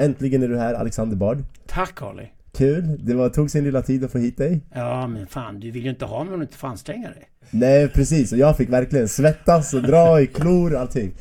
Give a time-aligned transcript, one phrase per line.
[0.00, 1.38] Äntligen är du här, Alexander Bard.
[1.66, 2.26] Tack Harley.
[2.52, 4.60] Kul, det var, tog sin lilla tid att få hit dig.
[4.74, 7.28] Ja, men fan, du vill ju inte ha mig om du inte får anstränga dig.
[7.50, 8.32] Nej, precis.
[8.32, 11.12] Och jag fick verkligen svettas och dra i klor och allting.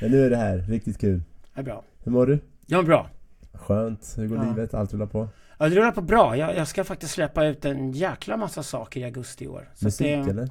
[0.00, 1.22] Men nu är det här, riktigt kul.
[1.54, 1.82] Det är bra.
[2.04, 2.38] Hur mår du?
[2.66, 3.10] Jag mår bra.
[3.52, 4.44] Skönt, hur går Ja.
[4.44, 4.74] livet?
[4.74, 5.28] Allt rullar på?
[5.58, 6.36] Ja, det rullar på bra.
[6.36, 9.70] Jag, jag ska faktiskt släppa ut en jäkla massa saker i augusti i år.
[9.74, 10.48] Så Musik det, eller?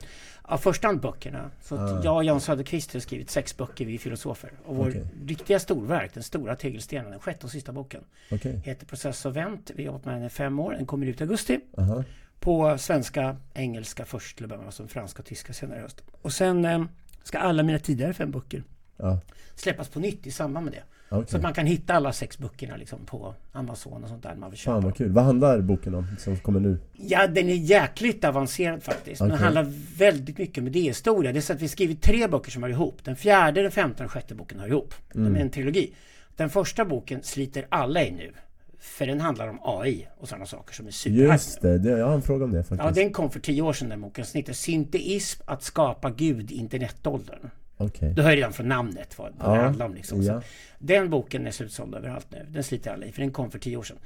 [0.49, 1.51] Ja, första hand böckerna.
[1.61, 2.01] Så Ah.
[2.03, 4.51] jag och Jan Söderqvist har skrivit sex böcker, vi är filosofer.
[4.65, 5.07] Och vår Okej.
[5.25, 8.01] riktiga storverk, den stora tegelstenen, den sjätte och sista boken,
[8.31, 8.61] Okej.
[8.65, 9.71] heter Process och vänt.
[9.75, 10.71] Vi har jobbat med den i fem år.
[10.73, 11.59] Den kommer ut i augusti.
[11.77, 12.03] Aha.
[12.39, 16.03] På svenska, engelska först till att börja med, sen franska och tyska senare i höst.
[16.21, 16.83] Och sen eh,
[17.23, 18.63] ska alla mina tidigare fem böcker
[18.97, 19.19] Ja,
[19.55, 20.83] släppas på nytt i samband med det.
[21.09, 21.27] Okej.
[21.31, 24.49] Så att man kan hitta alla sex böckerna liksom på Amazon och sånt där man
[24.49, 24.75] vill köpa.
[24.75, 25.11] Fan vad kul.
[25.11, 26.77] Vad handlar boken om, som kommer nu?
[26.93, 29.21] Ja, den är jäkligt avancerad faktiskt.
[29.21, 31.31] Men den handlar väldigt mycket om idéhistoria.
[31.31, 33.03] Det är så att vi skrivit tre böcker som hör ihop.
[33.03, 34.93] Den fjärde, den femte och den sjätte boken hör ihop.
[35.13, 35.35] De Mm.
[35.35, 35.93] är en trilogi.
[36.35, 38.31] Den första boken sliter alla i nu.
[38.79, 42.05] För den handlar om AI och sådana saker som är super Just det, det, jag
[42.07, 42.81] har en fråga om det faktiskt.
[42.83, 44.25] Ja, den kom för tio år sedan den boken.
[44.33, 47.49] Den heter Synteism, att skapa Gud internetåldern.
[47.77, 48.13] Okej.
[48.13, 49.93] Du hör redan från namnet vad, vad det Ja, handlar om.
[49.93, 50.21] Liksom.
[50.21, 50.41] Ja.
[50.79, 52.45] Den boken är slutsåld överallt nu.
[52.49, 53.97] Den sliter alla i, för den kom för tio år sedan.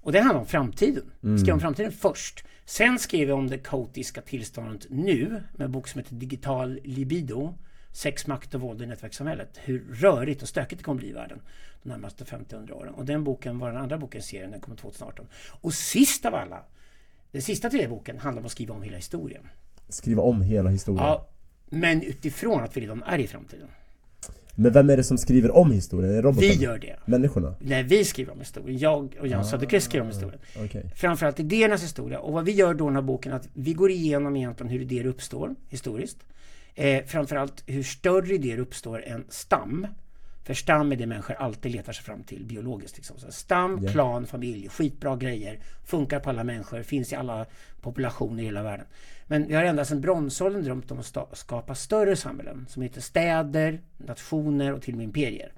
[0.00, 1.10] Och den handlar om framtiden.
[1.22, 1.38] Mm.
[1.38, 2.44] Skrev om framtiden först.
[2.64, 7.54] Sen skrev jag om det kaotiska tillståndet nu, med en bok som heter Digital libido.
[7.92, 9.58] Sex, makt och våld i nätverkssamhället.
[9.64, 11.40] Hur rörigt och stökigt det kommer bli i världen
[11.82, 12.94] de närmaste 50-100 åren.
[12.94, 15.26] Och den boken var den andra boken i serien, den kommer 2018.
[15.60, 16.62] Och sist av alla,
[17.32, 19.42] den sista tredje boken handlar om att skriva om hela historien.
[19.88, 21.04] Skriva om hela historien.
[21.04, 21.28] Ja,
[21.70, 23.68] men utifrån att vi redan är i framtiden.
[24.54, 26.10] Men vem är det som skriver om historien?
[26.10, 26.52] Är det robotarna?
[26.52, 26.96] Vi gör det.
[27.04, 27.54] Människorna?
[27.60, 30.40] När vi skriver om historien, jag och Jan Söderqvist skriver om historien.
[30.64, 30.90] Okej.
[30.96, 32.18] Framförallt idéernas historia.
[32.20, 34.70] Och vad vi gör då i den här boken är att vi går igenom egentligen
[34.72, 36.18] hur idéer uppstår historiskt.
[36.74, 39.86] Eh, framförallt hur större idéer uppstår än stam.
[40.44, 42.96] För stam är det människor alltid letar sig fram till biologiskt.
[42.96, 43.18] Liksom.
[43.18, 43.92] Så stam, Ja.
[43.92, 45.58] klan, familj, skitbra grejer.
[45.86, 47.46] Funkar på alla människor, finns i alla
[47.80, 48.86] populationer i hela världen.
[49.30, 53.80] Men vi har ända sedan bronsåldern drömt om att skapa större samhällen som heter städer,
[53.96, 55.52] nationer och till och med imperier.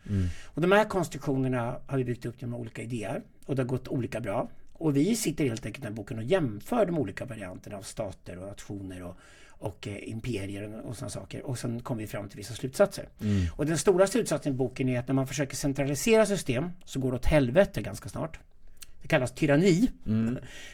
[0.45, 3.89] Och de här konstruktionerna har vi byggt upp genom olika idéer och det har gått
[3.89, 4.49] olika bra.
[4.73, 8.39] Och vi sitter helt enkelt i den boken och jämför de olika varianterna av stater
[8.39, 9.17] och nationer och,
[9.49, 11.47] och eh, imperier och sådana saker.
[11.47, 13.09] Och sen kommer vi fram till vissa slutsatser.
[13.57, 17.11] Och den stora slutsatsen i boken är att när man försöker centralisera system så går
[17.11, 18.39] det åt helvete ganska snart.
[19.03, 19.91] Det kallas tyranni.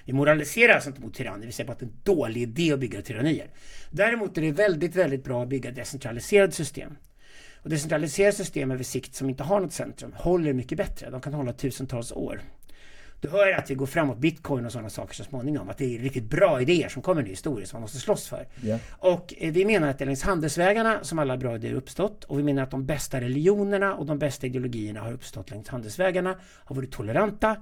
[0.05, 2.73] Vi moraliserar alltså inte mot tyranner, vi säger bara att det är en dålig idé
[2.73, 3.47] att bygga tyrannier.
[3.91, 6.97] Däremot är det väldigt, väldigt bra att bygga decentraliserade system.
[7.63, 11.11] Och decentraliserade system över sikt som inte har något centrum håller mycket bättre.
[11.11, 12.41] De kan hålla tusentals år.
[13.21, 15.69] Du hör att vi går framåt bitcoin och sådana saker så småningom.
[15.69, 18.47] Att det är riktigt bra idéer som kommer nu historiskt som man måste slåss för.
[18.61, 18.79] Ja.
[18.91, 22.25] Och eh, vi menar att det är längs handelsvägarna som alla bra idéer uppstått.
[22.25, 26.39] Och vi menar att de bästa religionerna och de bästa ideologierna har uppstått längs handelsvägarna.
[26.65, 27.57] Har varit toleranta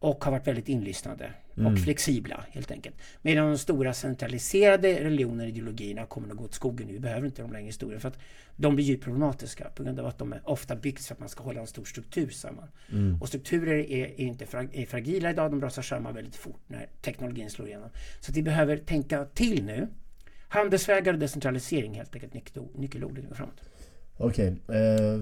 [0.00, 1.30] och har varit väldigt inlyssnande
[1.66, 2.96] och flexibla helt enkelt.
[3.22, 6.92] Medan de stora centraliserade religionerna och ideologierna kommer att gå åt skogen nu.
[6.92, 8.18] Vi behöver inte dem längre i historien för att
[8.56, 11.28] de blir djupt problematiska på grund av att de är ofta byggs för att man
[11.28, 12.68] ska hålla en stor struktur samman.
[13.20, 16.86] Och strukturer är, är inte fra, är fragila idag, de rasar samman väldigt fort när
[17.02, 17.90] teknologin slår igenom.
[18.20, 19.88] Så vi behöver tänka till nu.
[20.48, 23.60] Handelsvägar och decentralisering helt enkelt nyckelord- nyckelorden nu framåt.
[24.20, 24.76] Okej, eh,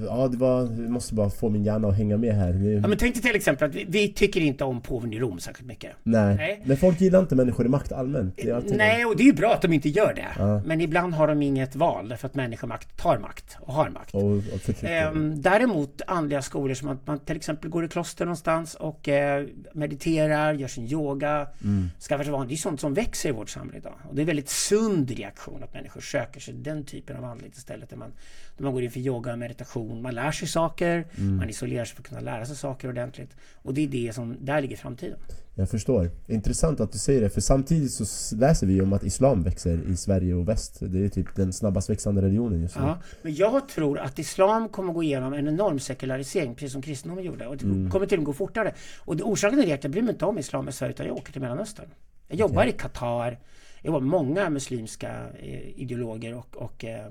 [0.06, 2.52] ja det var, jag måste bara få min hjärna att hänga med här.
[2.52, 5.18] Det, Ja, men tänk dig till exempel att vi, vi tycker inte om påven i
[5.18, 5.92] Rom särskilt mycket.
[6.02, 6.36] nej.
[6.36, 6.62] nej.
[6.64, 8.38] men folk gillar inte människor i makt allmänt.
[8.66, 10.26] Nej, och det är ju bra att de inte gör det.
[10.38, 10.62] Ja.
[10.66, 14.14] Men ibland har de inget val därför att människomakt tar makt och har makt.
[14.14, 14.84] Och, och.
[14.84, 19.46] Ehm, däremot andliga skolor som att man till exempel går i kloster någonstans och eh,
[19.72, 21.88] mediterar, gör sin yoga, Mm.
[22.08, 22.48] skaffar sig van.
[22.48, 23.94] Det är sånt som växer i vårt samhälle idag.
[24.08, 27.56] Och det är en väldigt sund reaktion att människor söker sig den typen av andligt
[27.56, 27.90] istället.
[27.90, 28.12] Där man,
[28.56, 30.02] där man går in för yoga och meditation.
[30.02, 31.36] Man lär sig saker, Mm.
[31.36, 33.30] man isolerar sig för att kunna lära sig saker ordentligt.
[33.62, 35.18] Och det är det som, där ligger framtiden.
[35.54, 36.10] Jag förstår.
[36.26, 39.96] Intressant att du säger det, för samtidigt så läser vi om att Islam växer i
[39.96, 40.78] Sverige och väst.
[40.80, 42.82] Det är typ den snabbast växande religionen just nu.
[42.82, 47.24] Ja, men jag tror att islam kommer gå igenom en enorm sekularisering, precis som kristendomen
[47.24, 47.46] gjorde.
[47.46, 47.90] Och det Mm.
[47.90, 48.74] kommer till och med gå fortare.
[49.00, 51.06] Och det, orsaken är det att jag bryr mig inte om islam i Sverige, utan
[51.06, 51.86] jag åker till Mellanöstern.
[52.28, 53.38] Jag jobbar i Qatar,
[53.80, 57.06] jag jobbar med många muslimska eh, ideologer och, och eh,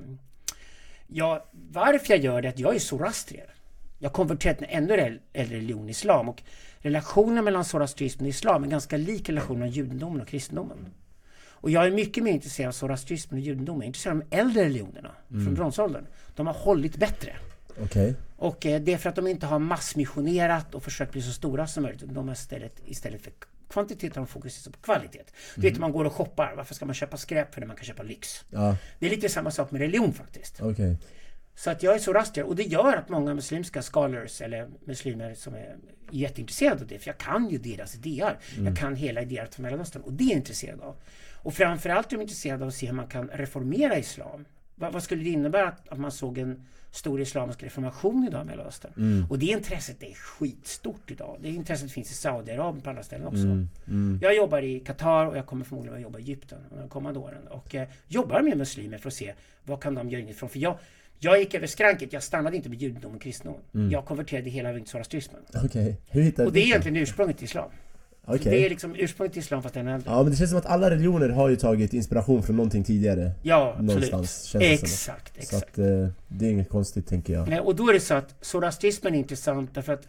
[1.07, 3.54] ja, varför jag gör det är att jag är zoroastrier.
[4.00, 6.30] Jag har konverterat till en ännu äl- äldre religion, islam.
[6.30, 6.44] Och
[6.78, 10.78] relationen mellan zoroastrismen och islam är ganska lik relationen mellan judendomen och kristendomen.
[11.48, 13.80] Och jag är mycket mer intresserad av zoroastrismen och judendomen.
[13.81, 16.06] Jag är intresserad av de äldre religionerna från bronsåldern.
[16.36, 17.36] De har hållit bättre.
[17.84, 18.16] Okej.
[18.38, 21.68] Och eh, det är för att de inte har massmissionerat och försökt bli så stora
[21.68, 22.04] som möjligt.
[22.06, 23.31] De har istället, istället för
[23.70, 25.24] kvantitet har de fokuserat på kvalitet.
[25.56, 26.54] Du vet, man går och shoppar.
[26.58, 28.46] Varför ska man köpa skräp för när man kan köpa lyx?
[28.50, 30.62] Ja, Det är lite samma sak med religion faktiskt.
[30.62, 30.98] okej.
[31.58, 35.54] Så att jag är zoroastrier och det gör att många muslimska scholars eller muslimer som
[35.54, 35.76] är
[36.12, 38.38] jätteintresserade av det, för jag kan ju deras idéer.
[38.66, 40.96] Jag kan hela idéer från Mellanöstern och det är jag intresserad av.
[41.34, 44.46] Och framförallt är de intresserade av att se hur man kan reformera islam.
[44.76, 48.45] Vad, vad skulle det innebära att, att man såg en stor islamisk reformation idag i
[48.45, 48.92] Mellanöstern?
[49.30, 51.38] Och det intresset är skitstort idag.
[51.42, 53.38] Det intresset finns i Saudiarabien på andra ställen också.
[54.21, 57.47] Jag jobbar i Qatar och jag kommer förmodligen att jobba i Egypten de kommande åren.
[57.50, 59.33] Och eh, jobbar med muslimer för att se
[59.63, 60.50] vad kan de göra inifrån.
[60.50, 60.77] För jag,
[61.19, 62.13] jag gick över skranket.
[62.13, 63.59] Jag stannade inte med judendom och kristendom.
[63.92, 65.42] Jag konverterade hela vägen till zoroastrismen.
[66.07, 67.69] Hittade Och det är egentligen ursprunget till islam.
[68.27, 68.51] Okej.
[68.51, 70.12] Det är liksom ursprunget till islam fast ännu äldre.
[70.12, 73.31] Ja men det känns som att alla religioner har ju tagit inspiration från någonting tidigare.
[73.42, 74.12] Ja, absolut.
[74.12, 74.62] Någonstans, det som.
[74.62, 75.63] Exakt, Så exakt.
[75.72, 77.48] att eh, det är inget konstigt tänker jag.
[77.50, 80.07] Nej, och då är det så att zoroastrismen är intressant därför att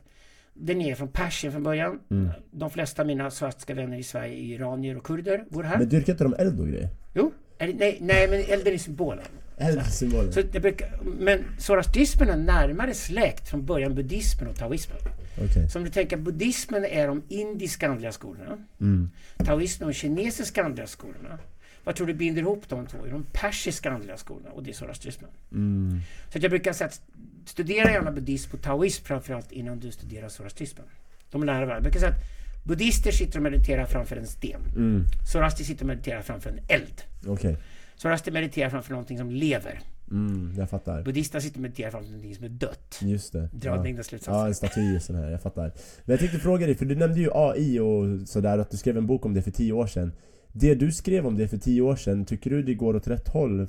[0.54, 1.98] den är från Persien från början.
[2.10, 2.28] Mm.
[2.50, 5.78] De flesta av mina svartska vänner i Sverige är iranier och kurder, bor här.
[5.78, 6.88] Men dyrkar inte de eld och grejer?
[7.14, 9.24] Jo, det, nej, nej, men elden är symbolen.
[9.58, 10.32] Eld är symbolen?
[10.32, 14.98] Så det brukar, men zoroastrismen är närmare släkt från början buddhismen och taoismen.
[15.44, 15.68] Okej.
[15.68, 18.58] Så om du tänker buddhismen är de indiska andliga skolorna.
[18.80, 19.10] Mm.
[19.36, 21.38] Taoismen och kinesiska andliga skolorna.
[21.84, 22.98] Vad tror du binder ihop de två?
[23.10, 25.30] De persiska andliga skolorna och det är zoroastrismen.
[25.52, 26.00] Mm.
[26.32, 27.00] Så jag brukar säga att
[27.44, 30.86] studera gärna buddhism och taoism framförallt innan du studerar zoroastrismen.
[31.30, 31.74] De är nära varandra.
[31.74, 32.22] Jag brukar säga att
[32.64, 34.60] buddhister sitter och mediterar framför en sten.
[34.76, 35.04] Mm.
[35.32, 37.02] Zoroaster sitter och mediterar framför en eld.
[37.26, 37.56] Okej.
[37.96, 39.80] Zoroaster mediterar framför någonting som lever.
[40.10, 41.02] Mm, jag fattar.
[41.02, 42.98] Buddhister sitter och mediterar framför någonting som är dött.
[43.02, 43.48] Just det.
[43.52, 43.76] Dra Ja.
[43.76, 43.96] ja.
[43.96, 44.46] Ja, slutsatser.
[44.46, 45.62] en staty och sån här, jag fattar.
[46.04, 48.98] Men jag tänkte fråga dig, för du nämnde ju AI och sådär, att du skrev
[48.98, 50.12] en bok om det för tio år sedan.
[50.58, 53.28] Det du skrev om det för tio år sedan, tycker du det går åt rätt
[53.28, 53.66] håll?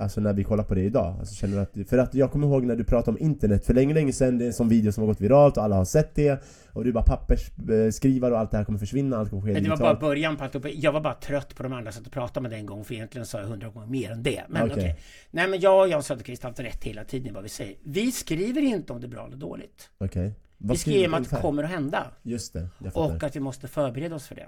[0.00, 1.16] Alltså när vi kollar på det idag?
[1.18, 3.74] Alltså, känner du att, för att jag kommer ihåg när du pratade om internet för
[3.74, 5.84] länge, länge sedan, det är en sån video som har gått viralt och alla har
[5.84, 6.42] sett det.
[6.72, 9.70] Och du bara pappersskrivare och allt det här kommer försvinna, allt kommer ske Men det
[9.70, 10.00] var bara digitalt.
[10.00, 10.66] början på alltihop.
[10.74, 12.94] Jag var bara trött på de andra som att prata med det en gång för
[12.94, 14.42] egentligen sa jag hundra gånger mer än det.
[14.48, 14.74] Men Okej.
[14.76, 14.98] okej.
[15.30, 17.76] Nej men jag och Jan Söderqvist har haft rätt hela tiden i vad vi säger.
[17.84, 19.90] Vi skriver inte om det är bra eller dåligt.
[19.98, 20.32] Okej.
[20.58, 22.06] Vi Vad skriver om att det kommer att hända.
[22.22, 23.16] Just det, jag fattar.
[23.16, 24.46] Och att vi måste förbereda oss för det.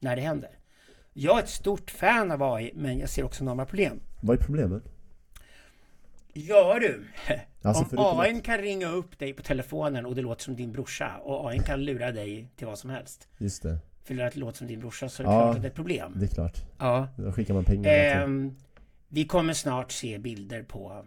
[0.00, 0.50] När det händer.
[1.12, 4.00] Jag är ett stort fan av AI, men jag ser också enorma problem.
[4.20, 4.82] Vad är problemet?
[6.32, 7.04] Ja du!
[7.62, 11.16] Alltså, Om AI kan ringa upp dig på telefonen och det låter som din brorsa
[11.22, 13.28] och AI kan lura dig till vad som helst.
[13.38, 15.40] Just det, För det låter som din brorsa så är det Ja.
[15.42, 16.12] klart att det är ett problem.
[16.16, 16.62] det är klart.
[16.78, 17.08] Ja.
[17.16, 17.90] Då skickar man pengar.
[17.90, 18.56] Ehm,
[19.08, 21.04] vi kommer snart se bilder på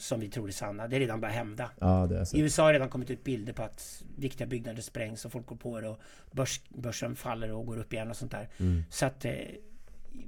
[0.00, 0.88] som vi tror är sanna.
[0.88, 1.70] Det är redan börjat hända.
[1.78, 2.08] Ja.
[2.34, 5.56] I USA har redan kommit ut bilder på att viktiga byggnader sprängs och folk går
[5.56, 6.00] på det och
[6.32, 8.48] börs, börsen faller och går upp igen och sånt där.
[8.58, 8.82] Mm.
[8.90, 9.32] Så att eh,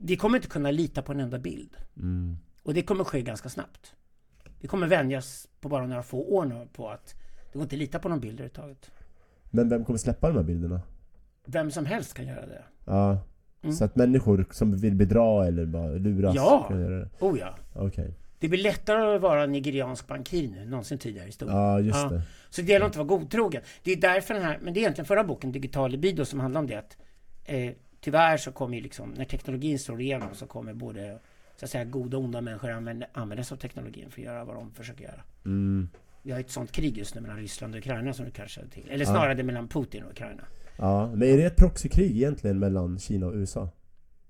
[0.01, 1.77] vi kommer inte kunna lita på en enda bild.
[1.97, 2.37] Mm.
[2.63, 3.95] Och det kommer ske ganska snabbt.
[4.61, 7.15] Vi kommer vänjas på bara några få år nu på att
[7.53, 8.91] det går inte att lita på någon bild överhuvudtaget.
[9.45, 10.81] Men vem kommer släppa de här bilderna?
[11.45, 12.63] Vem som helst kan göra det.
[12.85, 13.19] Ja.
[13.63, 13.75] Mm.
[13.75, 16.65] Så att människor som vill bedra eller bara luras Ja.
[16.69, 17.09] kan göra det?
[17.21, 17.57] Oh ja.
[17.75, 18.15] Okej.
[18.43, 21.57] Det blir lättare att vara nigeriansk bankir nu än någonsin tidigare i historien.
[21.57, 22.09] Ja, just Ja.
[22.09, 22.23] det.
[22.51, 23.63] Så det gäller inte att vara godtrogen.
[23.83, 26.61] Det är därför den här, men det är egentligen förra boken, Digital libido, som handlar
[26.61, 26.97] om det att
[27.45, 31.19] eh, tyvärr så kommer ju liksom, när teknologin slår igenom så kommer både
[31.57, 34.45] så att säga goda och onda människor använda, använda sig av teknologin för att göra
[34.45, 35.21] vad de försöker göra.
[35.45, 35.89] Mm.
[36.23, 38.71] Vi har ett sånt krig just nu mellan Ryssland och Ukraina som du kanske känner
[38.71, 38.91] till.
[38.91, 40.43] Eller snarare det mellan Putin och Ukraina.
[40.77, 43.69] Ja, men är det ett proxykrig egentligen mellan Kina och USA?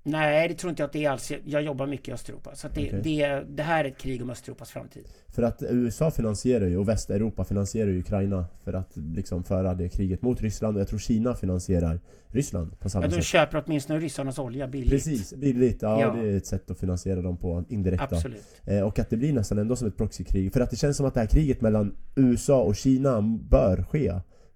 [0.04, 1.32] Nej, det tror inte jag att det är alls.
[1.44, 2.54] Jag jobbar mycket i Östeuropa.
[2.54, 3.00] Så det, Okej.
[3.04, 5.04] det, det här är ett krig om Östeuropas framtid.
[5.28, 9.88] För att USA finansierar ju, och Västeuropa finansierar ju Ukraina för att liksom föra det
[9.88, 13.24] kriget mot Ryssland och jag tror Kina finansierar Ryssland på samma Ja, de sätt.
[13.24, 14.90] köper åtminstone ryssarnas olja billigt.
[14.90, 15.82] Precis, billigt.
[15.82, 16.12] Ja, Ja.
[16.22, 18.16] det är ett sätt att finansiera dem på indirekt då.
[18.16, 18.42] Absolut.
[18.64, 20.52] Eh, Och att det blir nästan ändå som ett proxykrig.
[20.52, 24.12] För att det känns som att det här kriget mellan USA och Kina bör ske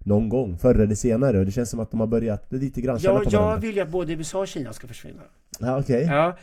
[0.07, 1.39] någon gång, förr eller senare.
[1.39, 3.59] Och det känns som att de har börjat lite grann känna Jag, på jag varandra.
[3.61, 5.21] vill ju att både USA och Kina ska försvinna.
[5.59, 6.03] Ja, okej.
[6.03, 6.37] Ja.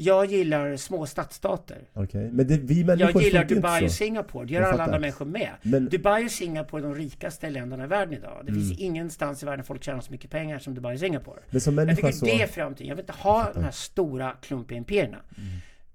[0.00, 1.78] Jag gillar små stadsstater.
[1.92, 2.30] Okej.
[2.32, 3.90] Men det, vi människor Jag gillar Dubai och.
[3.92, 4.46] Singapore.
[4.46, 5.48] Det gör Jag alla andra människor med.
[5.62, 8.40] Men, Dubai och Singapore är de rikaste länderna i världen idag.
[8.44, 8.64] Det Mm.
[8.66, 11.40] finns ingenstans i världen folk tjänar så mycket pengar som Dubai och Singapore.
[11.50, 12.24] men som Jag människa tycker så...
[12.24, 12.88] det är framtiden.
[12.88, 15.18] Jag vill inte ha de här stora klumpiga imperierna.
[15.38, 15.48] Mm.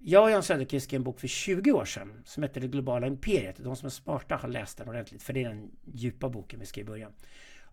[0.05, 3.07] Jag och Jan Söderqvist skrev en bok för 20 år sedan som heter Det globala
[3.07, 3.55] imperiet.
[3.57, 6.65] De som är smarta har läst den ordentligt för det är den djupa boken vi
[6.65, 7.12] skrev i början.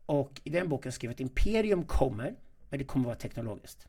[0.06, 2.34] Och i den boken skrev vi att imperium kommer,
[2.68, 3.88] men det kommer att vara teknologiskt.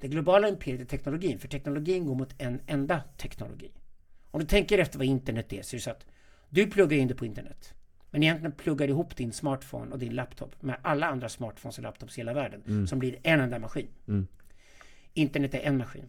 [0.00, 3.70] Det globala imperiet är teknologin, för teknologin går mot en enda teknologi.
[4.30, 6.06] Om du tänker efter vad internet är så är det så att
[6.48, 7.74] du pluggar in det på internet.
[8.10, 11.84] Men egentligen pluggar du ihop din smartphone och din laptop med alla andra smartphones och
[11.84, 13.88] laptops i hela världen som blir en enda maskin.
[14.08, 14.26] Mm.
[15.14, 16.06] Internet är en maskin.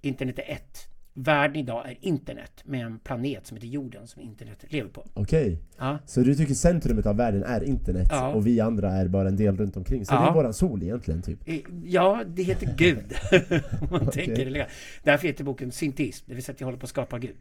[0.00, 0.91] Internet är ett.
[1.14, 5.04] Världen idag är internet med en planet som heter jorden som internet lever på.
[5.14, 5.58] Okej.
[5.78, 5.98] Ja.
[6.06, 8.28] Så du tycker centrumet av världen är internet Ja.
[8.34, 10.06] och vi andra är bara en del runt omkring?
[10.06, 10.20] Så Ja.
[10.22, 11.48] det är våran sol egentligen, typ?
[11.48, 13.14] Eh, Ja, det heter Gud.
[13.80, 14.26] Om man Okej.
[14.26, 14.66] tänker det.
[15.02, 17.36] Därför heter boken synteism, det vill säga att jag håller på att skapa Gud.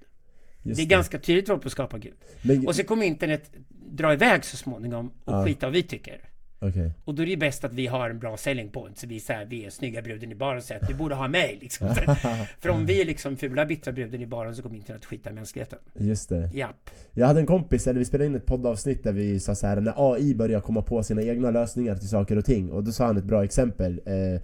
[0.63, 2.13] Just det är ganska tydligt vad på att skapa Gud.
[2.41, 3.51] Men, Och så kommer internet
[3.91, 5.45] dra iväg så småningom och Ja.
[5.45, 6.21] skita vad vi tycker.
[6.61, 6.93] Okej.
[7.05, 8.97] Och då är det ju bäst att vi har en bra selling point.
[8.97, 11.15] Så vi, så här, vi är snygga bruden i baren och säger att du borde
[11.15, 11.57] ha mig.
[11.61, 11.95] Liksom.
[12.59, 15.79] För, om vi är liksom fula bittra bruden i baren så kommer internet skita mänskligheten.
[15.93, 16.49] Just det.
[16.53, 16.89] Japp.
[17.11, 19.81] Jag hade en kompis, eller vi spelade in ett poddavsnitt där vi sa så här
[19.81, 23.05] när AI börjar komma på sina egna lösningar till saker och ting och då sa
[23.05, 24.41] han ett bra exempel eh,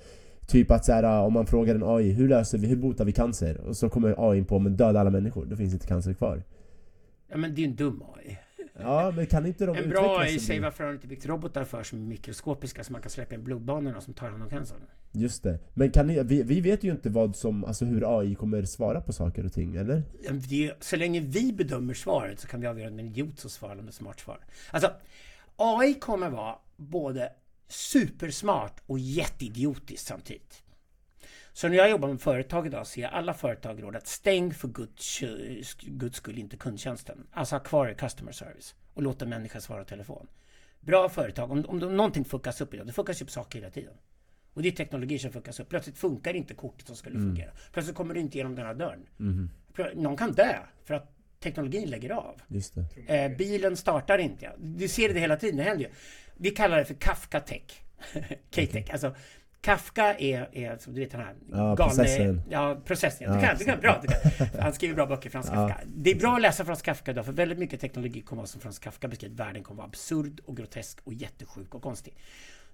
[0.48, 3.12] Typ att så här, om man frågar en AI, hur löser vi, hur botar vi
[3.12, 3.58] cancer?
[3.58, 6.44] Och så kommer AI på, men döda alla människor, då finns inte cancer kvar
[7.28, 8.38] Ja men det är ju en dum AI.
[8.79, 11.84] Ja, men kan inte de En bra säger bli- varför har inte byggt robotar för
[11.84, 14.77] som är mikroskopiska så man kan släppa in blodbanorna som tar hand om cancern?
[15.12, 15.60] Just det.
[15.74, 19.01] Men kan ni, vi, vi vet ju inte vad som, alltså hur AI kommer svara
[19.01, 20.03] på saker och ting, eller?
[20.50, 23.39] Det Så länge vi bedömer svaret så kan vi avgöra om det är en idiot
[23.39, 24.39] som svarar eller om ett smart svar.
[24.72, 24.91] Alltså,
[25.55, 27.29] AI kommer vara både
[27.67, 30.63] supersmart och jätteidiotiskt samtidigt.
[31.58, 34.54] Så när jag jobbar med företag idag så ger jag alla företag råd att stäng
[34.54, 35.20] för guds,
[35.82, 37.28] guds skull inte kundtjänsten.
[37.32, 40.28] Alltså ha kvar er customer service och låta människan svara i telefon.
[40.80, 43.94] Bra företag, om, om någonting fuckas upp idag, det fuckas upp saker hela tiden.
[44.54, 45.70] Och det är teknologi som fuckas upp.
[45.70, 47.52] Plötsligt funkar inte kortet som skulle fungera.
[47.74, 49.08] Plötsligt kommer du inte igenom den här dörren.
[49.74, 52.42] Plö- Någon kan dö för att teknologin lägger av.
[53.08, 54.52] Eh, bilen startar inte.
[54.58, 55.92] Du ser det hela tiden, det händer ju.
[56.38, 57.82] Vi kallar det för Kafka Tech.
[58.56, 58.90] K-Tech.
[58.92, 59.16] Alltså,
[59.62, 62.42] Kafka är, är som du vet den här Ja, processorn.
[62.50, 63.32] Ja, processen.
[63.32, 64.02] Du Ja, kan, du kan, bra.
[64.02, 64.48] Du kan.
[64.62, 65.68] Han skriver bra böcker, Frans Ja.
[65.70, 65.84] Kafka.
[65.96, 68.62] Det är bra att läsa Frans Kafka idag, för väldigt mycket teknologi kommer vara som
[68.62, 69.36] Frans Kafka beskriver.
[69.36, 72.14] Världen kommer vara absurd och grotesk och jättesjuk och konstig.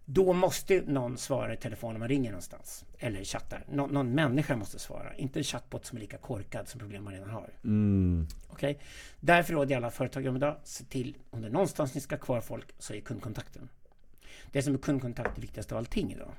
[0.06, 2.86] Då måste någon svara i telefon när man ringer någonstans.
[3.00, 3.64] Eller chattar.
[3.72, 5.16] Nå- någon människa måste svara.
[5.16, 7.50] Inte en chatbot som är lika korkad som problem man redan har.
[7.64, 8.28] Mm.
[8.50, 8.80] Okej?
[9.20, 12.16] Därför råder jag alla företag om idag, se till om det är någonstans ni ska
[12.16, 13.70] ha kvar folk så är kundkontakten.
[14.52, 16.32] Det som är kundkontakt är viktigast av allting idag.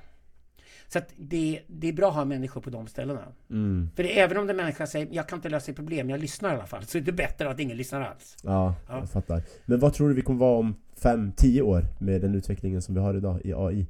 [0.87, 3.23] Så att det, det är bra att ha människor på de ställena.
[3.49, 3.89] Mm.
[3.95, 6.49] För det, även om den människa säger jag kan inte lösa ett problem, jag lyssnar
[6.51, 6.83] i alla fall.
[6.85, 8.37] Så är det bättre att ingen lyssnar alls.
[8.43, 8.99] Ja, Ja.
[8.99, 9.43] jag fattar.
[9.65, 13.01] Men vad tror du vi kommer vara om 5-10 år med den utvecklingen som vi
[13.01, 13.87] har idag i AI?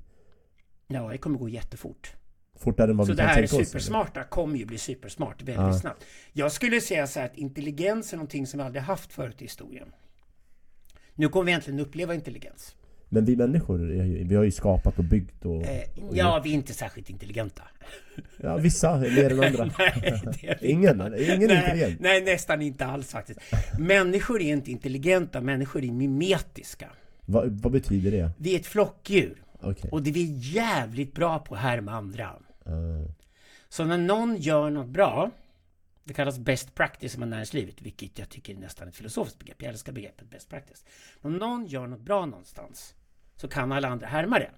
[0.88, 2.14] Ja, det kommer gå jättefort.
[2.58, 3.54] Fortare än vad Så vi det kan här tänka oss?
[3.54, 3.66] eller?
[3.66, 5.74] supersmarta kommer ju bli supersmart väldigt Ja.
[5.80, 6.04] snabbt.
[6.34, 9.46] Jag skulle säga så här att intelligens är någonting som vi aldrig haft förut i
[9.46, 9.88] historien.
[11.14, 12.76] Nu kommer vi äntligen uppleva intelligens.
[13.10, 15.64] Men vi människor, är vi har ju skapat och byggt och...
[15.64, 15.82] Eh,
[16.12, 17.62] ja, vi är inte särskilt intelligenta.
[18.38, 19.66] ja, vissa är mer än andra.
[19.78, 22.00] nej, är Ingen, ingen är intelligent.
[22.00, 23.40] nej, nästan inte alls faktiskt.
[23.80, 26.90] Människor är inte intelligenta, människor är mimetiska.
[27.26, 28.32] Vad, vad betyder det?
[28.38, 29.42] Vi är ett flockdjur.
[29.62, 29.90] Okej.
[29.92, 32.26] Och det är vi jävligt bra på här med andra.
[32.66, 32.72] Ah,
[33.70, 35.32] Så när någon gör något bra,
[36.08, 39.62] det kallas best practice i näringslivet, vilket jag tycker är nästan ett filosofiskt begrepp.
[39.62, 40.86] Jag älskar begreppet best practice.
[41.22, 42.96] Om någon gör något bra någonstans,
[43.36, 44.52] så kan alla andra härma det.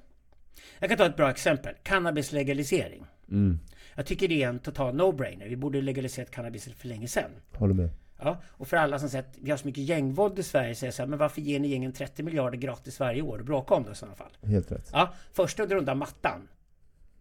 [0.80, 1.76] Jag kan ta ett bra exempel.
[1.84, 3.06] Cannabislegalisering.
[3.30, 3.60] mm,
[3.96, 5.50] Jag tycker det är en total no-brainer.
[5.50, 7.32] Vi borde legaliserat cannabis för länge sedan.
[7.54, 7.90] håller med.
[8.20, 10.92] Ja, och för alla som säger att vi har så mycket gängvåld i Sverige säger
[10.92, 13.92] så här, men varför ger ni gängen 30 miljarder gratis varje år bråka om det
[13.92, 14.38] i sådana fall?
[14.44, 14.90] Helt rätt.
[14.94, 16.48] Ja, första att dra undan mattan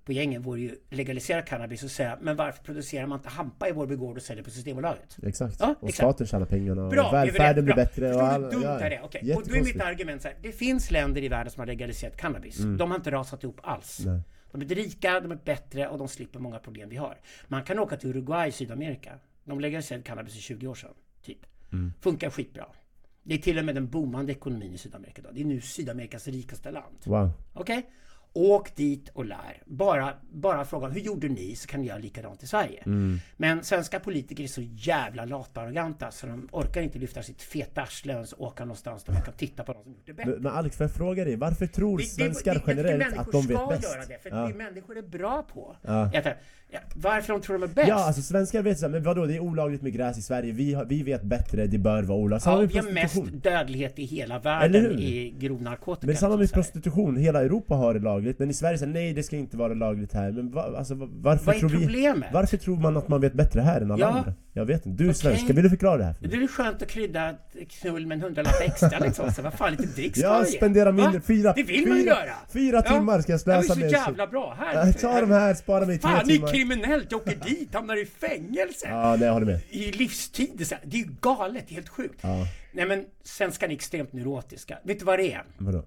[0.07, 3.73] på gängen vore ju legalisera cannabis och säga, men varför producerar man inte hampa i
[3.73, 5.17] vår begård och säljer på Systembolaget?
[5.23, 5.57] Exakt.
[5.61, 5.97] Ja, och exakt.
[5.97, 9.05] staten tjänar pengarna och Bra, välfärden blir bättre Förstår och all, dumt ja, det är?
[9.05, 11.67] Okej, och då är mitt argument så här, det finns länder i världen som har
[11.67, 12.59] legaliserat cannabis.
[12.59, 14.03] De har inte rasat ihop alls.
[14.07, 14.21] Nej.
[14.53, 17.19] De är rika, de är bättre och de slipper många problem vi har.
[17.49, 19.13] Man kan åka till Uruguay i Sydamerika.
[19.45, 20.91] De legaliserade cannabis i 20 år sedan.
[21.23, 21.47] Typ.
[21.73, 21.93] Mm.
[22.01, 22.67] Funkar skitbra.
[23.23, 25.35] Det är till och med den boomande ekonomin i Sydamerika idag.
[25.35, 26.97] Det är nu Sydamerikas rikaste land.
[27.05, 27.31] Wow.
[27.53, 27.91] Okej?
[28.39, 29.63] Åk dit och lär.
[29.67, 32.83] Bara, bara fråga hur gjorde ni så kan ni göra likadant i Sverige.
[32.87, 33.19] Mm.
[33.37, 37.43] Men svenska politiker är så jävla lata och arroganta så de orkar inte lyfta sitt
[37.43, 40.37] feta arsle och åka någonstans där man kan titta på någon som gjort det bättre.
[40.39, 42.99] Men, Alex, får jag fråga dig, varför tror Det- det- svenskar det- jag tycker generellt
[43.17, 43.83] människor att de vet ska bäst?
[43.95, 44.37] göra det, för ja.
[44.49, 45.77] det människor är bra på.
[45.83, 46.11] Ja.
[46.71, 47.89] Ja, varför de tror de är bäst?
[47.89, 50.53] Ja, alltså svenskar vet så här, men vadå, det är olagligt med gräs i Sverige,
[50.53, 52.45] vi, har, vi vet bättre, det bör vara olagligt.
[52.45, 56.07] Samma ja, vi har mest dödlighet i hela världen i grov narkotika.
[56.07, 59.23] Men samma med prostitution, hela Europa har det lagligt, men i Sverige säger nej det
[59.23, 60.33] ska inte vara lagligt här.
[60.33, 61.77] Men va, alltså, va- varför Vad är tror vi...
[61.87, 62.29] problemet?
[62.33, 64.09] Varför tror man att man vet bättre här än alla Ja.
[64.09, 64.35] andra?
[64.53, 65.03] Jag vet inte.
[65.03, 65.21] Du är Okej.
[65.21, 66.37] svensk, vill du förklara det här för Det mig?
[66.37, 67.35] är väl skönt att krydda
[67.81, 69.33] knull med en hundralapp extra liksom.
[69.33, 71.03] Så vad fan, lite dricks man spenderar Va?
[71.03, 72.33] mindre, fyra, Det vill man fyra, göra.
[72.53, 72.93] fyra Ja.
[72.93, 73.91] timmar ska jag Det slösa med...
[73.91, 74.57] så jävla bra.
[74.59, 76.49] Här, Ja, Ta de här, spara mig tre det är timmar.
[76.57, 77.13] Kriminellt.
[77.13, 78.89] Jag åker dit, hamnar i fängelse.
[78.89, 79.61] Ja, jag håller med.
[79.71, 80.51] I livstid.
[80.55, 82.19] Det är så här- Det är ju galet, helt sjukt.
[82.23, 84.79] Ja, Nej men, svenskarna är extremt neurotiska.
[84.85, 85.45] Vet du vad det är?
[85.59, 85.85] vadå?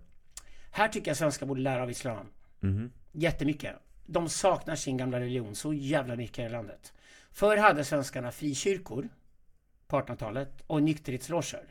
[0.72, 2.26] Här tycker jag svenskar borde lära av islam.
[2.60, 2.92] Mhm.
[3.12, 3.76] Jättemycket.
[4.06, 6.94] De saknar sin gamla religion så jävla mycket i det landet.
[7.32, 9.10] Förr hade svenskarna frikyrkor
[9.88, 11.64] på 1800-talet och nykterhetsloger.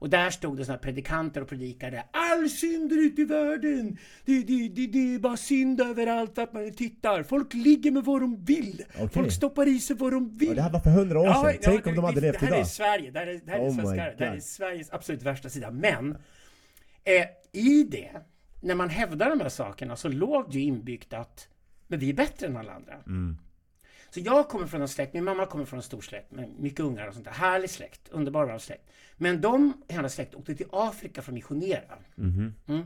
[0.00, 2.04] Och där stod det såna här predikanter och predikade.
[2.10, 3.98] All synd är ute i världen.
[4.24, 7.22] Det, det, det, det är bara synd överallt att man tittar.
[7.22, 8.84] Folk ligger med vad de vill.
[8.94, 9.08] Okej.
[9.08, 10.48] Folk stoppar i sig vad de vill.
[10.48, 11.58] Och det här var för hundra år sedan.
[11.62, 12.66] Tänk om de hade levt det här är idag.
[12.66, 13.10] Sverige.
[13.10, 14.14] Det här är, det här är, Oh svenskar.
[14.18, 14.40] Det här är.
[14.40, 15.70] Sveriges absolut värsta sida.
[15.70, 16.10] Men
[17.04, 18.10] eh, i det,
[18.60, 21.48] när man hävdar de här sakerna så låg det ju inbyggt att
[21.86, 22.94] men vi är bättre än alla andra.
[23.06, 23.38] Mm.
[24.10, 26.80] Så jag kommer från en släkt, min mamma kommer från en stor släkt med mycket
[26.80, 27.32] ungar och sånt där.
[27.32, 28.90] Härlig släkt, underbar släkt.
[29.16, 31.98] Men de, hennes släkt, åkte till Afrika för att missionera.
[32.14, 32.54] Mhm.
[32.68, 32.84] Mm.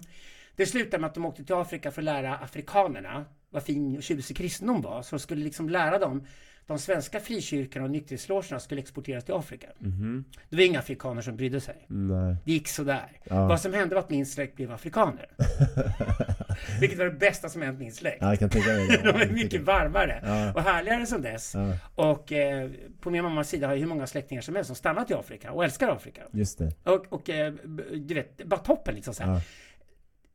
[0.57, 4.02] Det slutade med att de åkte till Afrika för att lära afrikanerna vad fin och
[4.02, 5.02] tjusig kristendom var.
[5.02, 6.26] Så de skulle liksom lära dem
[6.66, 9.66] de svenska frikyrkorna och nykterhetslogerna skulle exporteras till Afrika.
[9.78, 10.25] Mhm.
[10.50, 11.87] Det var inga afrikaner som brydde sig.
[11.88, 12.37] Nej.
[12.44, 13.12] Det gick sådär.
[13.25, 13.47] Ja.
[13.47, 15.26] Vad som hände var att min släkt blev afrikaner.
[16.80, 18.18] Vilket var det bästa som hänt min släkt.
[18.21, 18.97] Ja, jag kan tänka mig det.
[19.12, 20.52] De är mycket varmare Ja.
[20.54, 21.54] och härligare som dess.
[21.54, 24.76] Ja, Och eh, på min mammas sida har jag hur många släktingar som helst som
[24.76, 26.23] stannat i Afrika och älskar Afrika.
[26.33, 26.73] just det.
[26.85, 27.52] Och, och eh,
[27.94, 29.40] du vet, bara toppen liksom så.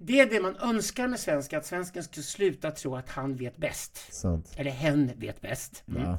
[0.02, 3.58] Det är det man önskar med svenska, att svensken skulle sluta tro att han vet
[3.58, 4.14] bäst.
[4.14, 4.54] Sant.
[4.56, 5.84] Eller hen vet bäst.
[5.88, 6.02] Mm.
[6.04, 6.18] Ja.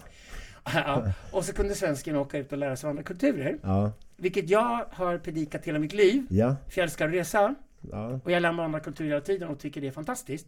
[0.64, 1.12] Ja.
[1.32, 3.58] Och så kunde svensken åka ut och lära sig av andra kulturer.
[3.62, 3.92] Ja.
[4.16, 6.26] Vilket jag har predikat hela mitt liv.
[6.30, 6.56] Ja.
[6.68, 7.54] För jag älskar att resa.
[7.80, 8.20] Ja.
[8.25, 10.46] Och jag lär mig andra kulturer hela tiden och tycker det är fantastiskt.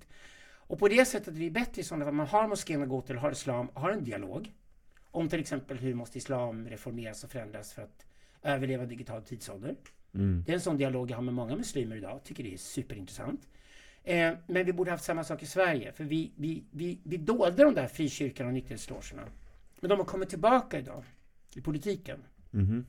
[0.54, 3.00] Och på det sättet är det bättre i sådana fall man har moskén att gå
[3.00, 4.52] till, har islam, har en dialog.
[5.10, 8.06] Om till exempel hur måste islam reformeras och förändras för att
[8.42, 9.76] överleva digital tidsålder.
[10.14, 10.42] Mm.
[10.46, 12.20] Det är en sån dialog jag har med många muslimer idag.
[12.24, 13.40] Tycker det är superintressant.
[14.04, 15.92] Eh, men vi borde haft samma sak i Sverige.
[15.92, 19.22] För vi, vi, vi, vi dolde de där frikyrkorna och nykterhetslogerna.
[19.80, 21.04] Men de har kommit tillbaka idag
[21.54, 22.18] i politiken.
[22.50, 22.86] Mhm.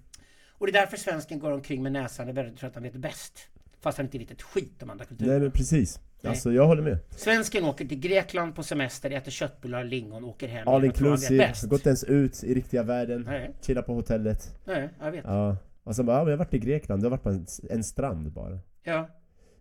[0.47, 2.93] Och det är därför svensken går omkring med näsan och väldigt tror att han vet
[2.95, 3.47] bäst.
[3.81, 5.29] Fast han inte vet ett skit om andra kulturer.
[5.31, 5.99] Nej men precis.
[6.21, 6.29] Nej.
[6.29, 6.97] Alltså jag håller med.
[7.09, 10.67] Svensken åker till Grekland på semester, äter köttbullar, lingon, åker hem.
[10.67, 13.21] All inclusive, gått ens ut i riktiga världen.
[13.21, 14.55] Nej, Chilla på hotellet.
[14.65, 15.25] nej, jag vet.
[15.25, 15.57] Ja.
[15.83, 17.45] Och sen bara, ja men jag har varit i Grekland, jag har varit på en,
[17.69, 18.59] en strand bara.
[18.83, 19.09] Ja.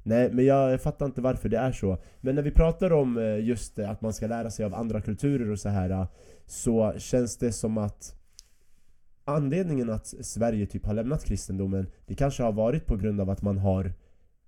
[0.02, 1.98] Nej men jag fattar inte varför det är så.
[2.20, 5.50] Men när vi pratar om eh, just att man ska lära sig av andra kulturer
[5.50, 6.06] och så här eh,
[6.46, 8.18] Så känns det som att
[9.24, 13.42] Anledningen att Sverige typ har lämnat kristendomen Det kanske har varit på grund av att
[13.42, 13.92] man har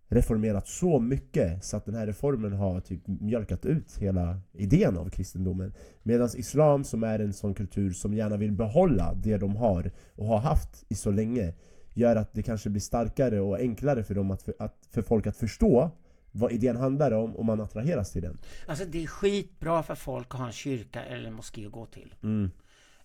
[0.09, 5.11] Reformerat så mycket så att den här reformen har typ mjölkat ut hela idén av
[5.11, 9.91] kristendomen Medan Islam som är en sån kultur som gärna vill behålla det de har
[10.15, 11.55] och har haft i så länge
[11.95, 15.27] Gör att det kanske blir starkare och enklare för dem att, för, att, för folk
[15.27, 15.91] att förstå
[16.33, 18.39] vad idén handlar om och man attraheras till den.
[18.67, 21.87] Alltså det är skitbra för folk att ha en kyrka eller en moské att gå
[21.87, 22.15] till.
[22.23, 22.51] Mm.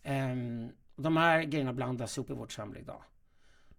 [0.03, 3.01] Ehm, de här grejerna blandas ihop i vårt samhälle idag.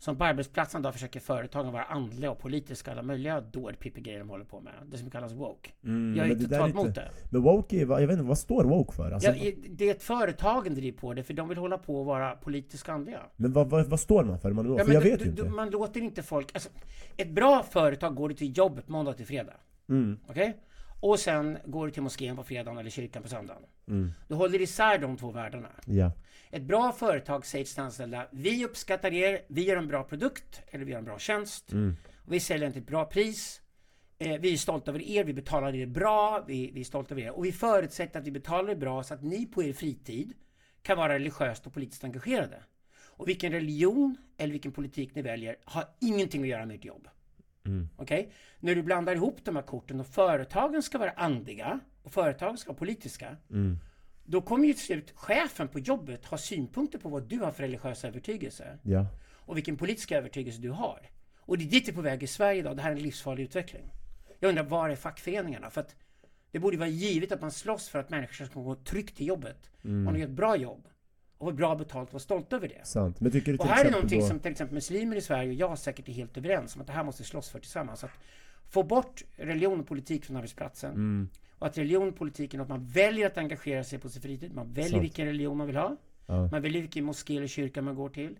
[0.02, 4.44] Som på arbetsplatsen då försöker företagen vara andliga och politiska, alla möjliga dårpippi-grejer de håller
[4.44, 4.72] på med.
[4.90, 5.70] Det som kallas woke.
[5.84, 7.10] Mm, Jag är inte totalt emot det.
[7.30, 9.10] Men woke är, vad- jag vet inte, vad står woke för?
[9.12, 12.06] Alltså, Ja, det är ett företagen driver på det, för de vill hålla på och
[12.06, 13.20] vara politiskt andliga.
[13.36, 14.52] men vad, vad, vad står man för?
[14.52, 15.44] Man, Ja, för jag du- vet ju inte.
[15.44, 16.50] Man låter inte folk...
[16.54, 16.68] Alltså,
[17.16, 19.54] ett bra företag går du till jobbet måndag till fredag.
[19.88, 20.56] Mm, Okej?
[21.00, 23.62] Och sen går du till moskén på fredagen eller kyrkan på söndagen.
[23.88, 25.68] mm, Du håller isär de två världarna.
[25.86, 26.10] ja.
[26.50, 30.62] Ett bra företag säger till sina anställda, vi uppskattar er, vi gör en bra produkt
[30.70, 31.72] eller vi gör en bra tjänst.
[31.72, 31.96] Mm,
[32.28, 33.60] vi säljer den till ett bra pris.
[34.18, 37.22] Eh, vi är stolta över er, vi betalar er bra, vi, vi är stolta över
[37.22, 37.30] er.
[37.30, 40.32] Och vi förutsätter att vi betalar er bra så att ni på er fritid
[40.82, 42.62] kan vara religiöst och politiskt engagerade.
[42.92, 47.08] Och vilken religion eller vilken politik ni väljer har ingenting att göra med ert jobb.
[47.66, 48.32] mm, Okej?
[48.60, 52.68] När du blandar ihop de här korten och företagen ska vara andliga och företagen ska
[52.68, 53.36] vara politiska.
[53.50, 53.78] mm,
[54.30, 57.62] Då kommer ju till slut chefen på jobbet ha synpunkter på vad du har för
[57.62, 59.06] religiös övertygelse ja.
[59.32, 61.10] och vilken politisk övertygelse du har.
[61.38, 62.76] Och det är dit det är på väg i Sverige idag.
[62.76, 63.92] Det här är en livsfarlig utveckling.
[64.38, 65.70] Jag undrar, var är fackföreningarna?
[65.70, 65.96] För att
[66.50, 69.70] det borde vara givet att man slåss för att människor ska gå tryggt till jobbet.
[69.84, 70.04] Mm.
[70.04, 70.88] Man har ett bra jobb
[71.38, 72.86] och får bra betalt och vara stolt över det.
[72.86, 73.20] Sant.
[73.20, 74.26] Men tycker du Och här är någonting då...
[74.26, 76.92] som till exempel muslimer i Sverige och jag säkert är helt överens om att det
[76.92, 78.04] här måste slåss för tillsammans.
[78.04, 78.10] Att
[78.68, 80.90] få bort religion och politik från arbetsplatsen.
[80.90, 81.28] Mm,
[81.60, 84.54] Och att religion politik är något man väljer att engagera sig på sin fritid.
[84.54, 85.02] Man väljer Sant.
[85.02, 85.96] vilken religion man vill ha.
[86.26, 86.48] ja.
[86.52, 88.36] Man väljer vilken moské eller kyrka man går till.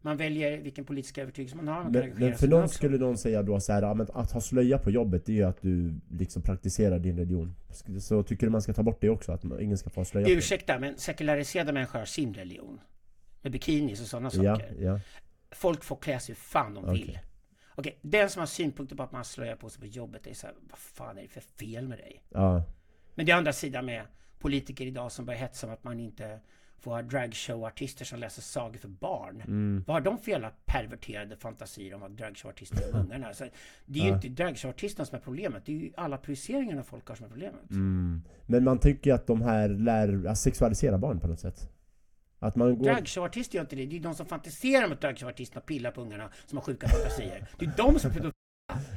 [0.00, 1.82] Man väljer vilken politisk övertygelse man har.
[1.82, 4.78] Man Men, men för någon skulle någon säga då så här, men att ha slöja
[4.78, 7.54] på jobbet det är ju att du liksom praktiserar din religion.
[8.00, 9.32] Så tycker du man ska ta bort det också?
[9.32, 10.32] Att ingen ska få ha slöja på?
[10.32, 12.80] Ursäkta, men sekulariserade människor har sin religion.
[13.42, 14.74] Med bikinis och sådana Ja, saker.
[14.80, 15.00] ja.
[15.50, 17.18] Folk får klä sig hur fan de vill.
[17.74, 17.98] Okej.
[18.02, 20.56] Den som har synpunkter på att man slöjar på sig på jobbet, är så här,
[20.70, 22.22] vad fan är det för fel med dig?
[22.28, 22.62] ja.
[23.16, 24.02] Men det är andra sidan med
[24.38, 26.38] politiker idag som börjar hetsa om att man inte
[26.78, 29.40] får ha dragshowartister som läser sagor för barn.
[29.40, 29.84] Mm.
[29.86, 33.26] Vad har de för jävla perverterade fantasier om vad dragshowartister är ungarna?
[33.28, 33.44] Alltså,
[33.86, 34.14] det är ju Ja.
[34.14, 35.66] inte dragshowartisterna som är problemet.
[35.66, 37.70] Det är ju alla projiceringarna folk har som är problemet.
[37.70, 38.22] Mm.
[38.46, 41.70] Men man tycker ju att de här lär, sexualisera barn på något sätt.
[42.44, 42.84] Att man går...
[42.84, 43.86] Dragshowartister gör inte det.
[43.86, 47.46] Det är de som fantiserar om att dragshowartisterna pillar på ungarna som har sjuka fantasier.
[47.58, 48.32] Det är de som är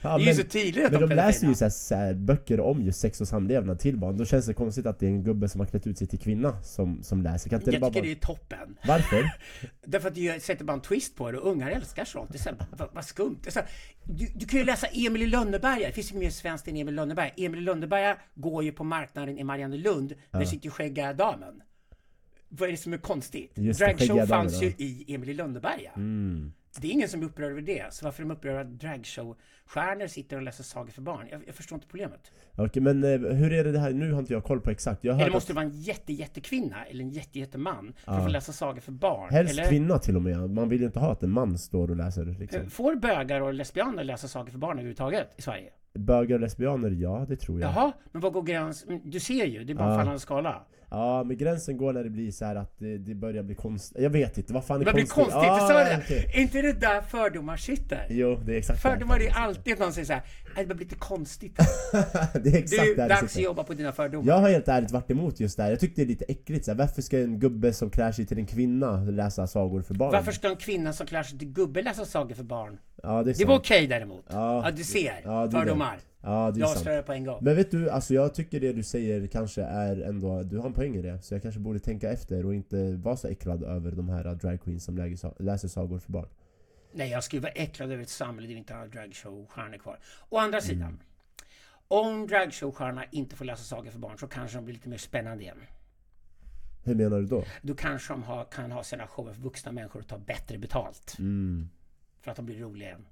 [0.03, 1.95] Ja, det är ju så tydligt att men de är läser ju så här, så
[1.95, 4.17] här, böcker om just sex och samlevnad till barn.
[4.17, 6.19] Då känns det konstigt att det är en gubbe som har klätt ut sig till
[6.19, 7.49] kvinna som, som läser.
[7.49, 8.07] Kan inte det Jag bara tycker vara...
[8.07, 8.77] det är toppen.
[8.87, 9.31] Varför?
[9.85, 12.31] Därför att det sätter bara en twist på det och ungar älskar sånt.
[12.31, 13.39] Det är så här, vad, vad skumt.
[13.43, 13.69] Det så här,
[14.03, 15.87] du, du kan ju läsa Emil i Lönneberga.
[15.87, 17.31] Det finns ju mer svenskt än Emil i Lönneberga.
[17.37, 20.13] Emil i Lönneberga går ju på marknaden i Mariannelund.
[20.31, 21.61] Där sitter ju skäggiga damen.
[22.49, 23.51] Vad är det som är konstigt?
[23.55, 25.91] Just Dragshow fanns ju i Emil i Lönneberga.
[25.95, 26.51] Mm.
[26.81, 27.93] Det är ingen som är upprörd över det.
[27.93, 31.27] Så varför är de upprörda att dragshow-stjärnor sitter och läser sagor för barn?
[31.31, 32.31] Jag, jag förstår inte problemet.
[32.55, 33.91] Okej men eh, hur är det det här?
[33.93, 35.03] Nu har inte jag koll på exakt.
[35.03, 38.17] Jag Eller måste att det vara en jätte, jättekvinna eller en jätte, jätteman för Ja.
[38.17, 39.33] att få läsa sagor för barn?
[39.33, 39.69] helst eller?
[39.69, 40.49] kvinna till och med.
[40.49, 42.69] Man vill ju inte ha att en man står och läser liksom.
[42.69, 45.69] Får bögar och lesbianer läsa sagor för barn överhuvudtaget i Sverige?
[45.93, 47.69] Bögar och lesbianer, ja det tror jag.
[47.71, 49.01] Jaha, men vad går gränsen?
[49.03, 49.97] Du ser ju, det är bara en Ja.
[49.99, 50.65] fallande skala.
[50.89, 54.01] Ja men gränsen går när det blir så här att det, det börjar bli konstigt.
[54.01, 55.13] Jag vet inte, vad fan är Det konstigt?
[55.13, 56.01] konstigt, sa det!
[56.33, 58.07] Är inte det där fördomar sitter?
[58.09, 58.81] Jo, det är exakt.
[58.81, 60.23] Fördomar är ju alltid att någon säger såhär,
[60.55, 61.55] det blir lite konstigt.
[62.33, 64.27] det är Det exakt är där det dags att jobba på dina fördomar.
[64.27, 65.69] Jag har helt ärligt varit emot just det här.
[65.69, 66.77] Jag tyckte det är lite äckligt så här.
[66.77, 70.11] Varför ska en gubbe som klär sig till en kvinna läsa sagor för barn?
[70.11, 72.79] Varför ska en kvinna som klär sig till gubbe läsa sagor för barn?
[73.03, 74.25] Ja det är Det var okej däremot.
[74.29, 74.61] Ja.
[74.65, 75.21] Ja, du ser.
[75.23, 75.51] Ja, det är det.
[75.51, 75.97] Fördomar.
[76.21, 76.77] Ja det är Jag sant.
[76.77, 77.39] avslöjar på en gång.
[77.41, 80.73] Men vet du, alltså jag tycker det du säger kanske är ändå, du har en
[80.73, 81.21] poäng i det.
[81.21, 84.61] Så jag kanske borde tänka efter och inte vara så äcklad över de här drag
[84.61, 86.27] queens som läger sa- läser sagor för barn.
[86.93, 89.99] Nej, jag skulle vara äcklad över ett samhälle där vi inte har dragshow-stjärnor kvar.
[90.29, 90.67] Å andra Mm.
[90.69, 90.99] sidan.
[91.87, 95.43] Om dragshow-stjärnorna inte får läsa sagor för barn så kanske de blir lite mer spännande
[95.43, 95.57] igen.
[96.83, 97.43] Hur menar du då?
[97.61, 101.15] Då kanske de har, kan ha sina shower för vuxna människor och ta bättre betalt.
[101.19, 101.69] Mm.
[102.21, 103.05] För att de blir roliga igen.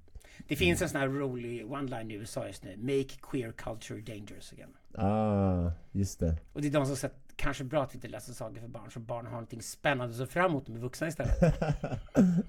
[0.48, 2.76] Det finns en sån här rolig one-line i USA just nu.
[2.76, 4.76] Make queer culture dangerous again.
[4.94, 6.36] Ah, just det.
[6.52, 8.68] Och det är de som säger att kanske bra att vi inte läser sagor för
[8.68, 11.38] barn så barn har någonting spännande att se fram emot med vuxna istället.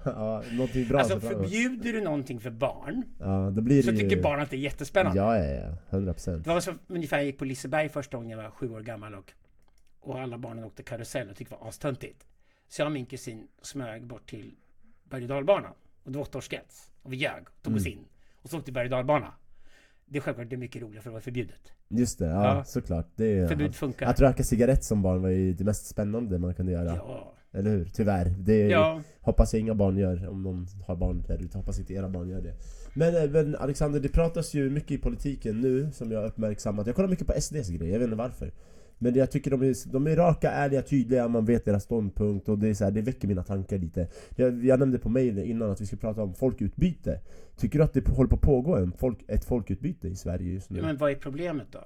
[0.04, 3.98] ja, någonting bra Alltså förbjuder du någonting för barn Ja, då blir det så ju...
[3.98, 5.20] tycker barn att det är jättespännande.
[5.20, 5.78] Ja, ja, ja.
[5.90, 6.44] 100 procent.
[6.44, 9.16] Det var så ungefär jag gick på Liseberg första gången jag var sju år gammal
[9.16, 9.34] och,
[10.00, 12.26] och alla barnen åkte karusell och tyckte det var astöntigt.
[12.68, 14.56] Så jag och min kusin smög bort till
[15.04, 15.74] berg och dalbanan.
[16.04, 16.92] Och det var åttaårsgräns.
[17.08, 17.98] Och vi ljög och tog oss Mm.
[18.00, 18.06] in.
[18.42, 19.34] Och så åkte vi berg och dalbana.
[20.06, 21.72] Det är självklart det är mycket roligare för det var förbjudet.
[21.90, 22.64] Just det, ja, Ja.
[22.64, 23.08] såklart.
[23.16, 24.08] Det är, Förbud funkar.
[24.08, 26.96] Att röka cigarett som barn var ju det mest spännande man kunde göra.
[26.96, 27.34] Ja.
[27.52, 27.86] Eller hur?
[27.86, 28.26] Tyvärr.
[28.40, 29.02] Det Ja.
[29.22, 31.58] hoppas jag inga barn gör, om någon har barn där ute.
[31.58, 32.54] Hoppas inte era barn gör det.
[32.94, 36.88] Men, eh, men Alexander, det pratas ju mycket i politiken nu som jag har uppmärksammat.
[36.88, 38.52] Jag kollar mycket på SDs grejer, jag vet inte varför.
[39.00, 42.58] Men jag tycker de är, de är raka, ärliga, tydliga, man vet deras ståndpunkt och
[42.60, 44.08] det, är så här, det väcker mina tankar lite.
[44.36, 47.20] Jag, jag nämnde på mail innan att vi skulle prata om folkutbyte.
[47.58, 50.70] Tycker du att det håller på att pågå en folk, ett folkutbyte i Sverige just
[50.70, 50.80] nu?
[50.80, 51.80] Ja, Men vad är problemet då?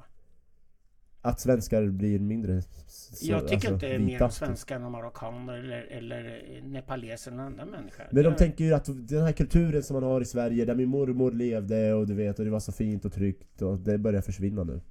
[1.23, 4.37] Att svenskar blir mindre så, jag tycker alltså, inte mer vita, om typ.
[4.37, 8.05] svenskar än om marockaner eller, eller nepaleser än andra människor.
[8.11, 10.75] Men de Det- tänker ju att den här kulturen som man har i Sverige, där
[10.75, 13.97] min mormor levde och du vet, och det var så fint och tryggt och det
[13.97, 14.81] börjar försvinna nu.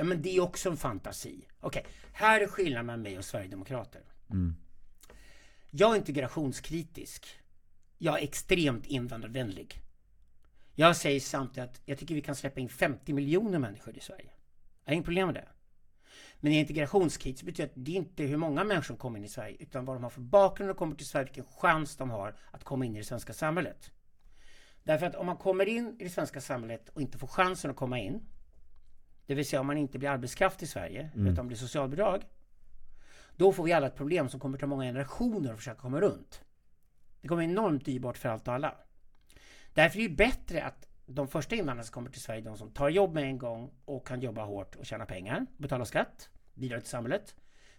[0.00, 1.48] Ja men det är också en fantasi.
[1.60, 4.02] Okej, här är skillnaden mellan mig och Sverigedemokrater.
[4.30, 4.54] Mm.
[5.70, 7.26] Jag är integrationskritisk.
[7.98, 9.82] Jag är extremt invandrarvänlig.
[10.74, 14.30] Jag säger samtidigt att jag tycker vi kan släppa in 50 miljoner människor i Sverige.
[14.84, 15.48] Jag har inget problem med det.
[16.36, 19.56] Men integrationskritisk betyder att det är inte hur många människor som kommer in i Sverige
[19.60, 22.64] utan vad de har för bakgrund de kommer till Sverige, vilken chans de har att
[22.64, 23.90] komma in i det svenska samhället.
[24.82, 27.76] Därför att om man kommer in i det svenska samhället och inte får chansen att
[27.76, 28.26] komma in
[29.30, 32.22] det vill säga om man inte blir arbetskraft i Sverige utan blir socialbidrag.
[33.36, 36.44] Då får vi alla ett problem som kommer ta många generationer att försöka komma runt.
[37.20, 38.74] Det kommer enormt dyrbart för allt och alla.
[39.74, 42.88] Därför är det bättre att de första invandrarna som kommer till Sverige, de som tar
[42.88, 46.88] jobb med en gång och kan jobba hårt och tjäna pengar, betala skatt, bidra till
[46.88, 47.34] samhället.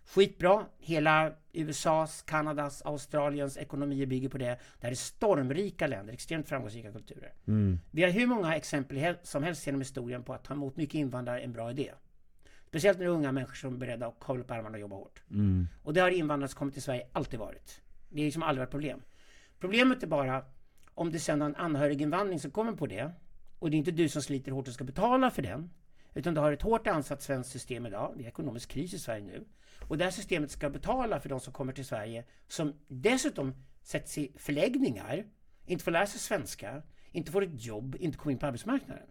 [0.06, 0.66] Skitbra.
[0.80, 4.46] Hela USAs, Kanadas, Australiens ekonomier bygger på det.
[4.46, 7.34] Det här är stormrika länder, extremt framgångsrika kulturer.
[7.48, 7.80] Mm.
[7.92, 11.40] Vi har hur många exempel som helst genom historien på att ta emot mycket invandrare
[11.40, 11.92] är en bra idé.
[12.68, 14.96] Speciellt när det är unga människor som är beredda att kavla upp ärmarna och jobba
[14.96, 15.22] hårt.
[15.32, 15.68] Mm.
[15.84, 17.82] Och det har invandrare som kommit till Sverige alltid varit.
[18.10, 19.02] Det är liksom aldrig varit problem.
[19.60, 20.46] Problemet är bara
[20.94, 23.12] om det sen är en anhöriginvandring som kommer på det
[23.60, 25.70] och det är inte du som sliter hårt och ska betala för den
[26.14, 28.14] utan du har ett hårt ansatt svenskt system idag.
[28.18, 29.46] Det är ekonomisk kris i Sverige nu.
[29.88, 34.18] Och det här systemet ska betala för de som kommer till Sverige som dessutom sätts
[34.18, 35.26] i förläggningar,
[35.66, 39.08] inte får lära sig svenska, inte får ett jobb, inte kommer in på arbetsmarknaden.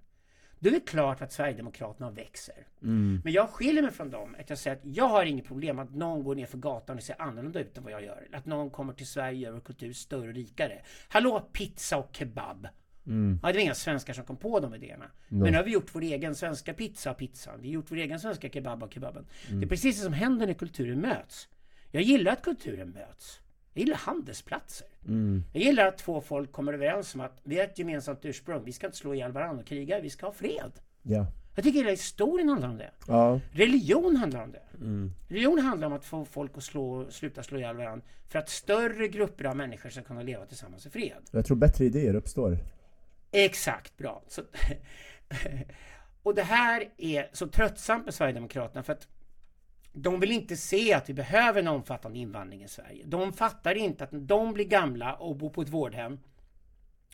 [0.58, 2.66] Då är det klart att Sverigedemokraterna växer.
[2.82, 3.20] Mm.
[3.24, 4.36] Men jag skiljer mig från dem.
[4.40, 7.02] Att jag säger att jag har inget problem att någon går ner för gatan och
[7.02, 8.28] ser annorlunda ut än vad jag gör.
[8.32, 10.82] Att någon kommer till Sverige och gör vår kultur större och rikare.
[11.08, 12.68] Hallå, pizza och kebab.
[13.06, 13.38] Mm.
[13.42, 15.04] Ja, det var inga svenskar som kom på de idéerna.
[15.28, 17.60] Men nu har vi gjort vår egen svenska pizza pizzan.
[17.60, 19.26] Vi har gjort vår egen svenska kebab och kebaben.
[19.48, 21.48] Det är precis det som händer när kulturen möts.
[21.90, 23.40] Jag gillar att kulturen möts.
[23.72, 24.86] Jag gillar handelsplatser.
[25.06, 25.44] Mm.
[25.52, 28.64] Jag gillar att två folk kommer överens om att vi har ett gemensamt ursprung.
[28.64, 30.00] Vi ska inte slå ihjäl varandra och kriga.
[30.00, 30.72] Vi ska ha fred.
[31.02, 31.26] Ja.
[31.54, 32.90] Jag tycker hela historien handlar om det.
[33.06, 33.40] Ja.
[33.52, 34.62] Religion handlar om det.
[34.76, 35.12] Mm.
[35.28, 39.08] Religion handlar om att få folk att slå, sluta slå ihjäl varandra för att större
[39.08, 41.16] grupper av människor ska kunna leva tillsammans i fred.
[41.30, 42.58] Jag tror bättre idéer uppstår.
[43.32, 44.22] Exakt, bra.
[44.28, 44.42] Så,
[46.22, 49.08] och det här är så tröttsamt med Sverigedemokraterna för att
[49.92, 53.04] de vill inte se att vi behöver en omfattande invandring i Sverige.
[53.06, 56.18] De fattar inte att när de blir gamla och bor på ett vårdhem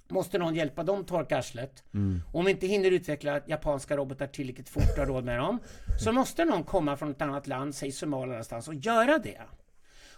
[0.08, 1.84] måste någon hjälpa dem torka arslet.
[1.94, 2.20] Mm.
[2.32, 5.58] Om vi inte hinner utveckla japanska robotar tillräckligt fort och har råd med dem
[6.00, 9.40] så måste någon komma från ett annat land, säg Somalia någonstans, och göra det.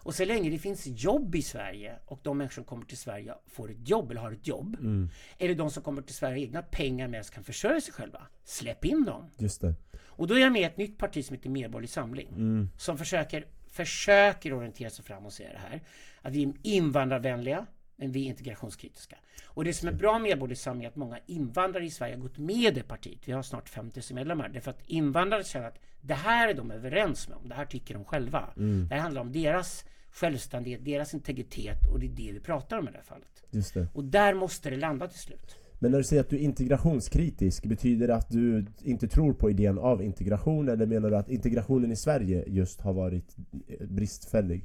[0.03, 3.35] Och så länge det finns jobb i Sverige och de människor som kommer till Sverige
[3.47, 4.77] får ett jobb eller har ett jobb.
[4.81, 5.11] Mm.
[5.39, 8.23] Eller de som kommer till Sverige har egna pengar med sig kan försörja sig själva.
[8.45, 9.31] Släpp in dem.
[9.39, 9.75] Just det.
[10.07, 12.29] Och då är jag med i ett nytt parti som heter Medborgerlig Samling.
[12.29, 12.69] Mm.
[12.79, 15.83] Som försöker, försöker orientera sig fram och säga det här.
[16.23, 17.67] Att vi är invandrarvänliga,
[17.99, 19.17] men vi är integrationskritiska.
[19.45, 22.21] Och det som är bra med Medborgerlig Samling är att många invandrare i Sverige har
[22.21, 23.19] gått med i det partiet.
[23.25, 24.49] Vi har snart 50 000 medlemmar.
[24.49, 27.49] Därför att invandrare känner att det här är de överens med om.
[27.49, 28.51] Det här tycker de själva.
[28.57, 28.89] Mm.
[28.89, 32.89] Det här handlar om deras självständighet, deras integritet och det är det vi pratar om
[32.89, 33.45] i det här fallet.
[33.51, 33.89] Just det.
[33.95, 35.57] Och där måste det landa till slut.
[35.79, 39.51] Men när du säger att du är integrationskritisk, betyder det att du inte tror på
[39.51, 40.69] idén av integration?
[40.69, 44.65] Eller menar du att integrationen i Sverige just har varit eh, bristfällig?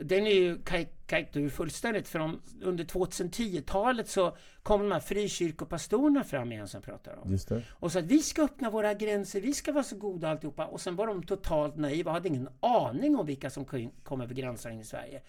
[0.00, 0.58] Den är ju
[1.06, 7.18] kajktur fullständigt för om, under 2010-talet så kom de här frikyrkopastorerna fram igen som pratar
[7.22, 7.30] om.
[7.30, 7.62] Just det.
[7.70, 10.66] Och sa att vi ska öppna våra gränser, vi ska vara så goda alltihopa.
[10.66, 13.64] Och sen var de totalt naiva och hade ingen aning om vilka som
[14.04, 15.22] kom- över gränserna in i Sverige.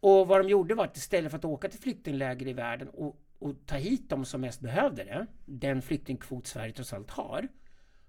[0.00, 3.16] Och vad de gjorde var att istället för att åka till flyktingläger i världen och,
[3.38, 7.48] och ta hit de som mest behövde det, den flyktingkvot Sverige trots allt har,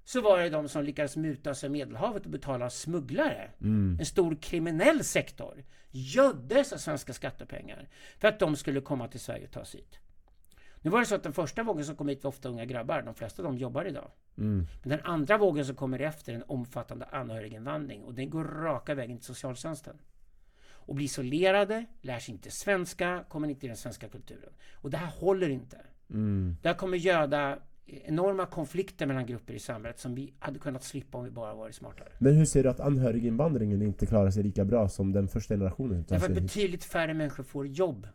[0.06, 3.52] så var det de som lyckades muta sig Medelhavet och betala smugglare.
[3.62, 3.98] Mm.
[4.00, 9.46] En stor kriminell sektor göddes av svenska skattepengar för att de skulle komma till Sverige
[9.46, 10.00] och ta sig hit.
[10.82, 13.02] Nu var det så att den första vågen som kom hit var ofta unga grabbar.
[13.02, 14.12] De flesta av dem jobbar idag.
[14.38, 14.68] Mm.
[14.82, 18.96] Men den andra vågen som kommer efter är en omfattande anhöriginvandring och den går raka
[18.96, 19.98] vägen till socialtjänsten.
[20.68, 24.54] Och blir isolerade, lär sig inte svenska, kommer inte i den svenska kulturen.
[24.74, 25.78] Och det här håller inte.
[26.10, 26.58] Mm.
[26.62, 31.18] Det här kommer göda enorma konflikter mellan grupper i samhället som vi hade kunnat slippa
[31.18, 32.10] om vi bara varit smartare.
[32.18, 36.06] Men hur ser du att anhöriginvandringen inte klarar sig lika bra som den första generationen?
[36.08, 38.08] Därför att betydligt färre människor får jobb.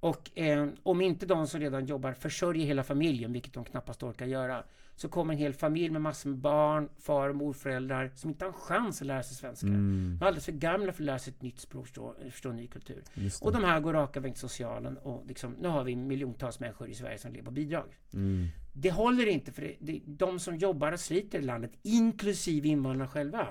[0.00, 4.26] Och eh, om inte de som redan jobbar försörjer hela familjen, vilket de knappast orkar
[4.26, 4.64] göra,
[4.96, 8.52] så kommer en hel familj med massor med barn, far och morföräldrar som inte har
[8.52, 9.66] en chans att lära sig svenska.
[9.66, 10.16] Mm.
[10.18, 12.66] De är alldeles för gamla för att lära sig ett nytt språk, förstå, förstå ny
[12.66, 13.02] kultur.
[13.42, 16.88] Och de här går raka vägen till socialen och liksom, nu har vi miljontals människor
[16.88, 17.86] i Sverige som lever på bidrag.
[18.14, 18.46] Mm.
[18.72, 23.48] Det håller inte för det, de som jobbar och sliter i landet, inklusive invandrarna själva,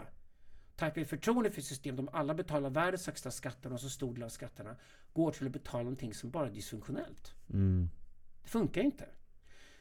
[0.75, 1.95] tappar förtroende för system.
[1.95, 4.75] De alla betalar världens högsta skatter och så stor del av skatterna
[5.13, 7.36] går till att betala någonting som bara är dysfunktionellt.
[7.49, 7.89] Mm.
[8.43, 9.05] Det funkar inte.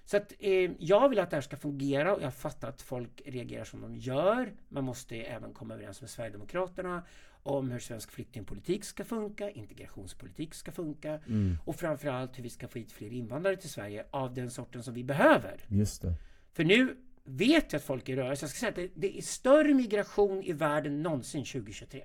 [0.04, 3.22] Så att eh, jag vill att det här ska fungera och jag fattar att folk
[3.26, 4.52] reagerar som de gör.
[4.68, 7.02] Man måste även komma överens med Sverigedemokraterna
[7.42, 11.56] om hur svensk flyktingpolitik ska funka, integrationspolitik ska funka Mm.
[11.64, 14.94] och framförallt hur vi ska få hit fler invandrare till Sverige av den sorten som
[14.94, 15.60] vi behöver.
[15.68, 16.14] Just det.
[16.52, 18.42] För nu vet jag att folk är i rörelse.
[18.44, 22.04] Jag ska säga att det, det är större migration i världen någonsin 2023.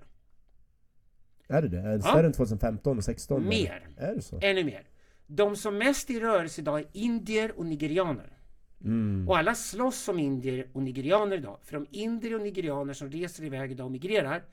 [1.47, 1.79] Är det det?
[1.79, 2.01] Är det Ja.
[2.01, 3.47] större än 2015 och 16?
[3.47, 3.87] Mer.
[3.97, 4.39] Är det så?
[4.41, 4.87] Ännu mer.
[5.27, 8.37] De som mest är i rörelse idag är indier och nigerianer.
[8.83, 9.29] Mm.
[9.29, 11.59] Och alla slåss om indier och nigerianer idag.
[11.63, 14.43] För de indier och nigerianer som reser iväg idag och migrerar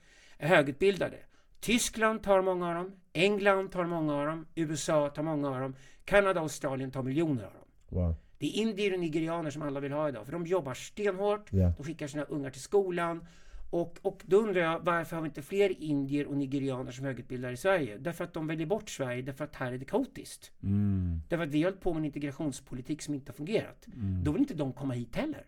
[0.47, 1.17] högutbildade.
[1.59, 5.75] Tyskland tar många av dem, England tar många av dem, USA tar många av dem,
[6.05, 7.67] Kanada och Australien tar miljoner av dem.
[7.89, 8.15] Wow.
[8.37, 11.73] Det är indier och nigerianer som alla vill ha idag, för de jobbar stenhårt, Ja.
[11.77, 13.25] de skickar sina ungar till skolan.
[13.71, 17.53] Och, och då undrar jag, varför har vi inte fler indier och nigerianer som högutbildade
[17.53, 17.97] i Sverige?
[17.97, 20.51] Därför att de väljer bort Sverige, därför att här är det kaotiskt.
[20.63, 21.21] Mm.
[21.29, 23.87] Därför att vi har hållit på med en integrationspolitik som inte har fungerat.
[23.95, 24.23] Mm.
[24.23, 25.45] Då vill inte de komma hit heller.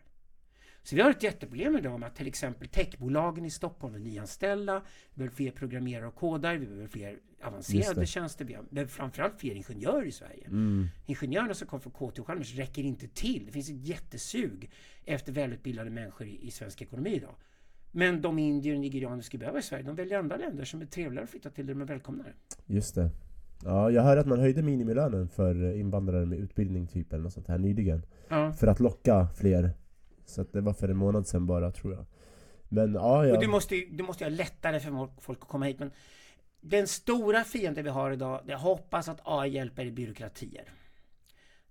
[0.84, 4.82] Så vi har ett jätteproblem idag med att till exempel techbolagen i Stockholm vill nyanställa,
[5.14, 9.56] vi behöver fler programmerare och kodare, vi behöver fler avancerade tjänster, vi behöver framförallt fler
[9.56, 10.48] ingenjörer i Sverige.
[10.48, 10.88] Mm.
[11.06, 13.46] Ingenjörerna som kommer från KTH och Chalmers räcker inte till.
[13.46, 14.72] Det finns ett jättesug
[15.06, 17.36] efter välutbildade människor i, i svensk ekonomi idag.
[17.92, 20.82] Men de indier och nigerianer vi skulle behöva i Sverige, de väljer andra länder som
[20.82, 22.24] är trevligare att flytta till där de är välkomna.
[22.66, 23.10] Just det.
[23.64, 27.48] Ja, jag hörde att man höjde minimilönen för invandrare med utbildning typ eller något sånt
[27.48, 28.06] här nyligen.
[28.28, 28.54] Ja.
[28.54, 29.74] För att locka fler.
[30.26, 32.06] Så att det var för en månad sedan bara tror jag.
[32.70, 33.36] Men ja, ja.
[33.36, 35.80] Och du måste, ju- du måste göra lättare för folk- folk att komma hit.
[35.80, 35.92] Men
[36.62, 40.64] den stora fienden vi har idag, det hoppas att AI hjälper i byråkratier.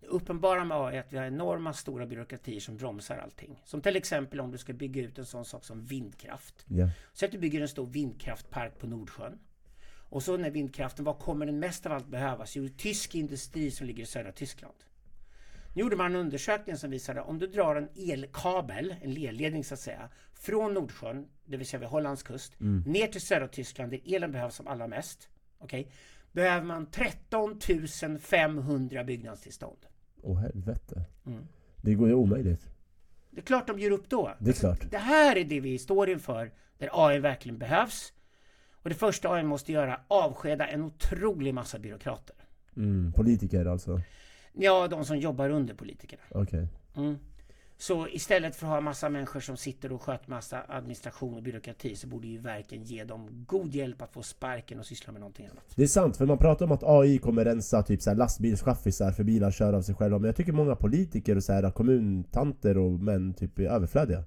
[0.01, 3.63] Det uppenbara med AI är att vi har enorma stora byråkratier som bromsar allting.
[3.65, 6.65] Som till exempel om du ska bygga ut en sån sak som vindkraft.
[6.69, 6.89] ja.
[7.13, 9.39] Så att du bygger en stor vindkraftpark på Nordsjön.
[10.09, 12.57] Och så när vindkraften, vad kommer den mest av allt behövas?
[12.57, 14.75] Jo, tysk industri som ligger i södra Tyskland.
[15.75, 19.75] Nu gjorde man en undersökning som visade om du drar en elkabel, en elledning så
[19.75, 22.53] att säga, från Nordsjön, det vill säga vid Hollands kust,
[22.87, 25.29] ner till södra Tyskland där elen behövs som allra mest.
[25.59, 25.93] Okej?
[26.33, 27.59] Behöver man 13
[28.21, 29.79] 500 byggnadstillstånd.
[30.23, 31.05] Åh helvete.
[31.27, 31.47] Mm.
[31.77, 32.71] Det går ju omöjligt.
[33.31, 34.33] Det är klart de ger upp då.
[34.39, 34.91] Det är klart.
[34.91, 38.13] Det här är det vi står inför, där AI verkligen behövs.
[38.73, 42.37] Och det första AI måste göra, avskeda en otrolig massa byråkrater.
[42.77, 44.01] Mm, politiker alltså.
[44.53, 46.23] Ja, de som jobbar under politikerna.
[46.31, 46.69] Okej.
[46.97, 47.19] Mm.
[47.83, 51.97] Så istället för att ha massa människor som sitter och sköter massa administration och byråkrati
[51.97, 55.47] så borde ju verken ge dem god hjälp att få sparken och syssla med någonting
[55.47, 55.65] annat.
[55.75, 59.25] Det är sant, för man pratar om att AI kommer rensa typ så lastbilschaffisar för
[59.25, 62.91] bilar kör av sig själva Men jag tycker många politiker och så här kommuntanter och
[62.91, 64.25] män typ är överflödiga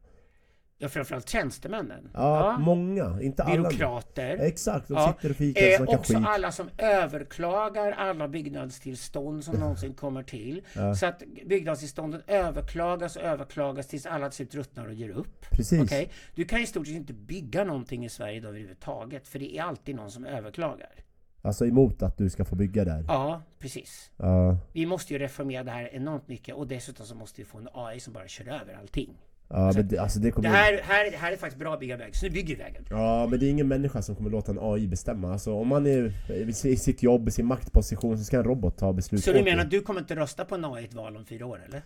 [0.86, 2.10] Ja, framförallt tjänstemännen.
[2.14, 4.38] Ja, många, inte alla Byråkrater.
[4.38, 9.56] Exakt, de Ja, sitter och fikar Eh, också skit alla som överklagar alla byggnadstillstånd som
[9.60, 10.62] någonsin kommer till.
[11.00, 15.46] Så att byggnadstillstånden överklagas och överklagas tills alla till slut ruttnar och ger upp.
[15.52, 16.10] Precis, Okej?
[16.36, 19.28] Du kan i stort sett inte bygga någonting i Sverige idag överhuvudtaget.
[19.28, 20.90] För det är alltid någon som överklagar.
[21.42, 24.12] alltså emot att du ska få bygga där Ja, precis.
[24.18, 27.58] Ja, Vi måste ju reformera det här enormt mycket och dessutom så måste vi få
[27.58, 29.18] en AI som bara kör över allting.
[29.50, 31.80] Ja men det, alltså det Det kommer här, här, det här är faktiskt bra att
[31.80, 32.86] bygga väg, så nu bygger vi vägen.
[32.90, 35.88] Ja men det är ingen människa som kommer låta en AI bestämma Alltså om man
[35.88, 36.14] är
[36.66, 39.64] i sitt jobb, i sin maktposition så ska en robot ta beslut Så du menar
[39.64, 41.82] att du kommer inte rösta på en AI i ett val om fyra år eller?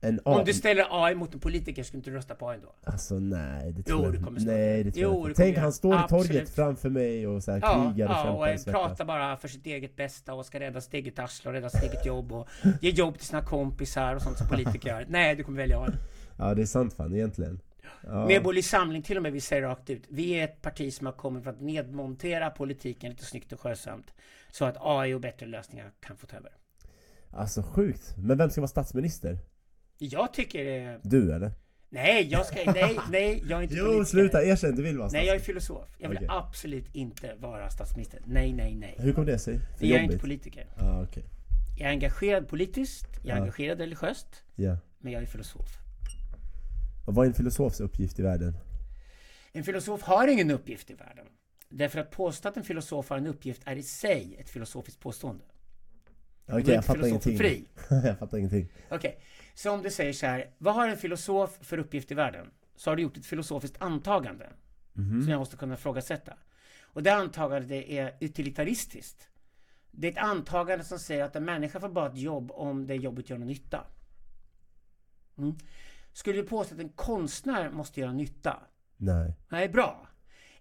[0.00, 2.90] En Om du ställer AI mot en politiker, skulle inte du rösta på AI då?
[2.90, 4.42] Alltså nej, det Jo, tror du jag kommer inte.
[4.42, 4.54] snart.
[4.56, 5.42] Nej det tror Jo, jag du inte.
[5.42, 8.60] Tänk han står i torget framför mig och så här Ja, krigar och ja och
[8.60, 8.64] svettas.
[8.64, 11.82] pratar bara för sitt eget bästa och ska rädda sitt eget arsle och rädda sitt
[11.82, 12.48] eget jobb och
[12.80, 15.06] ge jobb till sina kompisar och sånt som politiker gör.
[15.08, 15.90] Nej, du kommer välja AI.
[16.38, 17.60] Ja det är sant fan egentligen
[18.06, 18.26] ja.
[18.26, 20.02] Medborgerlig Samling till och med, vi säger rakt ut.
[20.08, 24.14] Vi är ett parti som har kommit för att nedmontera politiken lite snyggt och skötsamt.
[24.50, 26.50] Så att AI och bättre lösningar kan få ta över.
[27.30, 29.38] Alltså sjukt, men vem ska vara statsminister?
[29.98, 31.00] Jag tycker det...
[31.02, 31.52] Du eller?
[31.88, 32.72] Nej, jag ska...
[32.72, 34.04] Nej, nej, jag är inte Jo politiker.
[34.04, 35.88] sluta, erkänn du vill vara Nej, jag är statsminister filosof.
[35.98, 36.28] Jag vill Okej.
[36.30, 38.20] absolut inte vara statsminister.
[38.26, 38.94] Nej, nej, nej.
[38.98, 39.58] Hur kom det sig?
[39.78, 40.66] För Jag är inte politiker.
[40.78, 41.24] Ja okej,
[41.78, 43.42] Jag är engagerad politiskt, jag är Ja.
[43.42, 45.78] engagerad religiöst, ja men jag är filosof.
[47.06, 48.56] Och vad är en filosofs uppgift i världen?
[49.52, 51.26] En filosof har ingen uppgift i världen.
[51.68, 55.44] Därför att påstå att en filosof har en uppgift är i sig ett filosofiskt påstående.
[56.48, 57.64] Okej, är jag fattar ingenting fri.
[57.90, 59.18] Jag fattar ingenting Okej,
[59.54, 62.50] så om du säger så här, vad har en filosof för uppgift i världen?
[62.76, 64.48] Så har du gjort ett filosofiskt antagande
[64.92, 65.22] Mhm.
[65.22, 66.34] som jag måste kunna ifrågasätta.
[66.82, 69.28] Och det antagandet det är utilitaristiskt.
[69.90, 72.94] Det är ett antagande som säger att en människa får bara ett jobb om det
[72.94, 73.84] jobbet gör någon nytta.
[75.38, 75.54] Mm.
[76.16, 78.62] Skulle du påstå att en konstnär måste göra nytta?
[78.96, 80.08] Nej Nej, bra.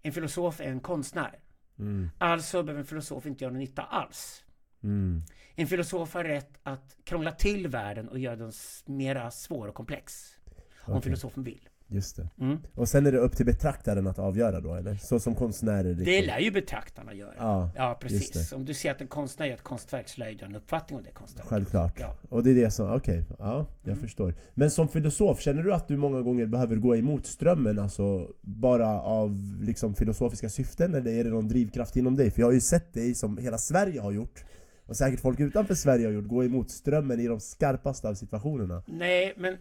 [0.02, 1.40] En filosof är en konstnär.
[1.80, 2.10] mm.
[2.18, 4.44] Alltså behöver en filosof inte göra någon nytta alls.
[4.84, 5.24] Mm.
[5.56, 8.52] En filosof har rätt att krångla till världen och göra den
[8.86, 10.36] mera svår och komplex.
[10.82, 11.02] Om Okej.
[11.02, 11.70] filosofen vill.
[11.88, 12.58] Just det Mm.
[12.76, 14.96] Och sen är det upp till betraktaren att avgöra då eller?
[14.96, 16.06] Så som konstnärer liksom.
[16.06, 17.34] Det lär ju betraktarna göra.
[17.38, 18.52] Ja, Ja, precis.
[18.54, 20.98] Om du ser att en konstnär gör ett konstverk så lär du ha en uppfattning
[21.00, 21.50] om det konstverket.
[21.50, 22.00] Självklart.
[22.00, 22.16] Ja.
[22.30, 24.00] Och det är det som, okej, ja, jag Mm.
[24.04, 24.34] förstår.
[24.54, 29.02] Men som filosof, känner du att du många gånger behöver gå emot strömmen, alltså bara
[29.02, 32.32] av liksom filosofiska syften, eller är det någon drivkraft inom dig?
[32.32, 34.44] För jag har ju sett dig, som hela Sverige har gjort,
[34.86, 38.84] och säkert folk utanför Sverige har gjort, gå emot strömmen i de skarpaste av situationerna.
[38.88, 39.58] Nej, men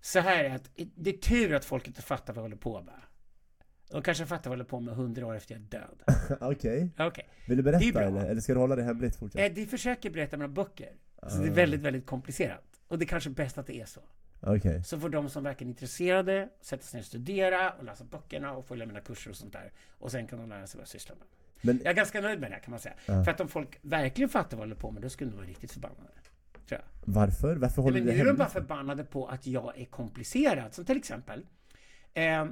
[0.00, 2.82] så här är att det är tur att folk inte fattar vad jag håller på
[2.82, 2.94] med.
[3.90, 6.02] De kanske fattar vad jag håller på med hundra år efter jag är död.
[6.40, 7.28] okej, Okej.
[7.48, 8.24] vill du är berätta eller?
[8.26, 9.40] Eller ska du hålla det hemligt fortsatt?
[9.40, 10.92] Eh, De försöker berätta mina böcker.
[11.28, 11.40] Så Ah.
[11.42, 12.64] det är väldigt, väldigt komplicerat.
[12.88, 14.00] Och det är kanske bäst att det är så.
[14.42, 18.52] Okej, Så får de som verkar intresserade sätta sig ner och studera och läsa böckerna
[18.52, 19.72] och följa mina kurser och sånt där.
[19.98, 21.26] Och sen kan de lära sig vad jag sysslar med.
[21.62, 22.94] men Jag är ganska nöjd med det här, kan man säga.
[23.06, 23.24] Ja.
[23.24, 25.46] För att om folk verkligen fattar vad jag håller på med, då skulle de vara
[25.46, 26.10] riktigt förbannade.
[26.70, 27.12] Tror jag.
[27.14, 27.56] varför?
[27.56, 29.84] Varför Nej, håller men du nu det är de bara förbannade på att jag är
[29.84, 30.74] komplicerad.
[30.74, 31.46] Som till exempel.
[32.14, 32.46] Eh,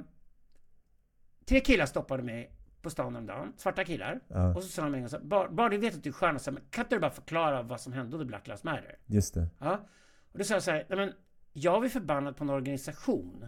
[1.45, 2.51] tre killar stoppade mig
[2.81, 4.19] på stan om dagen, svarta killar.
[4.27, 6.09] Ja, Och så sa de en gång så här, bara, bara du vet att du
[6.09, 8.47] är stjärna, så här, men kan inte du bara förklara vad som hände under Black
[8.47, 8.97] Lives Matter?
[9.05, 9.47] just det.
[9.59, 9.87] Ja.
[10.31, 11.13] Och då sa jag så här, nej men
[11.53, 13.45] jag var förbannad på en organisation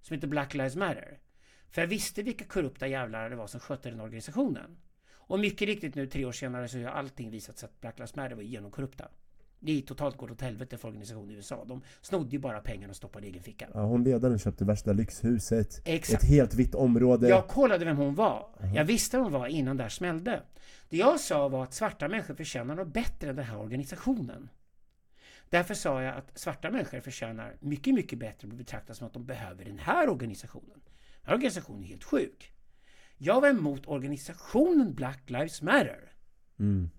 [0.00, 1.18] som heter Black Lives Matter.
[1.70, 4.76] För jag visste vilka korrupta jävlar det var som skötte den organisationen.
[5.12, 8.16] Och mycket riktigt nu tre år senare så har allting visat sig att Black Lives
[8.16, 9.08] Matter var genomkorrupta.
[9.60, 11.64] Det är totalt gått åt helvete för organisationen i USA.
[11.64, 13.68] De snodde ju bara pengarna och stoppade i egen ficka.
[13.74, 16.22] Ja, hon ledaren köpte värsta lyxhuset, Exakt.
[16.22, 17.28] ett helt vitt område.
[17.28, 18.48] Jag kollade vem hon var.
[18.74, 20.42] Jag visste vem hon var innan det här smällde.
[20.88, 24.48] Det jag sa var att svarta människor förtjänar något bättre än den här organisationen.
[25.48, 29.12] Därför sa jag att svarta människor förtjänar mycket, mycket bättre att bli betraktade som att
[29.12, 30.80] de behöver den här organisationen.
[30.84, 32.52] Den här organisationen är helt sjuk.
[33.18, 36.12] Jag var emot organisationen Black Lives Matter.
[36.58, 36.90] Mm.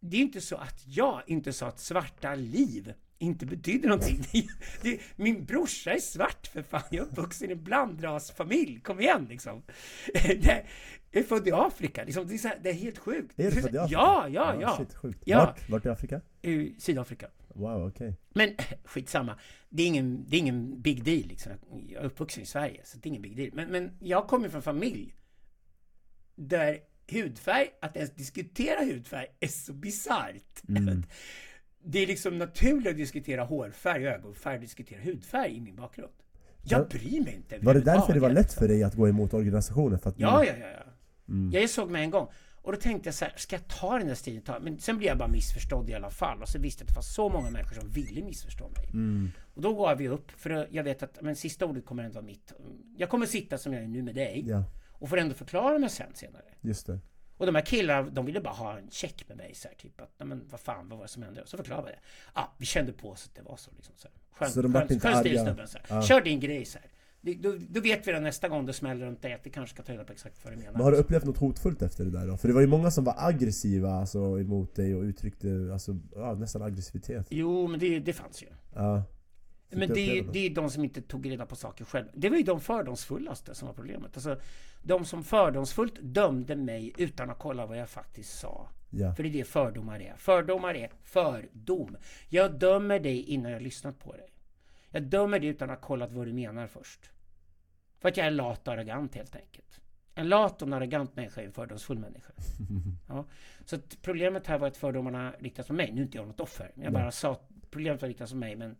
[0.00, 4.24] Det är inte så att jag inte sa att svarta liv inte betyder någonting.
[4.32, 4.48] Det,
[4.82, 6.82] det, min brorsa är svart för fan.
[6.90, 8.80] Jag är uppvuxen i en blandrasfamilj.
[8.80, 9.62] Kom igen liksom.
[10.12, 10.64] Det,
[11.10, 12.04] jag är född i Afrika.
[12.04, 13.40] Liksom, det, är här, det är helt sjukt.
[13.40, 14.00] Är du född i Afrika?
[14.00, 14.76] Ja, ja, ja.
[14.76, 15.22] Shit, sjukt.
[15.24, 15.38] Ja.
[15.38, 15.68] Vart?
[15.68, 16.20] Vart i Afrika?
[16.42, 17.28] I Sydafrika.
[17.48, 18.14] Wow, okej.
[18.34, 18.50] Men
[18.84, 19.38] skitsamma.
[19.68, 21.52] Det är ingen, det är ingen big deal liksom.
[21.88, 23.50] Jag är uppvuxen i Sverige, så det är ingen big deal.
[23.52, 25.14] Men, men jag kommer från familj
[26.34, 26.78] där
[27.12, 30.68] hudfärg, att ens diskutera hudfärg är så bisarrt.
[30.68, 31.02] Mm.
[31.84, 36.12] Det är liksom naturligt att diskutera hårfärg, ögonfärg och diskutera hudfärg i min bakgrund.
[36.62, 39.08] Jag Var- bryr mig inte Var det därför det var lätt för dig att gå
[39.08, 39.98] emot organisationen?
[39.98, 40.66] För att Ja, ja, ja.
[40.66, 40.92] ja.
[41.28, 41.50] Mm.
[41.52, 42.28] Jag såg mig en gång.
[42.62, 44.62] Och då tänkte jag så här, ska jag ta den där striden?
[44.62, 46.42] Men sen blev jag bara missförstådd i alla fall.
[46.42, 48.86] Och så visste jag att det fanns så många människor som ville missförstå mig.
[48.92, 49.30] Mm.
[49.54, 52.24] Och då gav vi upp, för jag vet att men sista ordet kommer ändå vara
[52.26, 52.52] mitt.
[52.96, 54.64] Jag kommer sitta som jag är nu med dig Ja,
[54.98, 56.44] och får ändå förklara mig sen senare.
[56.60, 56.98] just det.
[57.36, 60.00] Och de här killarna, de ville bara ha en check med mig så här, typ
[60.00, 61.42] att, "Nej, men vad fan, vad var det som hände?
[61.42, 62.00] Och så förklarade jag det.
[62.34, 63.94] Ja, vi kände på oss att det var så liksom.
[63.96, 64.14] Så, här.
[64.38, 65.96] Skönt, Så de skönt, inte skön stil snubben, så här.
[65.96, 66.02] Ja.
[66.02, 66.88] Kör din grej så här.
[67.20, 69.74] Det- Då, då vet vi det nästa gång det smäller runt dig att vi kanske
[69.74, 70.72] ska ta reda på exakt vad du menar.
[70.72, 72.36] Men har du upplevt något hotfullt efter det där då?
[72.36, 76.34] För det var ju många som var aggressiva alltså, emot dig och uttryckte alltså, ja,
[76.34, 77.26] nästan aggressivitet.
[77.30, 78.46] Jo, men det, det fanns ju.
[78.74, 79.02] Ja.
[79.70, 82.10] Men det, det är de som inte tog reda på saker själva.
[82.14, 84.16] Det var ju de fördomsfullaste som var problemet.
[84.16, 84.40] Alltså,
[84.82, 88.68] de som fördomsfullt dömde mig utan att kolla vad jag faktiskt sa.
[88.90, 89.14] Ja.
[89.14, 90.14] För det är det fördomar är.
[90.16, 91.96] Fördomar är fördom.
[92.28, 94.28] Jag dömer dig innan jag lyssnat på dig.
[94.90, 97.10] Jag dömer dig utan att ha kollat vad du menar först.
[97.98, 99.80] För att jag är lat och arrogant helt enkelt.
[100.14, 102.32] En lat och en arrogant människa är en fördomsfull människa.
[103.08, 103.24] Ja.
[103.64, 105.92] Så problemet här var att fördomarna riktas mot mig.
[105.92, 106.72] Nu är inte jag något offer.
[106.74, 108.56] Jag bara sa att problemet var riktat mot mig.
[108.56, 108.76] Men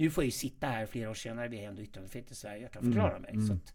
[0.00, 1.48] nu får jag ju sitta här flera år senare.
[1.48, 2.62] Vi har ändå yttrandefrihet i Sverige.
[2.62, 3.30] Jag kan förklara mig.
[3.30, 3.46] mm.
[3.46, 3.74] Så att,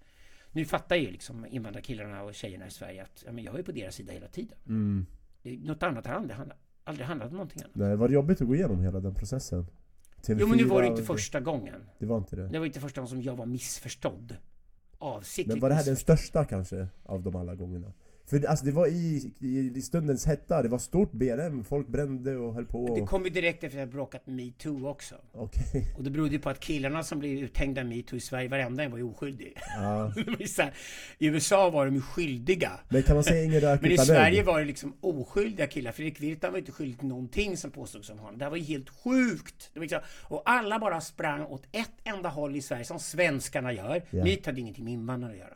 [0.51, 3.71] nu fattar ju liksom invandrarkillarna och tjejerna i Sverige att ja, men jag är på
[3.71, 4.57] deras sida hela tiden.
[4.67, 5.05] Mm.
[5.41, 7.75] Det, något annat har aldrig handlat, aldrig handlat om någonting annat.
[7.75, 9.65] Nej, var det jobbigt att gå igenom hela den processen?
[10.21, 11.83] TV4 Jo men nu var det inte första gången.
[11.99, 12.47] Det var inte det?
[12.47, 14.37] Det var inte första gången som jag var missförstådd.
[14.97, 17.93] Avsiktligt Men var det här den största kanske, av de alla gångerna?
[18.27, 21.87] För det- alltså det var i, i, i stundens hetta, det var stort BLM, folk
[21.87, 23.09] brände och höll på Det och...
[23.09, 25.15] kom ju direkt efter att bråkat metoo också.
[25.31, 25.93] Okej.
[25.97, 28.91] Och det berodde ju på att killarna som blev uthängda metoo i Sverige, varenda en
[28.91, 29.53] var ju oskyldig.
[29.77, 30.73] Det här,
[31.17, 32.71] I USA var de ju skyldiga.
[32.89, 35.91] Men kan man säga ingen rök Men i Sverige var det liksom oskyldiga killar.
[35.91, 38.37] Fredrik Virtanen var inte skyldig till någonting som påstods om honom.
[38.37, 39.69] Det här var ju helt sjukt.
[39.73, 44.01] Det liksom, och alla bara sprang åt ett enda håll i Sverige, som svenskarna gör.
[44.09, 44.23] Ja.
[44.23, 45.53] Meet hade ingenting med invandrare att göra.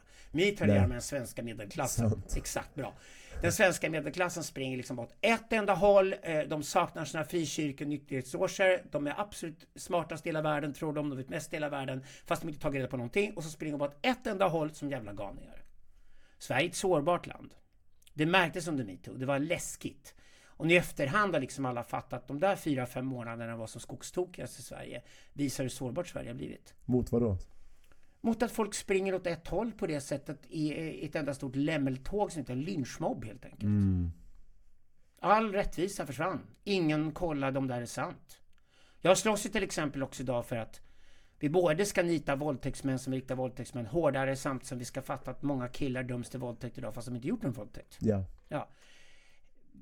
[0.66, 0.76] Nej.
[0.78, 2.10] göra med den svenska medelklassen.
[2.10, 2.38] Sant.
[2.38, 2.94] Exakt, bra.
[3.42, 6.16] Den svenska medelklassen springer liksom åt ett enda håll.
[6.24, 8.84] Eh, De saknar sina frikyrkor och nykterhetsloger.
[8.92, 11.10] De är absolut smartast i hela världen, tror de.
[11.10, 12.04] De vet mest i hela världen.
[12.26, 13.34] Fast de inte tagit reda på någonting.
[13.34, 15.64] Och så springer de åt ett enda håll som jävla galningar.
[16.40, 17.56] Sverige är ett sårbart land.
[18.14, 19.14] Det märktes under metoo.
[19.18, 20.16] Det var läskigt.
[20.46, 23.68] Och nu i efterhand har liksom alla fattat att de där fyra, fem månaderna var
[23.68, 25.02] som skogstokigast i Sverige.
[25.34, 26.74] Visar hur sårbart Sverige har blivit.
[26.86, 27.38] Mot vadå?
[28.22, 32.32] Mot att folk springer åt ett håll på det sättet i ett enda stort lämmeltåg
[32.32, 33.63] som heter en lynchmobb helt enkelt.
[33.63, 34.11] Mm.
[35.20, 36.39] All rättvisa försvann.
[36.63, 38.41] Ingen kollade om det här är sant.
[39.01, 40.82] Jag slåss ju till exempel också idag för att
[41.39, 45.41] vi både ska nita våldtäktsmän som riktar våldtäktsmän hårdare samt som vi ska fatta att
[45.41, 47.97] många killar döms till våldtäkt idag fast de inte gjort någon våldtäkt.
[47.99, 48.24] Ja.
[48.47, 48.67] Ja.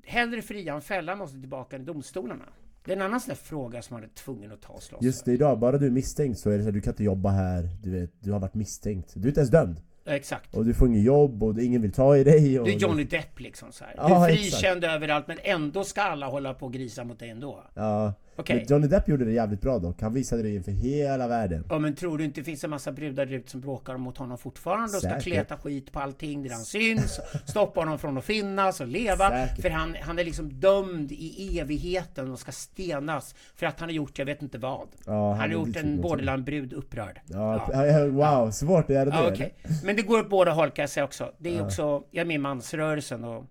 [0.04, 2.44] Hellre fria än fälla måste tillbaka i domstolarna.
[2.84, 5.02] Det är en annan sån där fråga som man är tvungen att ta och slåss
[5.02, 7.04] Just det, idag, bara du är misstänkt så är det så här, du kan inte
[7.04, 9.12] jobba här, du vet, du har varit misstänkt.
[9.16, 9.80] Du är inte ens dömd.
[10.04, 10.54] Ja, exakt.
[10.54, 12.66] Och du får ingen jobb och ingen vill ta i dig och...
[12.66, 13.92] Du är Johnny Depp liksom så här.
[13.92, 14.50] Du Ja, är exakt.
[14.60, 17.64] frikänd överallt men ändå ska alla hålla på och grisa mot dig ändå.
[17.74, 18.14] Ja.
[18.48, 20.00] Men Johnny Depp gjorde det jävligt bra dock.
[20.02, 21.64] Han visade det inför hela världen.
[21.68, 24.18] Ja men tror du inte det finns en massa brudar där ute som bråkar mot
[24.18, 25.22] honom fortfarande och ska Säkert.
[25.22, 29.28] kleta skit på allting där han syns, stoppa honom från att finnas och leva.
[29.30, 29.62] Säkert.
[29.62, 33.94] För han, han är liksom dömd i evigheten och ska stenas för att han har
[33.94, 34.88] gjort jag vet inte vad.
[35.06, 36.00] Ja, han har är gjort en någonting.
[36.00, 37.20] borderlandbrud upprörd.
[37.26, 38.06] Ja, ja.
[38.06, 39.10] wow, svårt att göra det.
[39.10, 39.54] Ja, okej.
[39.84, 41.32] Men det går åt båda håll kan jag säga också.
[41.38, 43.44] Det är också, jag är med i mansrörelsen och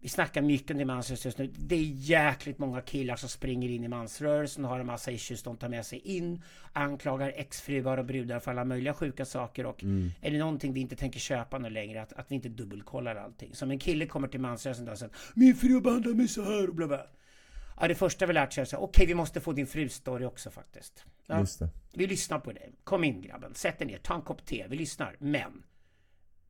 [0.00, 1.52] vi snackar mycket om mansrörelsen just nu.
[1.58, 5.42] Det är jäkligt många killar som springer in i mansrörelsen och har en massa issues
[5.42, 6.42] de tar med sig in.
[6.72, 9.84] Anklagar exfruar och brudar för alla möjliga sjuka saker och
[10.20, 13.54] är det någonting vi inte tänker köpa nu längre att, att vi inte dubbelkollar allting.
[13.54, 16.74] Som en kille kommer till mansrörelsen och säger Min fru behandlar mig så här och
[16.74, 17.06] bla bla.
[17.80, 20.24] Ja, det första vi lärt sig är så okej vi måste få din frus story
[20.24, 21.04] också faktiskt.
[21.26, 21.46] Ja.
[21.92, 22.72] Vi lyssnar på dig.
[22.84, 25.16] Kom in grabben, sätt dig ner, ta en kopp te, vi lyssnar.
[25.18, 25.62] Men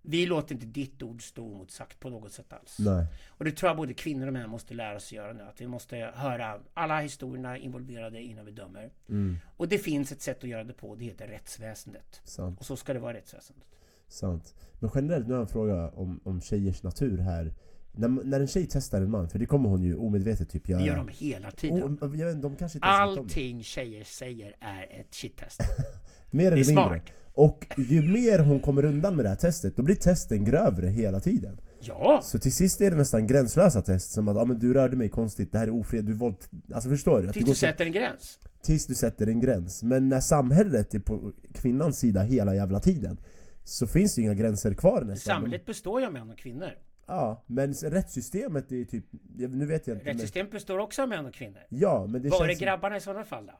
[0.06, 2.76] vi låter inte ditt ord stå oemotsagt på något sätt alls.
[2.78, 3.06] Nej.
[3.28, 5.42] Och det tror jag både kvinnor och män måste lära sig göra nu.
[5.42, 8.90] Att vi måste höra alla historierna involverade innan vi dömer.
[9.08, 9.36] Mm.
[9.56, 12.20] Och det finns ett sätt att göra det på, det heter rättsväsendet.
[12.24, 12.60] Sant.
[12.60, 13.66] Och så ska det vara i rättsväsendet.
[14.08, 14.54] Sant.
[14.78, 17.54] Men generellt, nu har jag en fråga om, om tjejers natur här.
[17.92, 20.80] När, när en tjej testar en man, för det kommer hon ju omedvetet typ göra.
[20.80, 21.98] Det gör de hela tiden.
[21.98, 22.78] Och, jag vet, de kanske.
[22.82, 25.60] Allting tjejer säger är ett shittest.
[26.30, 27.00] Mer Det eller är mindre.
[27.00, 27.02] smart.
[27.36, 31.20] Och ju mer hon kommer undan med det här testet, då blir testen grövre hela
[31.20, 31.60] tiden.
[31.80, 34.96] Ja, Så till sist är det nästan gränslösa test, som att ah, men du rörde
[34.96, 36.36] mig konstigt, det här är ofred, du våld...
[36.74, 37.32] Alltså förstår du?
[37.32, 38.38] Tills du så- sätter en gräns.
[38.62, 39.82] tills du sätter en gräns.
[39.82, 43.18] Men när samhället är på kvinnans sida hela jävla tiden,
[43.64, 45.34] så finns det ju inga gränser kvar nästan.
[45.34, 46.70] Samhället består ju av män och kvinnor.
[47.06, 49.04] Ja, men rättssystemet är typ...
[49.36, 50.04] Nu vet jag inte.
[50.04, 51.60] Men, Rättssystemet består också av män och kvinnor.
[51.68, 52.60] ja, men det Var är känns...
[52.60, 53.52] grabbarna i sådana fall då?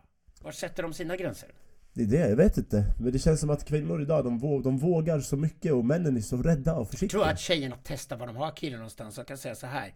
[0.45, 1.49] Var sätter de sina gränser?
[1.97, 2.84] Det är det, jag vet inte.
[3.01, 6.16] Men det känns som att kvinnor idag, de, vå- de vågar så mycket och männen
[6.16, 7.20] är så rädda och Jag försiktiga.
[7.20, 9.16] tror att tjejerna testar var de har killen någonstans.
[9.16, 9.94] Jag kan säga så här.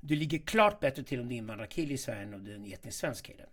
[0.00, 2.54] Du ligger klart bättre till om du är invandrarkille i Sverige än om du är
[2.56, 3.44] en etnisk svensk kille.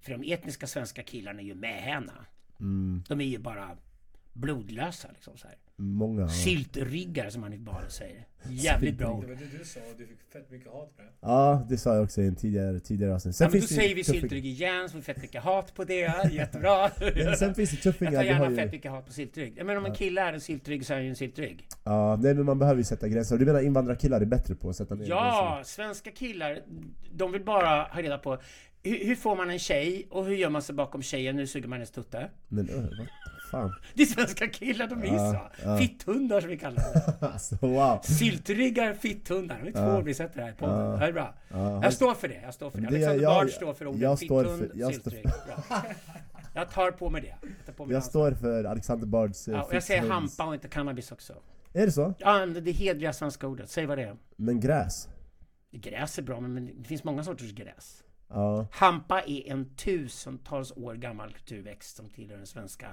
[0.00, 2.26] För de etniska svenska killarna är ju mähäna.
[2.60, 3.76] Mm, De är ju bara
[4.32, 5.56] blodlösa liksom så här.
[5.80, 6.28] Många...
[6.28, 8.26] Siltryggar som Hanif Bali säger.
[8.48, 9.22] Jävligt bra ord.
[9.24, 11.08] Det var det du sa, du fick fett mycket hat på det.
[11.20, 13.36] Ja, det sa jag också i en tidigare, tidigare avsnitt.
[13.36, 15.22] Sen Ja, men då finns det säger vi tuffing- siltrygg igen, så får vi fett
[15.22, 16.30] mycket hat på det.
[16.32, 16.90] Jättebra.
[17.24, 18.56] Men sen finns det Jag tuffingar, tar det har gärna ju...
[18.56, 19.54] fett mycket hat på siltrygg.
[19.56, 21.68] Ja, Men om en kille är en siltrygg så är han ju en siltrygg.
[21.84, 23.38] Ja, nej men man behöver ju sätta gränser.
[23.38, 26.58] Du menar invandrarkillar är bättre på att sätta ner Ja, svenska killar,
[27.12, 28.38] de vill bara ha reda på
[28.82, 31.36] hur, hur får man en tjej och hur gör man sig bakom tjejen?
[31.36, 32.18] Nu suger man hennes tutte.
[32.18, 32.30] gränser?
[32.48, 33.06] Men öh,
[33.50, 33.74] fan.
[33.94, 35.64] Det är svenska killar, de är Ja, så.
[35.68, 35.78] ja.
[35.78, 37.14] Fitthundar som vi kallar dem.
[37.32, 38.00] Alltså wow.
[38.02, 39.58] Siltryggar, fitthundar.
[39.62, 40.00] De är två Ja.
[40.00, 40.90] vi sätter här i podden.
[40.90, 40.96] Ja.
[40.96, 41.34] Det är bra.
[41.48, 42.40] Ja, Jag står för det.
[42.42, 42.82] Jag står för det.
[42.86, 45.32] Det- Alexander jag- Bard står för orden jag står fitthund, för- jag står- siltrygg.
[45.68, 45.82] Bra.
[46.54, 47.48] Jag tar på mig det.
[47.66, 50.54] Jag, på mig Jag står för Alexander Bards eh, Ja, och jag säger hampa och
[50.54, 51.32] inte cannabis också.
[51.72, 52.14] Är det så?
[52.18, 53.70] Ja, det hedliga svenska ordet.
[53.70, 54.16] Säg vad det är.
[54.36, 55.08] Men gräs?
[55.72, 58.02] Gräs är bra, men men det finns många sorters gräs.
[58.28, 58.66] Ja.
[58.72, 62.86] Hampa är en tusentals år gammal kulturväxt som tillhör den svenska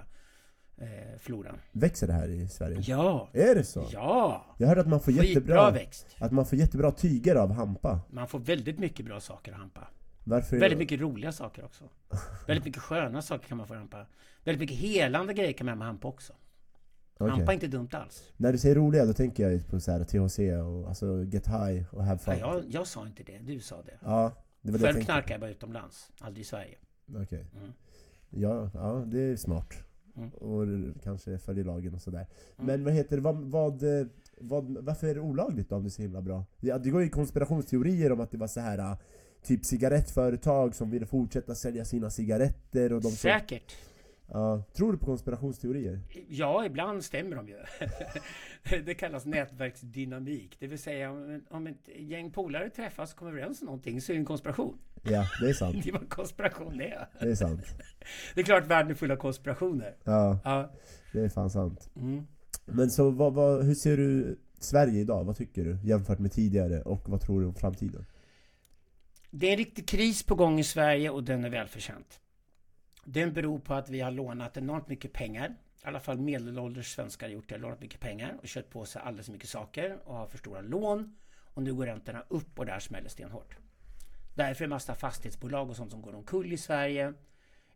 [0.78, 1.58] eh, floran.
[1.72, 2.78] Växer det här i Sverige?
[2.82, 3.30] Ja!
[3.34, 3.86] Är det så?
[3.92, 4.46] Ja!
[4.58, 5.72] Jag hörde att man får jättebra...
[5.72, 6.08] växt.
[6.20, 8.00] Att man får jättebra tyger av hampa.
[8.10, 9.88] Man får väldigt mycket bra saker av hampa.
[10.24, 10.60] Varför?
[10.60, 11.84] Väldigt mycket roliga saker också.
[12.48, 14.06] Väldigt mycket sköna saker kan man få av hampa.
[14.44, 16.34] Väldigt mycket helande grejer kan man ha med hampa också.
[17.20, 17.32] Okej.
[17.32, 18.24] Hampa är inte dumt alls.
[18.38, 21.96] När du säger roliga, då tänker jag på så här THC och alltså get high
[21.96, 22.40] och have Ja, fun.
[22.40, 23.98] jag, jag sa inte det, du sa det.
[24.04, 26.78] Ja, det var det jag Själv knarkar jag bara utomlands, aldrig i Sverige.
[27.16, 27.46] Okej.
[27.56, 27.74] Mm.
[28.30, 29.87] Ja, ja, det är smart.
[30.18, 30.30] Mm.
[30.30, 30.68] Och
[31.04, 32.28] kanske följer lagen och sådär.
[32.58, 32.66] Mm.
[32.66, 33.84] Men vad heter vad, vad,
[34.38, 36.46] vad, varför är det olagligt då om det är så himla bra?
[36.60, 38.98] Ja, det går ju konspirationsteorier om att det var så här
[39.44, 43.76] Typ cigarettföretag som ville fortsätta sälja sina cigaretter och de Säkert.
[44.28, 46.00] ja, Tror du på konspirationsteorier?
[46.30, 47.58] Ja, ibland stämmer de ju.
[48.86, 50.56] det kallas nätverksdynamik.
[50.60, 54.12] Det vill säga om, om ett gäng polare träffas och kommer överens om någonting så
[54.12, 54.78] är det en konspiration.
[55.12, 55.76] Ja, det är sant.
[55.84, 57.08] Det är vad konspiration är.
[57.20, 57.62] Det är sant.
[58.36, 59.96] Det är klart världen är full av konspirationer.
[60.04, 60.72] Ja, Ja.
[61.14, 61.90] det är fan sant.
[61.96, 62.28] Mm.
[62.66, 65.24] Men så vad, vad, hur ser du Sverige idag?
[65.24, 65.78] Vad tycker du?
[65.84, 68.06] Jämfört med tidigare och vad tror du om framtiden?
[69.32, 72.20] Det är en riktig kris på gång i Sverige och den är välförtjänt.
[73.06, 75.56] Den beror på att vi har lånat enormt mycket pengar.
[75.84, 77.58] I alla fall medelålders svenskar har gjort det.
[77.58, 80.62] Lånat mycket pengar och köpt på sig alldeles för mycket saker och har för stora
[80.62, 81.16] lån.
[81.54, 83.56] Och nu går räntorna upp och där smäller stenhårt.
[84.38, 87.14] Därför är det massa fastighetsbolag och sånt som går omkull i Sverige.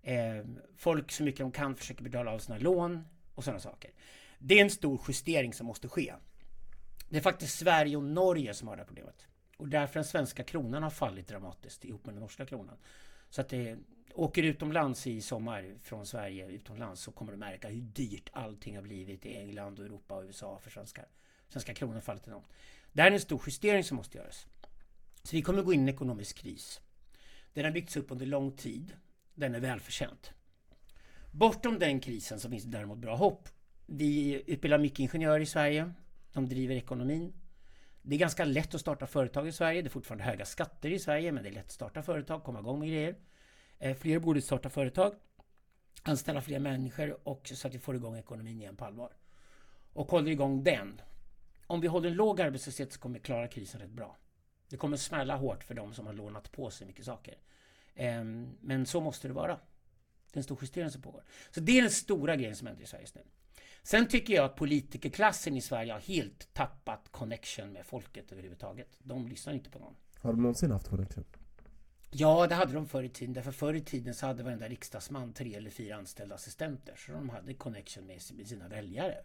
[0.01, 0.45] Eh,
[0.77, 3.91] folk så mycket de kan försöker betala av sina lån och sådana saker.
[4.39, 6.13] Det är en stor justering som måste ske.
[7.09, 9.27] Det är faktiskt Sverige och Norge som har det här problemet.
[9.57, 12.77] Och därför den svenska kronan har fallit dramatiskt ihop med den norska kronan.
[13.29, 13.77] Så att det
[14.13, 18.83] åker utomlands i sommar från Sverige utomlands så kommer du märka hur dyrt allting har
[18.83, 21.05] blivit i England, och Europa och USA för svenskar.
[21.49, 22.47] Svenska kronan har fallit enormt.
[22.91, 24.47] Det här är en stor justering som måste göras.
[25.23, 26.81] Så vi kommer gå in i en ekonomisk kris.
[27.53, 28.93] Den har byggts upp under lång tid.
[29.33, 30.31] Den är välförtjänt.
[31.31, 33.49] Bortom den krisen så finns det däremot bra hopp.
[33.85, 35.93] Vi utbildar mycket ingenjörer i Sverige.
[36.33, 37.33] De driver ekonomin.
[38.01, 39.81] Det är ganska lätt att starta företag i Sverige.
[39.81, 42.59] Det är fortfarande höga skatter i Sverige, men det är lätt att starta företag, komma
[42.59, 43.15] igång med grejer.
[43.79, 45.15] Eh, fler borde starta företag,
[46.03, 49.13] anställa fler människor och så att vi får igång ekonomin igen på allvar.
[49.93, 51.01] Och håller igång den.
[51.67, 54.17] Om vi håller en låg arbetslöshet så kommer vi klara krisen rätt bra.
[54.71, 57.37] Det kommer smälla hårt för de som har lånat på sig mycket saker.
[57.95, 59.53] Ehm, Men så måste det vara.
[60.31, 61.23] Det är en stor justering som pågår.
[61.51, 63.21] Så det är den stora grejen som händer i Sverige just nu.
[63.83, 68.97] Sen tycker jag att politikerklassen i Sverige har helt tappat connection med folket överhuvudtaget.
[68.99, 69.95] De lyssnar inte på någon.
[70.15, 71.25] Har de någonsin haft connection?
[72.11, 73.33] Ja, det hade de förr i tiden.
[73.33, 76.95] Därför förr i tiden så hade varenda riksdagsman tre eller fyra anställda assistenter.
[76.97, 79.17] Så de hade connection med med sina väljare.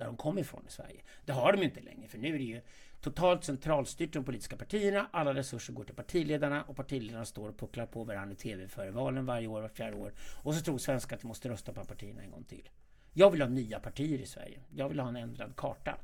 [0.00, 1.00] Där de kom ifrån i Sverige.
[1.24, 2.08] Det har de ju inte längre.
[2.08, 2.60] För nu är det ju
[3.00, 5.08] totalt centralstyrt de politiska partierna.
[5.10, 6.62] Alla resurser går till partiledarna.
[6.62, 9.96] Och partiledarna står och pucklar på varandra i TV före valen varje år, var fjärde
[9.96, 10.12] år.
[10.42, 12.68] Och så tror svenskar att de måste rösta på partierna en gång till.
[13.12, 14.60] Jag vill ha nya partier i Sverige.
[14.70, 15.98] Jag vill ha en ändrad karta.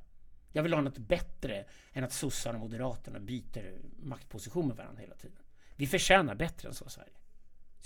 [0.52, 5.14] Jag vill ha något bättre än att sossarna och moderaterna byter maktposition med varandra hela
[5.14, 5.42] tiden.
[5.76, 7.12] Vi förtjänar bättre än så Sverige.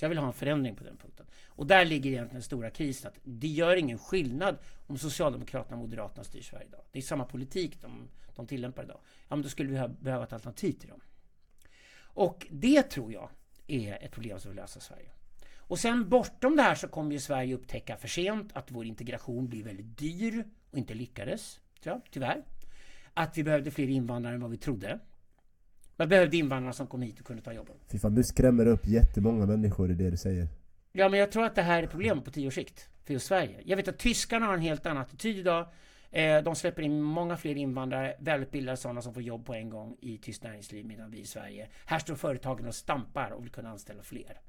[0.01, 1.27] Så jag vill ha en förändring på den punkten.
[1.47, 3.09] Och där ligger egentligen den stora krisen.
[3.11, 6.81] Att det gör ingen skillnad om Socialdemokraterna och Moderaterna styr Sverige idag.
[6.93, 9.01] Det är samma politik de, de tillämpar idag.
[9.29, 11.01] Ja, men då skulle vi ha, behöva ett alternativ till dem.
[11.99, 13.31] Och det tror jag
[13.67, 15.11] är ett problem som vill lösa Sverige.
[15.57, 19.49] Och sen bortom det här så kommer ju Sverige upptäcka för sent att vår integration
[19.49, 21.61] blir väldigt dyr och inte lyckades.
[21.83, 22.45] Tror jag, tyvärr.
[23.15, 25.01] Att vi behövde fler invandrare än vad vi trodde.
[26.01, 27.77] Man behövde invandrare som kom hit och kunde ta jobben.
[27.89, 30.49] Fy fan, du skrämmer upp jättemånga människor i det du säger.
[30.93, 33.27] Ja, men jag tror att det här är problem på tio års sikt för just
[33.27, 33.61] Sverige.
[33.65, 35.67] Jag vet att tyskarna har en helt annan attityd idag.
[36.11, 39.97] Eh, de släpper in många fler invandrare, välutbildade sådana som får jobb på en gång
[40.01, 41.69] i tyskt näringsliv medan vi i Sverige.
[41.85, 44.41] Här står företagen och stampar och vill kunna anställa fler.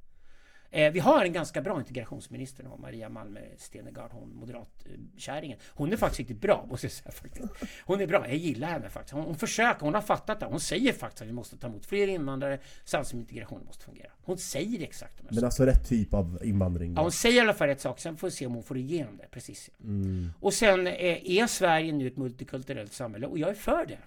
[0.73, 5.57] Eh, vi har en ganska bra integrationsminister nu, Maria Malmö Stenegard, hon moderatkärringen.
[5.67, 7.11] Hon är faktiskt riktigt bra, måste jag säga.
[7.11, 7.47] Faktiskt.
[7.85, 9.13] Hon är bra, jag gillar henne faktiskt.
[9.13, 10.45] Hon, hon försöker, hon har fattat det.
[10.45, 14.11] Hon säger faktiskt att vi måste ta emot fler invandrare samtidigt som integrationen måste fungera.
[14.23, 16.93] Hon säger exakt de här Men alltså rätt typ av invandring?
[16.93, 17.99] Ja, hon säger i alla fall rätt sak.
[17.99, 19.27] Sen får vi se om hon får igenom det.
[19.31, 19.69] Precis.
[19.79, 20.33] Mm.
[20.39, 20.93] Och sen eh,
[21.31, 23.97] är Sverige nu ett multikulturellt samhälle och jag är för det.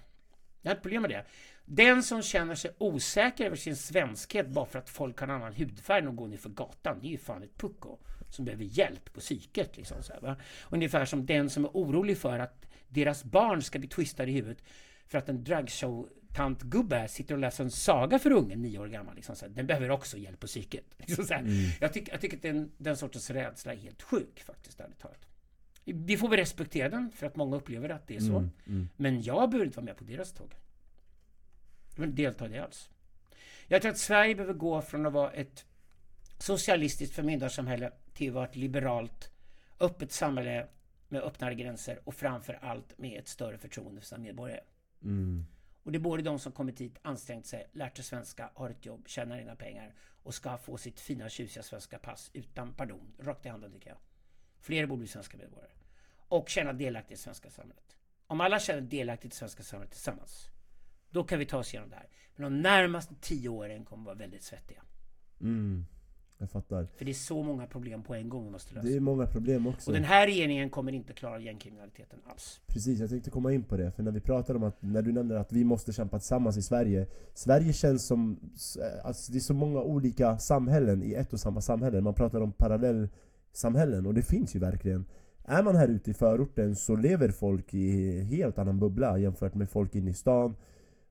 [0.61, 1.25] Jag har ett problem med det.
[1.65, 5.53] Den som känner sig osäker över sin svenskhet bara för att folk har en annan
[5.53, 7.97] hudfärg och går ner för gatan, det är ju fan ett pucko
[8.29, 9.77] som behöver hjälp på psyket.
[9.77, 10.35] Liksom, så här, va?
[10.69, 14.63] Ungefär som den som är orolig för att deras barn ska bli twistade i huvudet
[15.07, 16.09] för att en dragshow
[16.61, 19.15] gubbe sitter och läser en saga för ungen, nio år gammal.
[19.15, 20.85] Liksom, så här, den behöver också hjälp på psyket.
[20.97, 21.33] Liksom, så.
[21.33, 21.53] Mm.
[21.81, 25.25] Jag, tycker, jag tycker att den, den sortens rädsla är helt sjuk faktiskt, ärligt talat.
[25.83, 28.37] Vi får väl respektera den för att många upplever att det är så.
[28.37, 28.89] Mm, mm.
[28.95, 30.53] Men jag behöver inte vara med på deras tåg.
[31.95, 32.89] Vill delta i det alls.
[33.67, 35.65] Jag tror att Sverige behöver gå från att vara ett
[36.37, 39.31] socialistiskt förmyndarsamhälle till att vara ett liberalt,
[39.79, 40.67] öppet samhälle
[41.07, 44.61] med öppnare gränser och framför allt med ett större förtroende för sina medborgare.
[45.03, 45.45] Mm.
[45.83, 48.85] Och det är både de som kommit hit, ansträngt sig, lärt sig svenska, har ett
[48.85, 49.93] jobb, tjänar egna pengar
[50.23, 53.97] och ska få sitt fina tjusiga svenska pass utan pardon, rakt i handen tycker jag.
[54.59, 55.71] Fler borde bli svenska medborgare.
[56.27, 57.97] Och känna delaktighet i det svenska samhället.
[58.27, 60.49] Om alla känner delaktighet i det svenska samhället tillsammans,
[61.15, 62.07] då kan vi ta oss igenom det här.
[62.35, 64.81] Men de närmaste tio åren kommer vara väldigt svettiga.
[65.41, 65.85] Mm.
[66.37, 66.87] Jag fattar.
[66.97, 68.87] För det är så många problem på en gång vi måste lösa.
[68.87, 69.89] Det är många problem också.
[69.89, 72.61] Och den här regeringen kommer inte klara gängkriminaliteten alls.
[72.67, 73.91] Precis, jag tänkte komma in på det.
[73.91, 76.61] För när vi pratar om att, när du nämner att vi måste kämpa tillsammans i
[76.61, 77.07] Sverige.
[77.33, 78.39] Sverige känns som,
[79.03, 82.01] alltså det är så många olika samhällen i ett och samma samhälle.
[82.01, 85.05] Man pratar om parallellsamhällen och det finns ju verkligen.
[85.45, 89.69] Är man här ute i förorten så lever folk i helt annan bubbla jämfört med
[89.69, 90.55] folk inne i stan.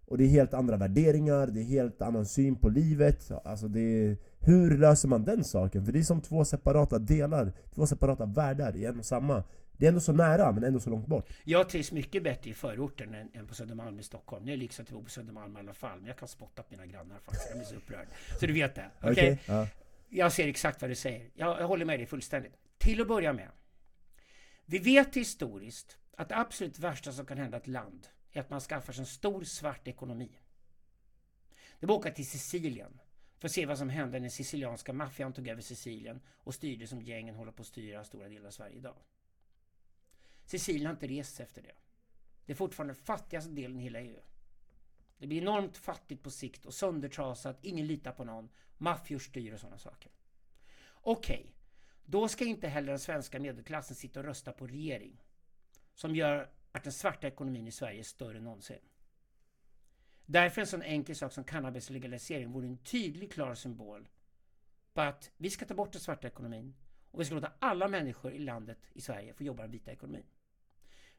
[0.06, 3.30] Och det är helt andra värderingar, det är helt annan syn på livet.
[3.44, 5.84] Alltså det är, hur löser man den saken?
[5.84, 9.44] För det är som två separata delar, två separata världar i en och samma.
[9.76, 11.28] Det är ändå så nära men ändå så långt bort.
[11.44, 14.44] Jag trivs mycket bättre i förorten än, än på Södermalm i Stockholm.
[14.44, 15.98] Nu är det liksom att jag bor på Södermalm i alla fall.
[15.98, 17.46] Men jag kan spotta på mina grannar faktiskt.
[17.48, 18.06] Jag blir så upprörd.
[18.40, 18.90] Så du vet det.
[18.98, 19.12] Okej?
[19.12, 19.40] Okej?
[19.46, 19.66] Ja.
[20.08, 21.30] Jag ser exakt vad du säger.
[21.34, 22.52] Jag, jag håller med dig fullständigt.
[22.78, 23.48] Till att börja med.
[24.66, 28.60] Vi vet historiskt att det absolut värsta som kan hända ett land är att man
[28.60, 30.30] skaffar sig en stor svart ekonomi.
[31.80, 33.00] Det var åka till Sicilien
[33.38, 37.02] för att se vad som hände när sicilianska maffian tog över Sicilien och styrde som
[37.02, 38.96] gängen håller på att styra stora delar av Sverige idag.
[40.44, 41.74] Sicilien har inte rest sig efter det.
[42.46, 44.20] Det är fortfarande fattigaste delen i hela EU.
[45.18, 49.60] Det blir enormt fattigt på sikt och söndertrasat, ingen litar på någon, maffior styr och
[49.60, 50.12] sådana saker.
[50.92, 51.54] Okej,
[52.04, 55.24] då ska inte heller den svenska medelklassen sitta och rösta på regering
[55.94, 58.78] som gör att den svarta ekonomin i Sverige är större än någonsin.
[60.26, 64.08] Därför en sån enkel sak som cannabislegalisering vore en tydlig, klar symbol
[64.94, 66.74] på att vi ska ta bort den svarta ekonomin
[67.10, 70.26] och vi ska låta alla människor i landet, i Sverige, få jobba den vita ekonomin.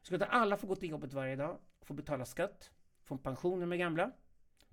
[0.00, 2.70] Vi ska låta alla få gå till jobbet varje dag, få betala skatt,
[3.04, 4.10] få en pension när de är gamla,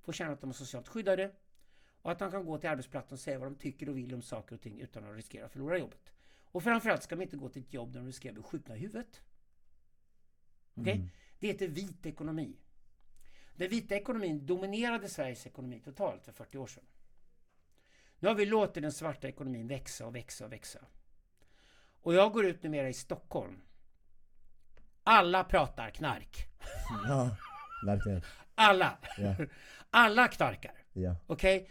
[0.01, 1.31] få känna att de är socialt skyddade
[2.01, 4.21] och att de kan gå till arbetsplatsen och säga vad de tycker och vill om
[4.21, 6.13] saker och ting utan att riskera att förlora jobbet.
[6.45, 8.75] Och framförallt ska de inte gå till ett jobb där de riskerar att bli skjutna
[8.75, 9.21] i huvudet.
[10.75, 10.95] Okej?
[10.95, 11.09] Mm.
[11.39, 12.55] Det heter vit ekonomi.
[13.55, 16.83] Den vita ekonomin dominerade Sveriges ekonomi totalt för 40 år sedan.
[18.19, 20.79] Nu har vi låtit den svarta ekonomin växa och växa och växa.
[22.01, 23.61] Och jag går ut numera i Stockholm.
[25.03, 26.47] Alla pratar knark.
[27.07, 27.35] ja,
[27.85, 28.21] verkligen.
[28.55, 28.97] Alla!
[29.17, 29.35] Ja,
[29.89, 30.73] Alla knarkar.
[30.93, 31.15] ja.
[31.27, 31.69] Okej?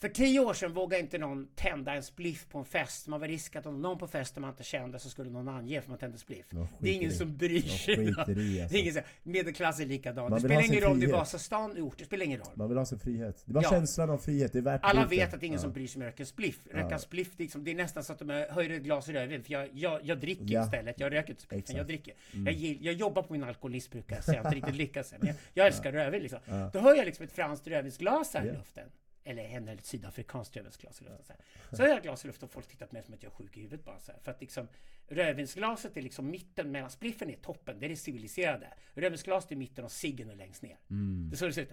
[0.00, 3.06] För tio år sedan vågade inte någon tända en spliff på en fest.
[3.06, 5.80] Man var risk att om någon på festen man inte kände så skulle någon ange
[5.80, 6.46] för man tände spliff.
[6.78, 7.18] Det är ingen i det.
[7.18, 7.96] som bryr sig.
[7.96, 8.76] Det alltså.
[8.76, 10.30] är ingen så, medelklass är likadan.
[10.30, 11.12] Man Det spelar ingen roll om det är.
[11.12, 11.94] Vasastan, ort.
[11.98, 12.48] Det spelar ingen roll.
[12.54, 13.42] Man vill ha sin frihet.
[13.44, 13.70] Det var Ja.
[13.70, 15.62] känslan av frihet, det är värt Alla vet att det är ingen Ja.
[15.62, 16.58] som bryr sig om att röka spliff.
[16.72, 16.98] Röka Ja.
[16.98, 19.42] spliff, liksom, det är nästan så att de höjer ett glas rödvin.
[19.44, 20.64] För jag, jag, jag dricker Ja.
[20.64, 21.00] istället.
[21.00, 21.70] Jag röker inte spliffen.
[21.70, 21.76] Mm.
[21.78, 22.14] jag dricker.
[22.32, 24.36] Jag, gill, jag jobbar på min alkoholism brukar jag säga.
[24.36, 25.18] Jag har inte riktigt lyckats än.
[25.22, 26.38] Jag, jag älskar rödvin liksom.
[26.44, 26.70] Ja.
[26.72, 28.88] Då hör jag liksom ett franskt rödvinsglas här i luften.
[29.28, 31.24] Eller en eller sydafrikanskt rödvinsglas i luften.
[31.26, 31.40] Så, här.
[31.76, 33.36] så har jag glas i luften och folk tittar på mig som att jag är
[33.36, 34.20] sjuk i huvudet bara så här.
[34.20, 34.68] För att liksom
[35.08, 37.80] rödvinsglaset är liksom mitten medan spliffen är toppen.
[37.80, 38.74] Det är det civiliserade.
[38.94, 40.78] Rödvinsglaset är mitten och ciggen är längst ner.
[40.90, 41.28] Mm.
[41.30, 41.72] Det är så det ser ut.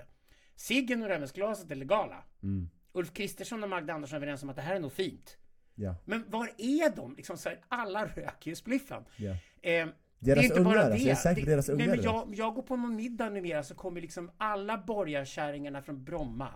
[0.55, 2.23] Ciggen och rödvinsglaset är legala.
[2.43, 2.69] Mm.
[2.91, 5.37] Ulf Kristersson och Magda Andersson är överens om att det här är nog fint.
[5.75, 5.95] Ja.
[6.05, 7.15] Men var är de?
[7.15, 9.03] Liksom så här, alla röker ju spliffen.
[9.17, 9.37] Ja.
[9.61, 9.87] Eh,
[10.19, 11.03] Deras det är inte ungar, bara alltså, det.
[11.03, 12.05] jag är säker på deras nej, ungar men vet.
[12.05, 16.49] jag, jag går på någon middag numera så kommer liksom alla borgarkärringarna från Bromma.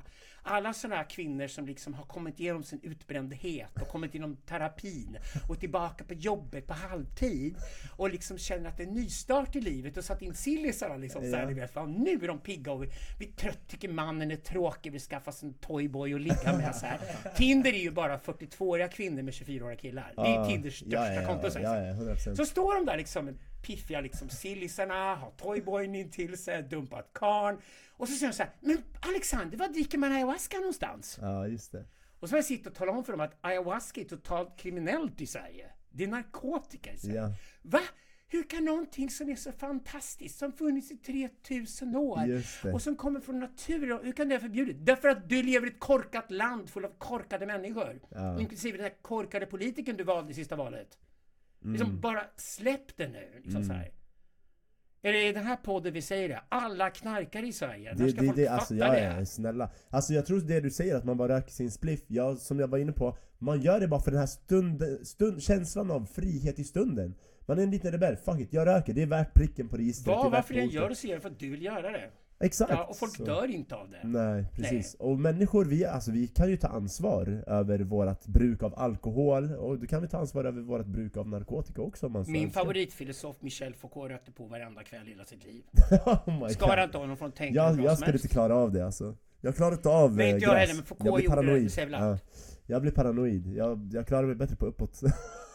[0.44, 5.18] Alla sådana här kvinnor som liksom har kommit igenom sin utbrändhet och kommit igenom terapin
[5.48, 7.56] och tillbaka på jobbet på halvtid
[7.98, 11.22] och liksom känner att det är en nystart i livet och satt in sillisarna liksom
[11.22, 11.48] så här, Ja.
[11.48, 14.36] ni vet, fan, nu är de pigga och vi, vi är trött, tycker mannen är
[14.36, 17.00] tråkig, vi skaffar oss en toyboy och ligga med så här.
[17.36, 20.14] Tinder är ju bara 42-åriga kvinnor med 24-åriga killar.
[20.16, 20.46] Det är.
[20.46, 21.52] Tinders största ja, konto.
[21.52, 21.86] så ja, här.
[21.88, 22.36] ja, 100%.
[22.36, 27.62] Så står de där liksom piffiga liksom sillisarna, har toyboyen in till sig, dumpat karn.
[27.92, 31.18] Och så säger de så här, men Alexander, var dricker man ayahuasca någonstans?
[31.22, 31.86] Ja, just det.
[32.20, 35.22] Och så har jag sitta och tala om för dem att ayahuasca är totalt kriminellt
[35.22, 35.72] i Sverige.
[35.92, 37.22] Det är narkotika i Sverige.
[37.22, 37.34] Ja.
[37.62, 37.82] Va?
[38.32, 42.44] Hur kan någonting som är så fantastiskt, som funnits i 3000 år
[42.74, 44.86] och som kommer från naturen, hur kan det vara förbjudet?
[44.86, 48.00] Därför att du lever i ett korkat land full av korkade människor.
[48.10, 48.40] Ja.
[48.40, 50.98] Inklusive den här korkade politikern du valde i sista valet.
[51.62, 51.74] Mm.
[51.74, 53.42] Liksom bara släpp det nu.
[53.44, 53.92] Liksom så här.
[55.02, 56.42] Är det i den här podden vi säger det?
[56.50, 57.94] Alla knarkar i Sverige.
[57.94, 59.16] När Det, ska det, folk det, fatta alltså, ja, det?
[59.20, 59.72] ja, snälla.
[59.90, 62.68] Alltså jag tror det du säger att man bara röker sin spliff, ja, som jag
[62.68, 66.60] var inne på, man gör det bara för den här stund, stund, känslan av frihet
[66.60, 67.16] i stunden.
[67.46, 70.18] Man är en liten rebell, fuck it, jag röker, det är värt pricken på registret.
[70.18, 72.12] värt varför den gör det så gör för att du vill göra det.
[72.40, 72.72] Exakt!
[72.72, 73.24] Ja, och folk så.
[73.26, 74.08] dör inte av det.
[74.08, 74.94] Nej, precis.
[74.94, 79.80] Och människor, vi, alltså, vi kan ju ta ansvar över vårt bruk av alkohol och
[79.80, 82.44] då kan vi ta ansvar över vårt bruk av narkotika också om man så Min
[82.44, 82.62] önskar.
[82.62, 85.64] favoritfilosof Michel Foucault rökte på varenda kväll hela sitt liv.
[86.06, 86.80] oh God.
[86.84, 89.16] inte honom från att tänka Jag, jag skulle inte klara av det alltså.
[89.42, 91.72] Jag klarar inte av Nej, eh, inte jag heller, men Foucault jag gjorde paranoid.
[91.76, 92.18] det ja.
[92.66, 93.48] Jag blir paranoid.
[93.48, 95.02] Jag, jag klarar mig bättre på uppåt.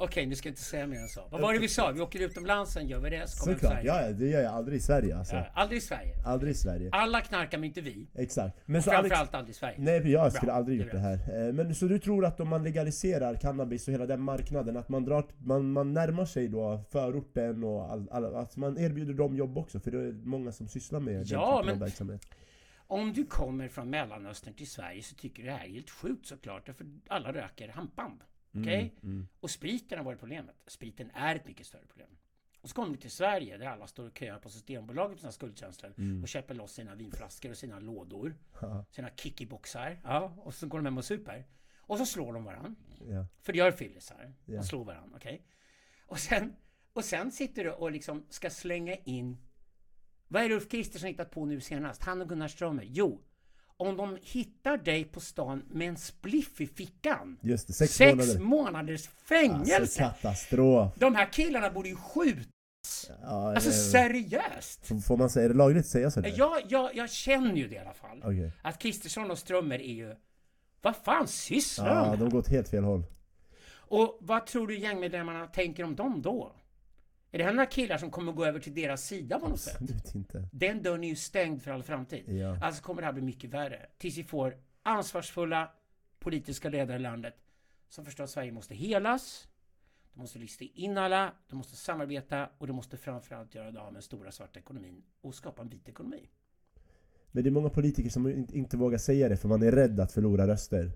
[0.00, 1.28] Okej, nu ska jag inte säga mer än så.
[1.30, 1.90] Vad var det vi sa?
[1.92, 4.02] Vi åker utomlands, sen gör vi det, så kommer vi till Såklart, Sverige.
[4.02, 5.34] ja, ja, det gör jag aldrig i Sverige alltså.
[5.36, 6.12] Ja, aldrig i Sverige.
[6.26, 6.88] Aldrig i Sverige.
[6.92, 8.08] Alla knarkar men inte vi.
[8.14, 8.56] Exakt.
[8.66, 9.76] Men så Framförallt aldrig i Sverige.
[9.78, 11.46] Nej, jag skulle Bra, aldrig det är gjort det här.
[11.48, 14.88] Eh, Men så du tror att om man legaliserar cannabis och hela den marknaden, att
[14.88, 19.36] man, drar, man, man närmar sig då förorten och all, all, att man erbjuder dem
[19.36, 19.80] jobb också?
[19.80, 22.22] För det är många som sysslar med Ja, den typen men- av verksamhet.
[22.86, 26.26] Om du kommer från Mellanöstern till Sverige så tycker du det här är helt sjukt
[26.26, 26.66] såklart.
[26.66, 28.20] För alla röker hampband.
[28.54, 28.94] Okej?
[29.02, 30.56] Mm, Och spriten har varit problemet.
[30.66, 32.08] Spriten är ett mycket större problem.
[32.60, 35.32] Och så kommer vi till Sverige där alla står och köar på Systembolaget på sina
[35.32, 36.22] skuldtjänster Mm.
[36.22, 38.36] och köper loss sina vinflaskor och sina lådor.
[38.60, 40.00] Ja, Sina kickyboxar.
[40.04, 41.46] Ja, och så går de hem och super.
[41.78, 42.74] Och så slår de varandra.
[43.08, 43.26] ja.
[43.42, 44.34] För det gör fyllisar.
[44.44, 44.56] Ja.
[44.56, 45.46] De slår varandra, okej?
[46.06, 46.56] Och, sen,
[46.92, 49.36] och sen sitter du och liksom ska slänga in...
[50.28, 52.02] Vad är det Ulf Kristersson hittat på nu senast?
[52.02, 52.82] Han och Gunnar Strömmer.
[52.86, 53.22] Jo,
[53.78, 57.38] om de hittar dig på stan med en spliff i fickan.
[57.42, 58.40] Just det, sex, Sex månader.
[58.40, 59.98] månaders Alltså fängelse!
[59.98, 60.92] katastrof.
[60.96, 63.10] De här killarna borde ju skjutas.
[63.22, 64.86] Ja, Alltså seriöst!
[65.06, 66.34] får- man säga, är det lagligt att säga sådär?
[66.36, 68.18] Jag, jag, jag känner ju det i alla fall.
[68.24, 68.52] Okej.
[68.62, 70.14] Att Kristersson och Strömmer är ju...
[70.82, 72.32] Vad fan sysslar Ja, de de med?
[72.32, 73.04] går åt helt fel håll.
[73.70, 76.52] Och vad tror du gängmedlemmarna tänker om dem då?
[77.30, 79.76] Är det här några killar som kommer gå över till deras sida på något sätt?
[79.80, 80.48] Absolut inte.
[80.52, 82.24] Den dörren är ju stängd för all framtid.
[82.28, 82.64] Ja.
[82.64, 83.86] Alltså kommer det här bli mycket värre.
[83.98, 85.72] Tills vi får ansvarsfulla
[86.18, 87.34] politiska ledare i landet
[87.88, 89.48] som förstår att Sverige måste helas.
[90.12, 93.86] De måste lista in alla, de måste samarbeta och de måste framförallt göra det av
[93.86, 96.28] med den stora svarta ekonomin och skapa en vit ekonomi.
[97.32, 100.12] Men det är många politiker som inte vågar säga det för man är rädd att
[100.12, 100.90] förlora röster.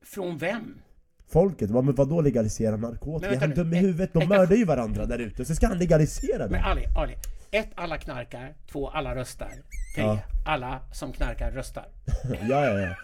[0.00, 0.80] Från vem?
[1.26, 3.30] Folket, vad, men vadå legalisera Men narkotika?
[3.30, 5.78] vänta Han nu, dum i huvudet, de mördar ju varandra där ute, så ska han
[5.78, 6.62] legalisera Men det?
[6.64, 7.14] Ali, Ali.
[7.50, 8.54] Ett, alla knarkar.
[8.66, 9.48] Två, alla röstar.
[9.94, 10.18] Tre, Ja.
[10.46, 11.88] alla som knarkar röstar.
[12.48, 12.96] Ja, ja, ja.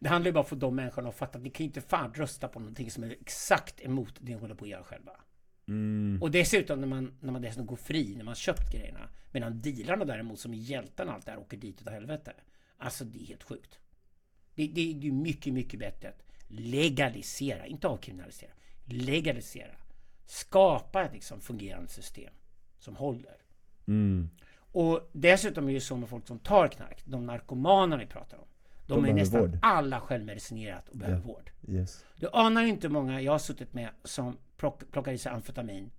[0.00, 1.68] Det handlar ju bara om att få de människorna att fatta att ni kan ju
[1.68, 4.82] inte fan rösta på någonting som är exakt emot det ni håller på att göra
[4.82, 5.12] själva.
[5.68, 6.18] Mm.
[6.22, 9.08] Och dessutom när man, när man dessutom går fri, när man köpt grejerna.
[9.32, 12.32] Medan dealarna däremot, som är hjältarna allt det här, åker dit utav helvete.
[12.78, 13.78] Alltså det är helt sjukt.
[14.54, 18.50] Det, det, det är ju mycket, mycket bättre att legalisera, inte avkriminalisera.
[18.84, 19.74] Legalisera.
[20.26, 22.32] Skapa ett liksom fungerande system
[22.78, 23.36] som håller.
[23.86, 24.30] Mm.
[24.72, 28.44] Och dessutom är det så med folk som tar knark, de narkomaner vi pratar om.
[28.86, 29.58] De, De är nästan vård.
[29.62, 31.26] alla självmedicinerat och behöver Ja.
[31.26, 31.50] vård.
[31.68, 32.04] Yes.
[32.16, 35.90] Du anar inte hur många jag har suttit med som plock, plockar i sig amfetamin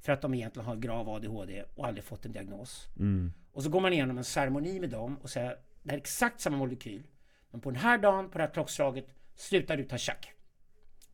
[0.00, 2.88] för att de egentligen har grav ADHD och aldrig fått en diagnos.
[2.98, 3.32] Mm.
[3.52, 5.48] Och så går man igenom en ceremoni med dem och säger
[5.82, 7.02] det här är exakt samma molekyl.
[7.50, 9.06] Men på den här dagen, på det här klockslaget,
[9.38, 10.32] slutar du ta tjack.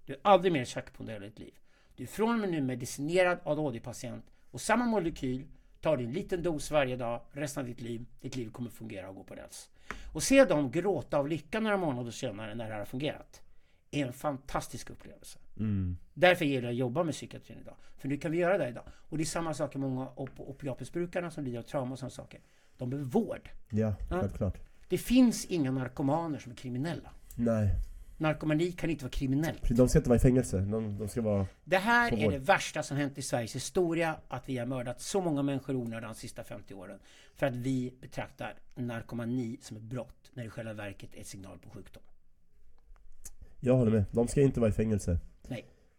[0.06, 1.54] Du är aldrig mer tjack på hela ditt liv.
[1.96, 5.46] Du är från och med nu medicinerad ADHD-patient och samma molekyl
[5.80, 8.06] tar du en liten dos varje dag resten av ditt liv.
[8.20, 9.70] Ditt liv kommer fungera och gå på räls.
[10.12, 13.40] Och se dem gråta av lycka några månader senare när det här har fungerat
[13.90, 15.38] är en fantastisk upplevelse.
[15.58, 15.96] Mm.
[16.14, 17.74] Därför gillar jag att jobba med psykiatrin idag.
[17.96, 18.84] För nu kan vi göra det idag.
[19.08, 22.10] Och det är samma sak med många op opiatmissbrukarna som lider av trauma och sådana
[22.10, 22.40] saker.
[22.78, 23.50] De behöver vård.
[23.70, 24.20] Ja, Ja.
[24.20, 24.58] självklart.
[24.88, 27.10] Det finns inga narkomaner som är kriminella.
[27.36, 27.70] Nej,
[28.16, 29.62] Narkomani kan inte vara kriminellt.
[29.70, 30.60] de ska inte vara i fängelse.
[30.60, 31.46] De, de ska vara...
[31.64, 34.16] Det här är det värsta som hänt i Sveriges historia.
[34.28, 36.98] Att vi har mördat så många människor i onödan de sista 50 åren.
[37.34, 40.30] För att vi betraktar narkomani som ett brott.
[40.34, 42.02] När det i själva verket är ett signal på sjukdom.
[43.60, 44.04] Jag håller med.
[44.10, 45.18] De ska inte vara i fängelse.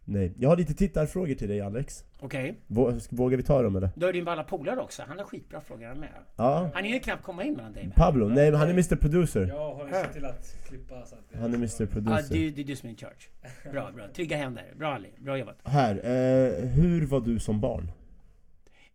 [0.08, 0.32] Nej.
[0.38, 2.04] Jag har lite tittarfrågor till dig Alex.
[2.20, 2.60] Okej?
[2.66, 3.90] Vå- Vågar vi ta dem eller?
[3.96, 5.02] Då är din balla polare också.
[5.08, 6.08] Han har skitbra frågor han med.
[6.36, 6.70] Ja.
[6.74, 7.94] Han hinner knappt komma in mellan dig mig.
[7.96, 8.28] Pablo?
[8.28, 9.46] Nej men han är Mr Producer.
[9.46, 11.20] Jag har ju sett till att klippa så att...
[11.32, 12.34] det- Han är Mr Ja, Producer.
[12.34, 13.72] du, det är du som är in charge.
[13.72, 14.04] Bra, bra.
[14.14, 14.64] Trygga händer.
[14.76, 15.08] Bra Ali.
[15.18, 15.56] Bra jobbat.
[15.64, 17.90] Här, eh, hur var du som barn?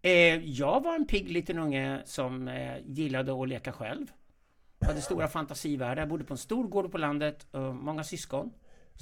[0.02, 0.12] Eh,
[0.50, 4.06] jag var en pigg liten unge som eh, gillade att leka själv.
[4.86, 6.06] Hade stora fantasivärldar.
[6.06, 7.48] Bodde på en stor gård på landet.
[7.74, 8.52] Många syskon.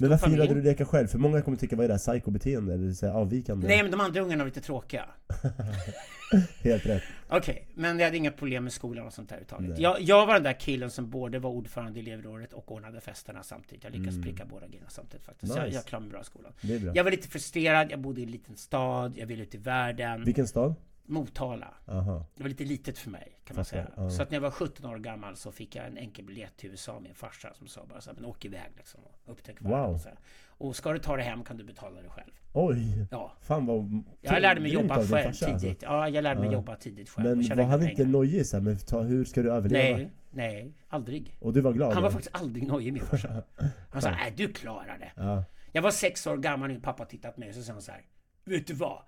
[0.00, 0.42] Men varför familj.
[0.42, 1.06] gillade du leka själv?
[1.08, 2.74] För många kommer tycka, vad är det här psykobeteende?
[2.74, 3.66] Eller så här avvikande?
[3.68, 5.04] Nej, men de andra ungarna var lite tråkiga.
[6.62, 7.02] Helt rätt.
[7.28, 9.78] Okej, men jag hade inga problem med skolan och sånt där överhuvudtaget.
[9.78, 13.42] Jag, jag var den där killen som både var ordförande i elevrådet och ordnade festerna
[13.42, 13.84] samtidigt.
[13.84, 14.22] Jag lyckades Mm.
[14.22, 15.52] pricka båda grejerna samtidigt faktiskt.
[15.52, 15.76] Så Jag, Nice.
[15.76, 16.52] jag klarade mig bra i skolan.
[16.62, 16.92] Det är bra.
[16.94, 20.24] Jag var lite frustrerad, jag bodde i en liten stad, jag ville ut i världen.
[20.24, 20.74] Vilken stad?
[21.04, 21.74] Motala.
[21.86, 22.26] Aha.
[22.36, 23.86] Det var lite litet för mig kan man säga.
[23.96, 24.10] ja.
[24.10, 26.70] Så att när jag var 17 år gammal så fick jag en enkel biljett till
[26.70, 29.56] USA med en farsa som sa bara så här, men åk iväg liksom och upptäck.
[29.60, 29.94] Wow.
[29.94, 30.18] Och, så här.
[30.48, 32.30] och ska du ta det hem kan du betala det själv.
[32.52, 33.06] Oj!
[33.10, 33.32] Ja.
[33.40, 34.02] Fan vad...
[34.20, 35.64] Jag lärde mig jobba själv farsa, tidigt.
[35.70, 35.86] alltså.
[35.86, 36.52] Ja, jag lärde mig Ja.
[36.52, 37.36] jobba tidigt själv.
[37.48, 39.96] Men var han inte nojig så här, men ta, hur ska du överleva?
[39.96, 41.36] Nej, nej, aldrig.
[41.40, 41.92] Och du var glad?
[41.92, 42.12] Han var då?
[42.12, 43.42] faktiskt aldrig nojig min farsa.
[43.90, 45.12] Han sa, nej du klarar det.
[45.16, 45.44] Ja.
[45.72, 47.82] Jag var sex år gammal när min pappa tittat på mig och så sa han
[47.82, 48.02] så här.
[48.44, 49.02] Vet du vad?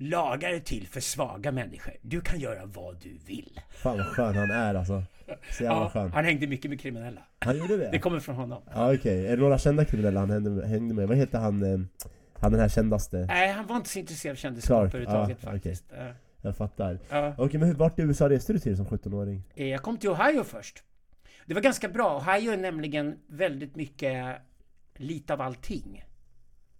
[0.00, 1.94] Lagar är till för svaga människor.
[2.02, 3.60] Du kan göra vad du vill.
[3.70, 5.02] Fan vad skön han är alltså.
[5.50, 6.12] Så jävla Ja, skön.
[6.12, 7.20] han hängde mycket med kriminella.
[7.38, 7.88] Han gjorde det?
[7.92, 8.62] Det kommer från honom.
[8.74, 11.08] Ja okej, är det några kända kriminella han hängde, hängde med?
[11.08, 11.78] Vad heter han, eh,
[12.40, 13.16] han den här kändaste?
[13.16, 15.84] Nej, han var inte så intresserad av kändisskap överhuvudtaget ja, faktiskt.
[15.96, 16.06] Ja.
[16.42, 16.98] Jag fattar.
[17.10, 17.34] Ja.
[17.38, 19.42] Okej men hur, vart i USA reste du till som 17-åring?
[19.54, 20.82] Eh, Jag kom till Ohio först.
[21.46, 22.16] Det var ganska bra.
[22.18, 24.36] Ohio är nämligen väldigt mycket
[24.96, 26.04] lite av allting.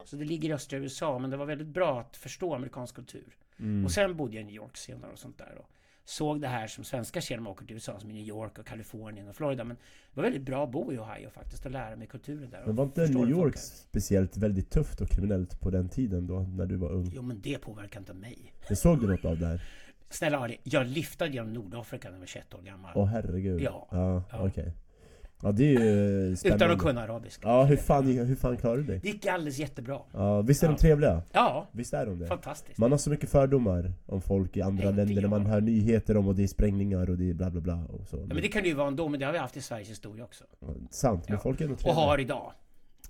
[0.09, 3.37] Så det ligger i östra USA, men det var väldigt bra att förstå amerikansk kultur.
[3.59, 3.85] Mm.
[3.85, 5.55] Och sen bodde jag i New York senare och sånt där.
[5.59, 5.71] Och
[6.05, 8.59] såg det här som svenskar ser när man åker till USA, som i New York
[8.59, 9.65] och Kalifornien och Florida.
[9.65, 12.63] Men det var väldigt bra att bo i Ohio faktiskt och lära mig kulturen där.
[12.67, 16.67] Men var inte New York speciellt väldigt tufft och kriminellt på den tiden då, när
[16.67, 17.11] du var ung?
[17.15, 18.53] Jo, men det påverkar inte mig.
[18.69, 19.63] Men såg du något av det här?
[20.11, 22.93] Snälla Ali, jag liftade genom Nordafrika när jag var 21 år gammal.
[22.95, 23.61] Åh herregud.
[23.61, 23.89] Ja.
[23.91, 24.47] Ja, Ja.
[24.49, 24.73] okej.
[25.43, 26.64] Ja det är ju spännande.
[26.64, 27.49] utan att kunna arabiska.
[27.49, 29.01] Ja, hur fan, hur fan klarade du dig?
[29.03, 30.01] Det gick alldeles jättebra.
[30.12, 30.78] Ja, visst är de Ja.
[30.78, 31.22] trevliga?
[31.32, 32.26] Ja, Visst är de det?
[32.26, 32.78] fantastiskt.
[32.78, 36.16] Man har så mycket fördomar om folk i andra Nej, länder när man hör nyheter
[36.16, 38.16] om och det är sprängningar och det är bla bla bla och så.
[38.16, 39.91] Ja, men det kan det ju vara ändå, men det har vi haft i Sveriges
[39.91, 40.45] historia också.
[40.91, 41.43] Sant, men Ja.
[41.43, 42.05] folk är ändå Och trevliga.
[42.07, 42.53] har idag.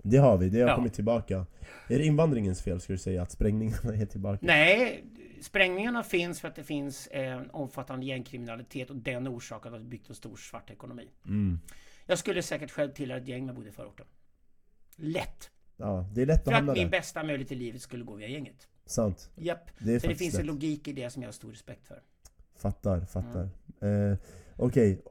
[0.02, 0.74] Det har vi, det har Ja.
[0.76, 1.46] kommit tillbaka.
[1.88, 4.38] Är det invandringens fel skulle du säga att sprängningarna är tillbaka?
[4.42, 5.04] Nej,
[5.42, 10.08] sprängningarna finns för att det finns en omfattande gängkriminalitet och den orsakar att vi byggt
[10.08, 11.08] en stor svart ekonomi.
[11.26, 11.60] Mm.
[12.08, 14.06] Jag skulle säkert själv tillhöra ett gäng med bodde i förorten.
[14.96, 15.50] Lätt!
[15.76, 16.90] Ja, det är lätt För att att hamna min där.
[16.90, 18.68] bästa möjlighet i livet skulle gå via gänget.
[18.86, 19.30] Sant.
[19.36, 19.66] Japp.
[19.66, 20.46] Det är Så det faktiskt finns en lätt.
[20.46, 22.02] logik i det som jag har stor respekt för.
[22.56, 23.48] Fattar, fattar.
[23.80, 24.16] Eh,
[24.56, 25.02] Okej,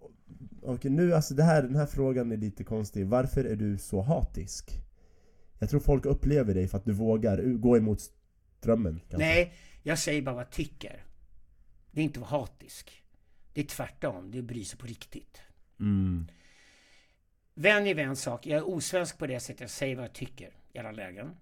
[0.62, 3.08] Okej, nu alltså det här, den här frågan är lite konstig.
[3.08, 4.72] Varför är du så hatisk?
[5.60, 8.00] Jag tror folk upplever dig för att du vågar u- gå emot
[8.60, 9.00] strömmen.
[9.10, 9.18] kanske.
[9.18, 11.04] Nej, jag säger bara vad jag tycker.
[11.92, 13.04] Det är inte att vara hatisk.
[13.54, 15.42] Det är tvärtom, det är att bry sig på riktigt.
[15.80, 16.28] Mm.
[17.60, 18.46] Vänj er vid en sak.
[18.46, 19.62] Jag är osvensk på det sättet.
[19.62, 21.38] Jag säger vad jag tycker i alla lägen.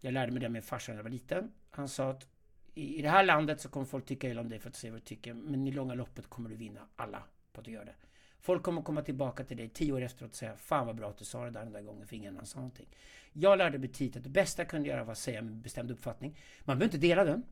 [0.00, 1.52] Jag lärde mig det med farsan när jag var liten.
[1.70, 2.26] Han sa att
[2.74, 4.80] i i det här landet så kommer folk tycka illa om dig för att du
[4.80, 5.34] säger vad du tycker.
[5.34, 7.94] Men i långa loppet kommer du vinna alla på att du gör det.
[8.40, 11.18] Folk kommer komma tillbaka till dig tio år efteråt och säga Fan vad bra att
[11.18, 12.88] du sa det där den där gången för ingen annan sa någonting.
[13.32, 15.94] Jag lärde mig tidigt att det bästa jag kunde göra var att säga min bestämda
[15.94, 16.38] uppfattning.
[16.64, 17.42] Man behöver inte dela den.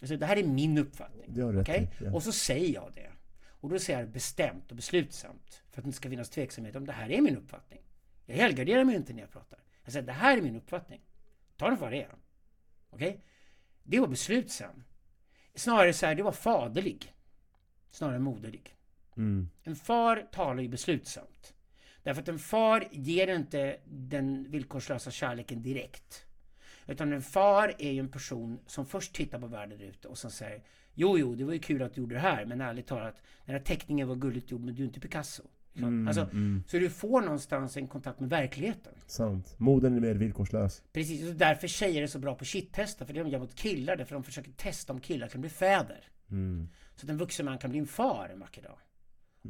[0.00, 1.24] Säger, det här är min uppfattning.
[1.28, 1.42] Det
[1.76, 2.12] i, ja.
[2.12, 3.10] Och så säger jag det.
[3.60, 5.62] Och då säger jag bestämt och beslutsamt.
[5.70, 7.80] För att det inte ska finnas tveksamhet om det här är min uppfattning.
[8.26, 9.58] Jag helgarderar mig inte när jag pratar.
[9.84, 11.00] Jag säger det här är min uppfattning.
[11.56, 12.14] Ta den för vad det är.
[12.90, 13.24] Okej?
[13.82, 14.84] Det var beslutsam.
[15.54, 17.14] Snarare så här, det var faderlig.
[17.90, 18.76] Snarare moderlig.
[19.16, 19.50] Mm.
[19.62, 21.54] En far talar ju beslutsamt.
[22.02, 26.26] Därför att en far ger inte den villkorslösa kärleken direkt.
[26.86, 30.30] Utan en far är ju en person som först tittar på världen ute och som
[30.30, 30.62] säger
[31.00, 33.54] Jo, jo, det var ju kul att du gjorde det här, men ärligt talat, den
[33.54, 35.42] här teckningen var gulligt gjord, men du är inte Picasso.
[35.76, 36.64] Mm, alltså, mm.
[36.66, 38.94] Så du får någonstans en kontakt med verkligheten.
[39.06, 39.54] Sant.
[39.58, 40.82] Moden är mer villkorslös.
[40.92, 43.96] Precis, och därför tjejer är så bra på shit-testa, för det de gör mot killar,
[43.96, 46.08] därför de försöker testa om killar kan bli fäder.
[46.30, 46.68] Mm.
[46.94, 48.78] Så att en vuxen man kan bli en far en vacker dag.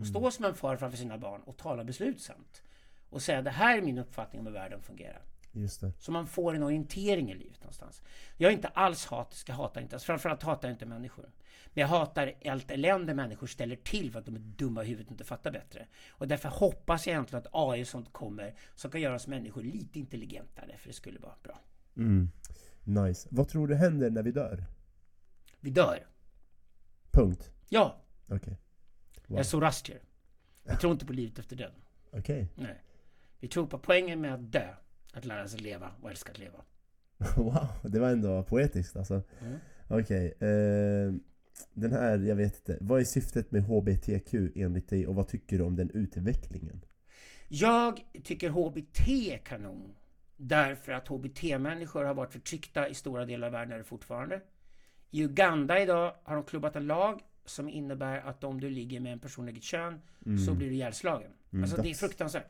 [0.01, 2.63] Och stå som en far framför sina barn och tala beslutsamt.
[3.11, 5.23] Och säga det här är min uppfattning om hur världen fungerar.
[5.53, 5.93] Just det.
[5.99, 8.03] Så man får en orientering i livet någonstans.
[8.37, 11.31] Jag är inte alls hatisk, jag hatar inte, framförallt hatar jag inte människor.
[11.75, 15.07] Men jag hatar allt elände människor ställer till för att de är dumma i huvudet
[15.07, 15.87] och inte fattar bättre.
[16.11, 19.63] Och därför hoppas jag egentligen att AI och sånt kommer som kan göra oss människor
[19.63, 21.61] lite intelligentare, för det skulle vara bra.
[21.97, 22.31] Mm.
[22.85, 23.29] Nice.
[23.31, 24.65] Vad tror du händer när vi dör?
[25.61, 26.07] Vi dör.
[27.11, 27.51] Punkt.
[27.69, 28.59] Ja, Okej.
[29.27, 30.03] jag är zoroastrier.
[30.63, 31.81] Vi tror inte på livet efter döden.
[32.13, 32.49] Okej.
[32.55, 32.83] Nej.
[33.41, 34.75] Vi tror på poängen med att dö.
[35.13, 36.65] Att lära sig leva och älska att leva.
[37.37, 39.23] Wow, det var ändå poetiskt alltså.
[39.41, 39.59] Mm.
[39.89, 40.27] Okej.
[40.41, 41.15] eh,
[41.75, 42.79] den här, jag vet inte.
[42.81, 46.85] Vad är syftet med HBTQ enligt dig och vad tycker du om den utvecklingen?
[47.49, 49.95] Jag tycker HBT är kanon.
[50.37, 54.41] Därför att HBT-människor har varit förtryckta i stora delar av världen är det fortfarande.
[55.11, 59.13] I Uganda idag har de klubbat en lag som innebär att om du ligger med
[59.13, 60.01] en person eget kön
[60.47, 61.31] så blir du ihjälslagen.
[61.53, 62.47] Mm, alltså det är fruktansvärt.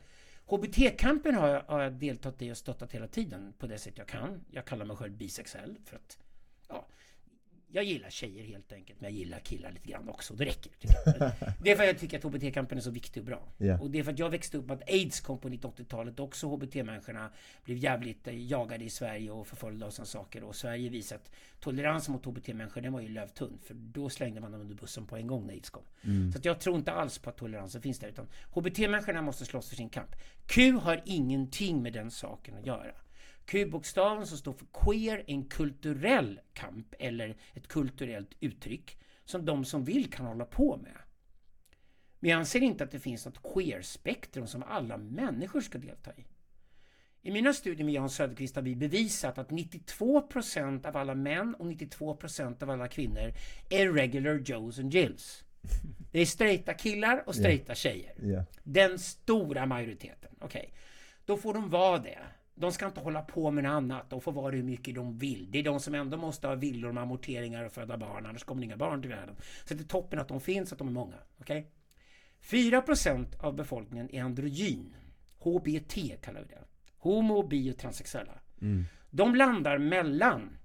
[0.49, 4.07] HBT-kampen har jag, har jag deltagit i och stöttat hela tiden på det sätt jag
[4.07, 4.45] kan.
[4.51, 6.17] Jag kallar mig själv bisexuell för att
[7.71, 10.33] jag gillar tjejer helt enkelt, men jag gillar killar lite grann också.
[10.33, 10.71] Det räcker.
[11.63, 13.47] Det är för att jag tycker att HBT-kampen är så viktig och bra.
[13.57, 13.79] Ja.
[13.79, 16.19] Och det är för att jag växte upp med att aids kom på 1980-talet.
[16.19, 17.29] Också HBT-människorna
[17.63, 20.43] blev jävligt eh, jagade i Sverige och förföljda och sådana saker.
[20.43, 23.59] Och Sverige visade att toleransen mot HBT-människor, den var ju lövtunn.
[23.63, 25.83] För då slängde man dem under bussen på en gång när aids kom.
[26.31, 28.07] Så att jag tror inte alls på att toleransen finns där.
[28.07, 30.15] Utan HBT-människorna måste slåss för sin kamp.
[30.47, 32.91] Q har ingenting med den saken att göra.
[33.49, 39.83] Q-bokstaven som står för queer en kulturell kamp eller ett kulturellt uttryck som de som
[39.83, 40.97] vill kan hålla på med.
[42.19, 46.25] Men jag anser inte att det finns något queer-spektrum som alla människor ska delta i.
[47.21, 51.65] I mina studier med Jan Söderqvist har vi bevisat att 92% av alla män och
[51.65, 53.33] 92% av alla kvinnor
[53.69, 55.43] är regular Joes and Jills.
[56.11, 58.13] Det är straighta killar och straighta tjejer.
[58.21, 58.45] Ja.
[58.63, 60.35] Den stora majoriteten.
[60.39, 60.73] Okej.
[61.25, 62.19] Då får de vara det.
[62.59, 64.09] De ska inte hålla på med något annat.
[64.09, 65.51] De får vara hur mycket de vill.
[65.51, 68.25] Det är de som ändå måste ha villor med amorteringar och föda barn.
[68.25, 69.35] Annars kommer det inga barn till världen.
[69.65, 71.15] Så det är toppen att de finns, att de är många.
[71.39, 71.71] Okej?
[72.43, 74.95] 4% av befolkningen är androgyn.
[75.39, 76.63] HBT kallar vi det.
[76.97, 78.33] Homo, bi och transsexuella.
[79.09, 80.57] De landar mellan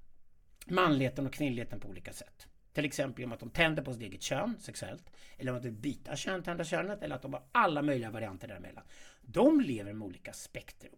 [0.67, 2.47] manligheten och kvinnligheten på olika sätt.
[2.73, 5.11] Till exempel genom att de tänder på sitt eget kön sexuellt.
[5.39, 7.03] Eller om att de byta kön, tända könet.
[7.03, 8.85] Eller att de har alla möjliga varianter däremellan.
[9.21, 10.97] De lever med olika spektrum.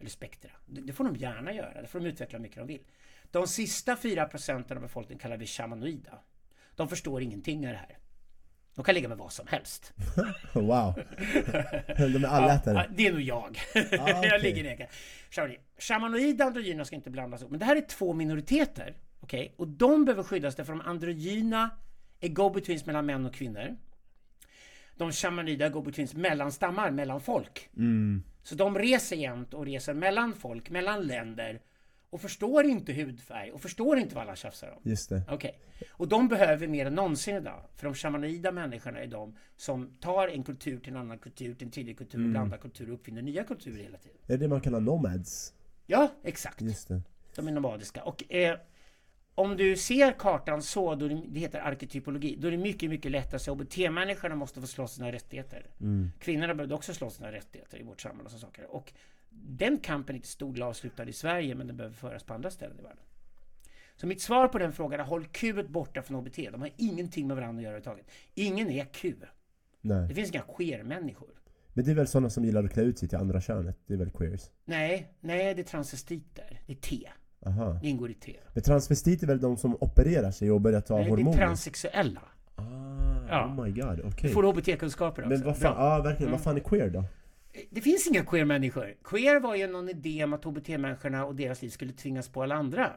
[0.00, 0.50] Eller spektra.
[0.66, 1.82] Det det får de gärna göra.
[1.82, 2.82] Det får de utveckla hur mycket de vill.
[3.30, 6.18] De sista 4 procenten av befolkningen kallar vi shamanoida.
[6.74, 7.98] De förstår ingenting av det här.
[8.74, 9.92] De kan ligga med vad som helst.
[10.54, 10.94] Wow.
[11.96, 12.74] De är allätare.
[12.74, 13.58] Ja, det är nog jag.
[13.74, 14.28] okej.
[14.30, 14.88] jag ligger ner.
[15.30, 15.58] Shamanoid.
[15.78, 17.50] Shamanoida androgyna ska inte blandas ihop.
[17.50, 18.96] Men det här är två minoriteter.
[19.20, 19.54] Okej?
[19.56, 21.70] Och de behöver skyddas därför de androgyna
[22.20, 23.76] är go-betweens mellan män och kvinnor.
[24.96, 27.70] De shamanoida är go-betweens mellan stammar, mellan folk.
[27.76, 28.22] Mm.
[28.42, 31.60] Så de reser jämt och reser mellan folk, mellan länder
[32.10, 34.90] och förstår inte hudfärg och förstår inte vad alla tjafsar om.
[34.90, 35.22] Just det.
[35.28, 35.58] Okej.
[35.90, 37.62] Och de behöver mer än någonsin idag.
[37.76, 41.66] För de shamanoida människorna är de som tar en kultur till en annan kultur, till
[41.66, 42.30] en tredje kultur, Mm.
[42.30, 44.16] blandar kultur och uppfinner nya kulturer hela tiden.
[44.26, 45.54] Är det det man kallar nomads?
[45.86, 46.60] Ja, exakt.
[46.60, 47.02] Just det.
[47.36, 48.02] De är nomadiska.
[48.02, 48.58] Och eh,
[49.34, 53.12] om du ser kartan så, då det, det heter arketypologi, då är det mycket, mycket
[53.12, 55.66] lättare att säga HBT-människorna måste få slåss sina rättigheter.
[56.18, 58.74] Kvinnorna behövde också slåss sina rättigheter i vårt samhälle och sådana saker.
[58.74, 58.92] Och
[59.30, 62.50] den kampen är inte stor del avslutad i Sverige, men den behöver föras på andra
[62.50, 63.04] ställen i världen.
[63.96, 66.36] Så mitt svar på den frågan är håll Q borta från HBT.
[66.36, 68.10] De har ingenting med varandra att göra överhuvudtaget.
[68.34, 69.14] Ingen är Q.
[69.20, 69.26] Det
[69.80, 70.14] Nej.
[70.14, 71.30] finns inga queer-människor.
[71.72, 73.78] Men det är väl sådana som gillar att klä ut sig till andra könet?
[73.86, 74.50] Det är väl queers?
[74.64, 76.60] Nej, nej, det är transvestiter.
[76.66, 77.08] Det är T.
[77.46, 77.78] Aha.
[77.82, 78.36] Det ingår i T.
[78.54, 81.36] Men transvestit är väl de som opererar sig och börjar ta Nej, det är hormoner?
[81.38, 82.20] transsexuella.
[82.54, 82.62] Ah,
[83.28, 83.46] Ja.
[83.46, 84.28] Oh my god, okej.
[84.28, 85.28] Du får HBT-kunskaper också.
[85.28, 86.32] Men vad fan, ja verkligen, Mm.
[86.32, 87.04] vad fan är queer då?
[87.70, 88.94] Det finns inga queer-människor.
[89.04, 92.54] Queer var ju någon idé om att HBT-människorna och deras liv skulle tvingas på alla
[92.54, 92.90] andra.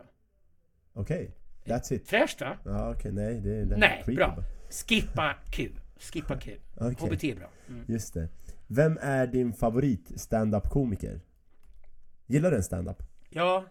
[0.93, 1.31] Okej,
[1.65, 2.07] that's it.
[2.09, 2.57] Fräscht va?
[2.65, 4.37] Ja okej, nej det är Nej, creepy bra.
[4.69, 5.69] Skippa Q.
[5.99, 6.55] Skippa Q.
[6.75, 6.95] Okej.
[6.99, 7.49] HBT är bra.
[7.69, 7.83] Mm.
[7.87, 8.27] Just det.
[8.67, 11.19] Vem är din favorit stand-up komiker?
[12.25, 13.03] Gillar du en stand-up?
[13.29, 13.65] Ja,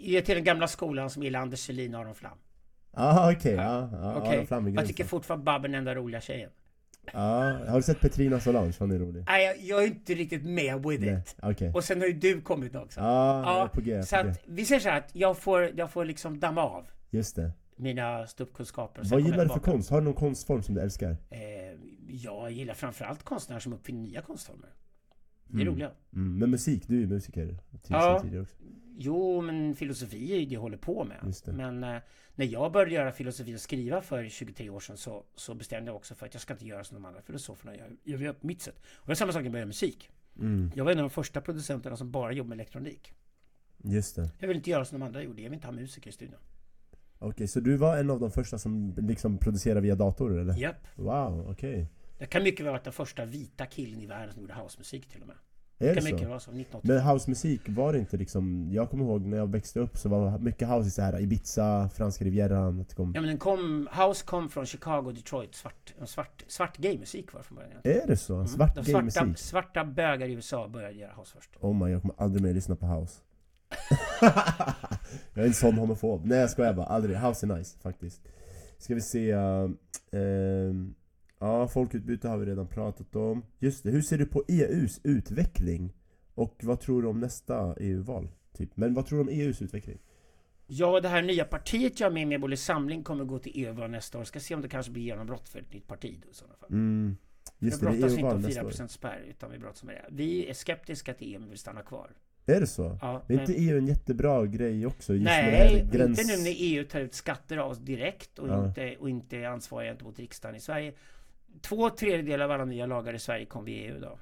[0.00, 2.38] är till den gamla skolan som gillar Anders Selin och Aron Flam.
[2.92, 3.88] Ah, okej, ja.
[3.92, 6.50] ja Okej, Aron Flam är jag tycker fortfarande Babben är den enda roliga tjejen.
[7.12, 8.72] Ja, har du sett Petrina Solange?
[8.78, 9.24] Hon är rolig.
[9.26, 11.36] Nej, jag, jag är inte riktigt med with Nej, it.
[11.42, 11.72] okej.
[11.74, 13.00] Och sen har ju du kommit också.
[13.00, 14.28] Ja, är på G, så på G.
[14.30, 17.52] att vi säger så här att jag får, jag får liksom damma av Just det.
[17.76, 19.02] mina ståuppkunskaper.
[19.04, 19.90] Vad gillar du för konst?
[19.90, 21.10] Har du någon konstform som du älskar?
[21.30, 21.38] Eh,
[22.08, 24.68] jag gillar framförallt konstnärer som uppfinner nya konstformer.
[25.46, 25.74] Det är Mm.
[25.74, 25.90] roliga.
[26.14, 27.58] Mm, men musik, du är ju musiker.
[27.88, 28.22] Ja.
[28.96, 31.34] Jo, men filosofi är ju det jag håller på med.
[31.46, 32.00] Men eh,
[32.34, 35.96] när jag började göra filosofi och skriva för 23 år sedan så, så bestämde jag
[35.96, 37.90] också för att jag ska inte göra som de andra filosoferna gör.
[38.04, 38.76] Jag göra på mitt sätt.
[38.96, 40.10] Och det är samma sak när jag började musik.
[40.38, 43.14] Mm, Jag var en av de första producenterna som bara jobbade med elektronik.
[43.84, 44.30] just det.
[44.38, 45.42] Jag vill inte göra som de andra gjorde.
[45.42, 46.38] Jag vill inte ha musiker i studion.
[47.18, 50.58] Okej, så du var en av de första som liksom producerade via dator eller?
[50.58, 50.86] Japp.
[50.94, 51.86] Wow, okej.
[52.18, 55.08] Jag kan mycket väl ha varit den första vita killen i världen som gjorde housemusik
[55.08, 55.36] till och med.
[55.80, 56.50] Är Det kan mycket vara så.
[56.50, 56.96] 1985.
[56.96, 58.68] Men housemusik var det inte liksom...
[58.72, 61.88] Jag kommer ihåg när jag växte upp så var mycket house i så här Ibiza,
[61.94, 62.84] franska rivieran.
[62.96, 65.54] kom- Ja men den kom, House kom från Chicago, Detroit.
[65.54, 67.80] Svart, svart, svart gaymusik var det från början.
[67.84, 68.34] Är det så?
[68.34, 68.46] Mm.
[68.46, 71.50] Svart De gay svarta, svarta bögar i USA började göra house först.
[71.60, 73.20] Oh my, jag kommer aldrig mer lyssna på house.
[75.34, 76.24] jag är en sån homofob.
[76.24, 77.16] Nej jag skojar bara, aldrig.
[77.16, 78.20] House är nice faktiskt.
[78.78, 79.34] Ska vi se...
[79.34, 79.70] Uh,
[80.12, 80.94] ehm,
[81.40, 83.44] ja, folkutbyte har vi redan pratat om.
[83.58, 85.92] Just det, hur ser du på EUs utveckling?
[86.34, 88.28] Och vad tror du om nästa EU-val?
[88.56, 88.76] Typ.
[88.76, 89.98] Men vad tror du om EUs utveckling?
[90.66, 93.90] Ja, det här nya partiet jag är med i, Medborgerlig Samling, kommer gå till EU-val
[93.90, 94.24] nästa år.
[94.24, 96.68] Ska se om det kanske blir genombrott för ett nytt parti då, i sådana fall.
[96.72, 97.16] Mm,
[97.58, 98.88] just vi det, det brottas inte EU-val om nästa 4% år.
[98.88, 100.04] spärr, utan vi brottas med det.
[100.10, 102.10] Vi är skeptiska till EU, men vill stanna kvar.
[102.46, 102.98] Är det så?
[103.00, 105.14] Ja, Är inte men- EU en jättebra grej också?
[105.14, 106.18] Just det Nej, gräns...
[106.20, 108.66] inte nu när EU tar ut skatter av oss direkt och, Ja.
[108.66, 110.92] inte, och inte är ansvariga gentemot riksdagen i Sverige.
[111.60, 114.18] Två tredjedelar av alla nya lagar i Sverige kom via EU då.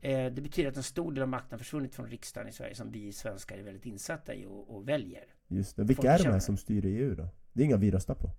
[0.00, 2.92] Eh, det betyder att en stor del av makten försvunnit från riksdagen i Sverige som
[2.92, 5.24] vi svenskar är väldigt insatta i och, och väljer.
[5.48, 5.84] Just det.
[5.84, 6.40] Vilka Folk är de här det.
[6.40, 7.28] som styr EU då?
[7.52, 8.30] Det är inga vi röstar på.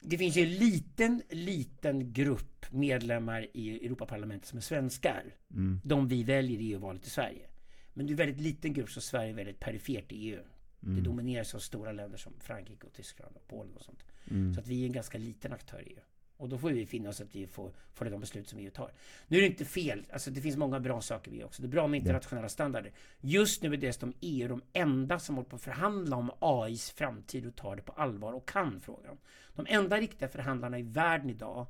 [0.00, 5.24] Det finns ju en liten, liten grupp medlemmar i Europaparlamentet som är svenskar.
[5.50, 5.80] Mm.
[5.84, 7.48] De vi väljer i EU-valet i Sverige.
[7.94, 10.40] Men det är en väldigt liten grupp så Sverige är väldigt perifert i EU.
[10.80, 11.04] Det Mm.
[11.04, 14.04] domineras av stora länder som Frankrike och Tyskland och Polen och sånt.
[14.30, 14.54] Mm.
[14.54, 16.00] Så att vi är en ganska liten aktör i EU.
[16.42, 18.92] Och då får vi finna oss att vi får följa de beslut som EU tar.
[19.28, 21.62] Nu är det inte fel, alltså det finns många bra saker vi också.
[21.62, 22.92] Det är bra med internationella standarder.
[23.20, 27.46] Just nu är dessutom EU de enda som håller på att förhandla om AIs framtid
[27.46, 29.18] och tar det på allvar och kan frågan.
[29.54, 31.66] De enda riktiga förhandlarna i världen idag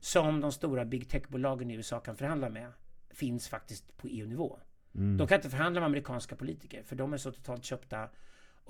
[0.00, 2.72] som de stora big tech-bolagen i USA kan förhandla med
[3.10, 4.58] finns faktiskt på EU-nivå.
[4.94, 5.16] Mm.
[5.16, 8.08] De kan inte förhandla med amerikanska politiker för de är så totalt köpta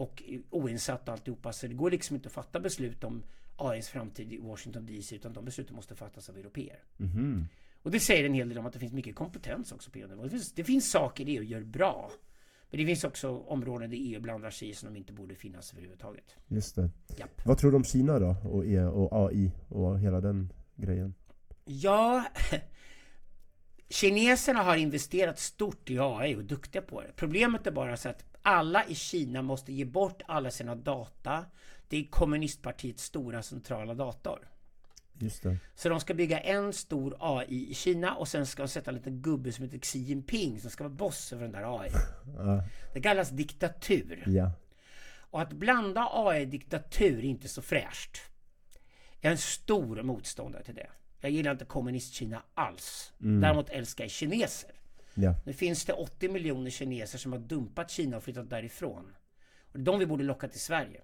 [0.01, 3.23] och oinsatta och alltihopa så det går liksom inte att fatta beslut om
[3.57, 6.79] AIs framtid i Washington DC utan de besluten måste fattas av europeer.
[6.97, 7.47] Mhm.
[7.83, 10.27] Och det säger en hel del om att det finns mycket kompetens också på EU-nivå.
[10.27, 12.11] Det det finns saker EU gör bra.
[12.71, 15.73] Men det finns också områden där EU blandar sig i som de inte borde finnas
[15.73, 16.37] överhuvudtaget.
[16.47, 16.91] Just det.
[17.17, 17.47] Japp.
[17.47, 18.37] Vad tror du om Kina då?
[18.45, 21.15] Och, e och AI och hela den grejen?
[21.65, 22.25] Ja,
[23.89, 27.13] kineserna har investerat stort i AI och är duktiga på det.
[27.17, 31.45] Problemet är bara så att alla i Kina måste ge bort alla sina data
[31.89, 34.49] till kommunistpartiets stora centrala dator.
[35.19, 35.57] Just det.
[35.75, 38.95] Så de ska bygga en stor AI i Kina och sen ska de sätta en
[38.97, 41.91] liten gubbe som heter Xi Jinping som ska vara boss över den där AI.
[42.37, 42.65] Ja.
[42.95, 44.25] Det kallas diktatur.
[44.27, 44.53] ja.
[45.33, 48.19] Och att blanda AI och diktatur är inte så fräscht.
[49.21, 50.87] Jag är en stor motståndare till det.
[51.21, 53.13] Jag gillar inte kommunist-Kina alls.
[53.19, 54.71] Däremot älskar jag kineser.
[55.23, 55.35] Ja.
[55.47, 59.17] Nu finns det 80 miljoner kineser som har dumpat Kina och flyttat därifrån.
[59.73, 61.01] Och det är de vi borde locka till Sverige.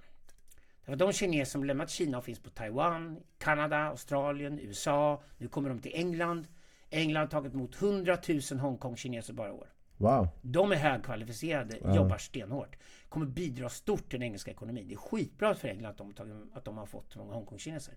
[0.85, 5.23] Det var de kineser som lämnat Kina och finns på Taiwan, Kanada, Australien, USA.
[5.39, 6.49] Nu kommer de till England.
[6.91, 9.69] England har tagit emot 100 000 Hongkong-kineser bara i år.
[9.97, 10.29] Wow.
[10.43, 11.97] De är högkvalificerade, Ja.
[11.97, 12.77] jobbar stenhårt.
[13.09, 14.89] Kommer bidra stort till den engelska ekonomin.
[14.89, 17.95] Det är skitbra för England att de, att de har fått många Hongkongkineser.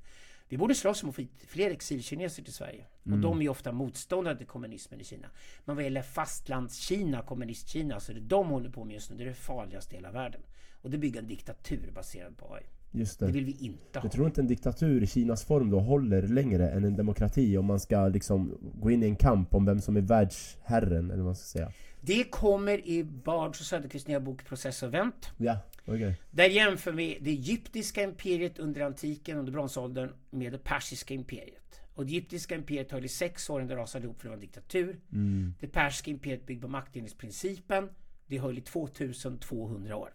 [0.49, 2.85] Vi borde slåss hit fler exilkineser till Sverige.
[3.05, 3.17] Mm.
[3.17, 5.27] Och de är ofta motståndare till kommunismen i Kina.
[5.65, 9.17] Men vad gäller fastlandskina, kommunistkina, så är det de håller på med just nu.
[9.17, 10.41] Det är det farligaste i hela världen.
[10.81, 12.63] Och det bygger en diktatur baserad på AI.
[12.91, 13.31] Just Det det.
[13.31, 14.05] vill vi inte ha.
[14.05, 17.65] Jag tror inte en diktatur i Kinas form då håller längre än en demokrati om
[17.65, 21.25] man ska liksom gå in i en kamp om vem som är världsherren eller vad
[21.25, 21.71] man ska säga.
[22.01, 25.31] Det kommer i Bards och Söderqvists nya bok Process och Vent.
[25.37, 25.57] Ja,
[25.95, 26.15] okej.
[26.31, 31.81] Där jämför vi det egyptiska imperiet under antiken, under bronsåldern, med det persiska imperiet.
[31.93, 34.35] Och det egyptiska imperiet höll i sex år innan det rasade ihop för det var
[34.35, 34.99] en diktatur.
[35.11, 35.53] Mm.
[35.59, 37.89] Det persiska imperiet byggde på maktdelningsprincipen.
[38.27, 40.13] Det höll i 2200 år.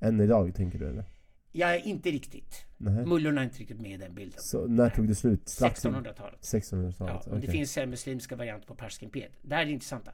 [0.00, 1.04] Än idag tänker du eller?
[1.52, 2.64] Är inte riktigt.
[2.76, 3.06] Nej.
[3.06, 4.40] Mullorna är inte riktigt med i den bilden.
[4.40, 5.48] Så när tog det slut?
[5.48, 6.40] Strax in- 1600-talet.
[6.40, 6.98] 1600-talet?
[6.98, 7.50] Ja, och det okej.
[7.50, 9.32] finns en muslimska varianter på persiska imperiet.
[9.42, 10.12] Det här är det intressanta.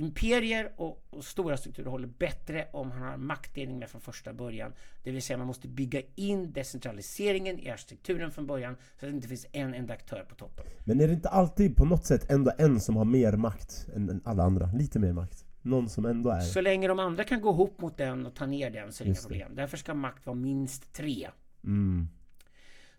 [0.00, 4.72] Imperier och, och, stora strukturer håller bättre om han har maktdelning med från första början.
[5.02, 9.16] Det vill säga man måste bygga in decentraliseringen i arkitekturen från början så att det
[9.16, 10.64] inte finns en enda aktör på toppen.
[10.84, 14.20] Men är det inte alltid på något sätt ändå en som har mer makt än
[14.24, 14.66] alla andra?
[14.66, 15.44] Lite mer makt?
[15.62, 16.40] Någon som ändå är...
[16.40, 19.06] Så länge de andra kan gå ihop mot den och ta ner den så är
[19.06, 19.54] det inga problem.
[19.54, 21.28] Därför ska makt vara minst tre.
[21.64, 22.08] Mm.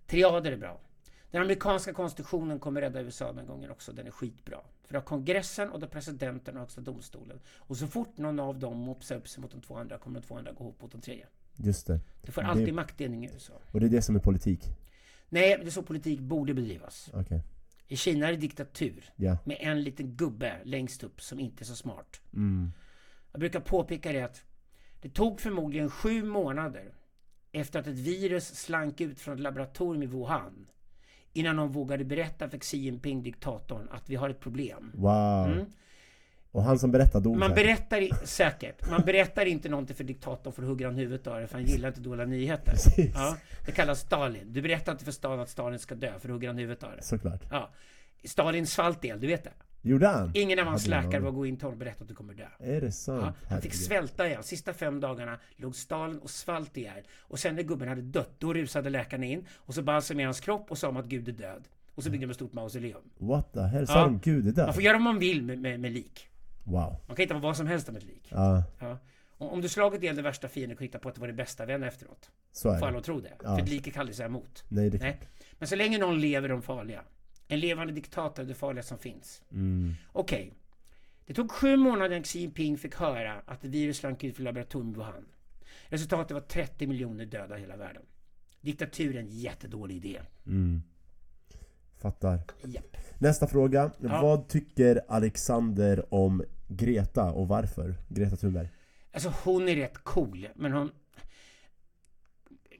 [0.07, 0.79] Triader är bra.
[1.31, 3.91] Den amerikanska konstitutionen kommer rädda USA den gången också.
[3.91, 4.57] Den är skitbra.
[4.91, 7.39] För du har kongressen och då presidenten och högsta domstolen.
[7.57, 10.27] Och så fort någon av dem mopsar upp sig mot de två andra kommer de
[10.27, 11.27] två andra gå ihop mot de tredje.
[11.55, 11.99] Just det.
[12.21, 13.53] Du får alltid maktdelning i USA.
[13.71, 14.63] Och det är det som är politik?
[15.29, 17.09] Nej, det är så politik borde bedrivas.
[17.13, 17.39] Okay.
[17.87, 19.13] I Kina är det diktatur.
[19.17, 19.37] Yeah.
[19.45, 22.21] Med en liten gubbe längst upp som inte är så smart.
[22.33, 22.71] Mm.
[23.31, 24.43] Jag brukar påpeka det att
[25.01, 26.93] det tog förmodligen sju månader
[27.51, 30.67] efter att ett virus slank ut från ett laboratorium i Wuhan
[31.33, 34.91] innan de vågade berätta för Xi Jinping, diktatorn, att vi har ett problem.
[34.95, 35.45] Wow.
[35.47, 35.65] Mm.
[36.51, 40.53] Och han som berättar dog Man berättar, i, säkert, man berättar inte någonting för diktatorn
[40.53, 42.73] för att hugga han huvudet av det, för han gillar inte dåliga nyheter.
[43.13, 44.53] Ja, det kallas Stalin.
[44.53, 46.91] Du berättar inte för Stalin att Stalin ska dö, för att hugga han huvudet av
[46.95, 47.03] det.
[47.03, 47.41] Såklart.
[47.51, 47.69] Ja.
[48.27, 49.53] Stalin svalt el, du vet det?
[49.81, 50.31] Gjorde han?
[50.33, 52.47] Ingen av hans läkare var gå in till honom och berätta att du kommer dö.
[52.59, 53.35] Är det sant?
[53.41, 54.43] Ja, han fick svälta ihjäl.
[54.43, 57.03] Sista fem dagarna låg Stalin och svalt ihjäl.
[57.19, 60.71] Och sen när gubben hade dött, då rusade läkarna in och så balsamerade hans kropp
[60.71, 61.67] och sa om att Gud är död.
[61.95, 63.01] Och så byggde de ett stort mausoleum.
[63.17, 63.87] What the hell?
[63.87, 64.03] Sa ja.
[64.03, 64.65] de Gud är död?
[64.65, 66.27] Man får göra vad man vill med, med, med lik.
[66.63, 66.95] Wow.
[67.07, 68.27] Man kan hitta på vad som helst om ett lik.
[68.29, 68.63] Ja.
[68.79, 68.97] ja.
[69.37, 71.65] Om du slagit ihjäl den värsta fienden kan hitta på att det var det bästa
[71.65, 72.31] vän efteråt.
[72.51, 72.79] Så är det.
[72.79, 73.33] Får alla tro det.
[73.43, 73.55] Ja.
[73.55, 74.63] För ett lik kan aldrig säga emot.
[74.67, 75.19] Nej, det Nej.
[75.59, 77.01] Men så länge någon lever de farliga.
[77.51, 79.41] En levande diktator är det farligaste som finns.
[79.51, 79.93] Mm.
[80.11, 80.41] Okej.
[80.41, 80.51] Okay.
[81.25, 84.91] Det tog sju månader innan Xi Jinping fick höra att virus slank ut från laboratorium
[84.91, 85.25] i Wuhan.
[85.87, 88.03] Resultatet var 30 miljoner döda i hela världen.
[88.61, 90.21] Diktatur är en jättedålig idé.
[90.45, 90.83] Mm.
[91.97, 92.39] Fattar.
[92.63, 92.97] Japp.
[93.19, 93.91] Nästa fråga.
[94.01, 94.21] Ja.
[94.21, 97.95] Vad tycker Alexander om Greta och varför?
[98.07, 98.69] Greta Thunberg.
[99.11, 100.91] Alltså hon är rätt cool, men hon...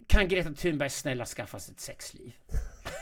[0.08, 2.34] Kan Greta Thunberg snälla skaffa sig ett sexliv?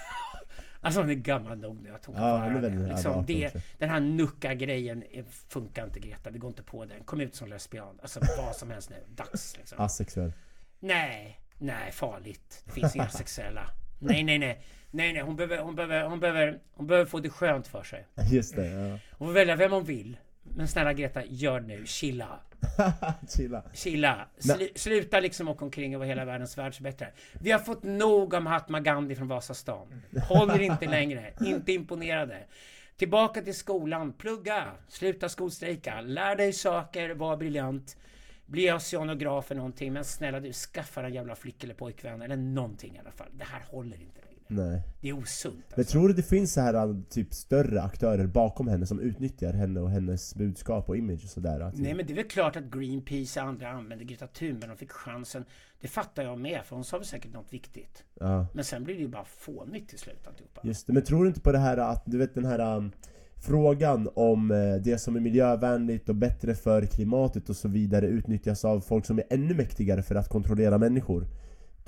[0.81, 2.69] Alltså hon är gammal nog nu att hon kan ja, vara det.
[2.69, 5.03] Liksom det, den här nucka-grejen
[5.49, 6.29] funkar inte Greta.
[6.29, 7.03] Vi går inte på den.
[7.03, 7.99] Kom ut som lesbian.
[8.01, 8.95] Alltså vad som helst nu.
[9.15, 9.81] Dags liksom.
[9.81, 10.33] Asexuell.
[10.79, 12.63] Nej, nej farligt.
[12.65, 13.71] Det finns inga sexuella.
[13.99, 14.61] Nej, nej, nej.
[14.91, 15.21] Nej, nej.
[15.21, 18.07] Hon behöver, hon, behöver, hon, behöver, hon behöver få det skönt för sig.
[18.31, 18.99] Just det, ja.
[19.11, 20.17] Hon får välja vem hon vill.
[20.43, 21.85] Men snälla Greta, gör nu.
[21.85, 22.39] Chilla.
[23.35, 23.63] Chilla.
[23.73, 24.27] Chilla.
[24.37, 27.07] Sl sluta liksom åka omkring och vara hela världens världsbättre.
[27.41, 30.01] Vi har fått nog av Mahatma Gandhi från Vasastan.
[30.29, 31.33] Håller inte längre.
[31.41, 32.37] Inte imponerade.
[32.97, 34.13] Tillbaka till skolan.
[34.13, 34.65] Plugga.
[34.87, 36.01] Sluta skolstrejka.
[36.01, 37.09] Lär dig saker.
[37.09, 37.97] Var briljant.
[38.45, 39.93] Bli oceanograf eller någonting.
[39.93, 42.21] Men snälla du, skaffa en jävla flick eller pojkvän.
[42.21, 43.29] Eller någonting i alla fall.
[43.31, 44.18] Det här håller inte.
[44.51, 44.81] Nej.
[45.01, 45.55] Det är osunt.
[45.55, 45.73] Alltså.
[45.75, 49.79] Men tror du det finns så här typ större aktörer bakom henne som utnyttjar henne
[49.79, 51.71] och hennes budskap och image och sådär?
[51.75, 54.69] Nej men det är väl klart att Greenpeace och andra använder Greta Thunberg.
[54.69, 55.45] De fick chansen.
[55.81, 58.03] Det fattar jag med för hon sa väl säkert något viktigt.
[58.19, 58.47] Ja.
[58.53, 60.61] Men sen blir det ju bara fånigt till slut alltihopa.
[60.63, 60.93] Just det.
[60.93, 62.91] Men tror du inte på det här att, du vet den här um,
[63.37, 68.65] frågan om uh, det som är miljövänligt och bättre för klimatet och så vidare utnyttjas
[68.65, 71.27] av folk som är ännu mäktigare för att kontrollera människor?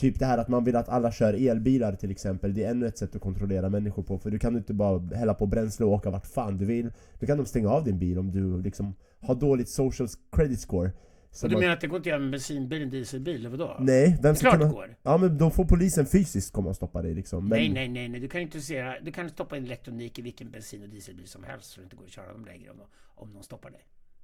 [0.01, 2.53] Typ det här att man vill att alla kör elbilar till exempel.
[2.53, 4.17] Det är ännu ett sätt att kontrollera människor på.
[4.17, 6.91] För du kan inte bara hälla på bränsle och åka vart fan du vill.
[7.19, 10.91] Du kan de stänga av din bil om du liksom har dåligt social credit score.
[11.31, 11.59] Så du man...
[11.59, 13.77] menar att det går inte att göra med bensinbil, en dieselbil, eller vadå?
[13.79, 14.65] Nej, vem ska kunna...
[14.65, 14.95] det går!
[15.03, 17.49] Ja men då får polisen fysiskt komma och stoppa dig liksom.
[17.49, 17.59] Men...
[17.59, 20.51] Nej, nej, nej, nej, du kan inte se, du kan stoppa in elektronik i vilken
[20.51, 22.77] bensin och dieselbil som helst så det inte går att köra dem längre om,
[23.15, 23.81] om någon stoppar dig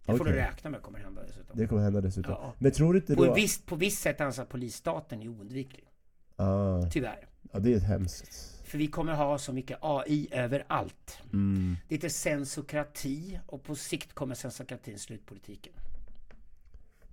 [0.07, 0.25] det okay.
[0.25, 1.57] får du räkna med kommer hända dessutom.
[1.57, 2.31] Det kommer hända dessutom.
[2.31, 2.53] Ja.
[2.57, 3.33] Men tror du inte på då...
[3.33, 5.85] Visst, på visst sätt anser att polisstaten är oundviklig.
[6.35, 6.81] Ah.
[6.91, 7.27] Tyvärr.
[7.51, 8.61] Ja, det är hemskt.
[8.63, 11.21] För vi kommer ha så mycket AI överallt.
[11.33, 11.75] Mm.
[11.87, 15.73] Det heter sensokrati och på sikt kommer sensokratin slutpolitiken.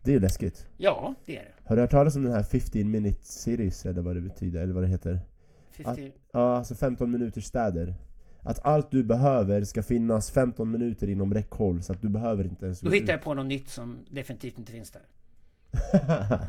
[0.03, 0.66] Det är läskigt.
[0.77, 1.53] Ja, det är det.
[1.65, 4.75] Har du hört talas om den här 15 minute series eller vad det betyder, eller
[4.75, 5.21] vad det heter?
[5.71, 5.91] 50...
[5.91, 5.99] Att,
[6.33, 7.95] ja, alltså 15 minuters städer.
[8.45, 12.65] Att allt du behöver ska finnas 15 minuter inom räckhåll så att du behöver inte
[12.65, 15.03] ens Då hittar jag på något nytt som definitivt inte finns där.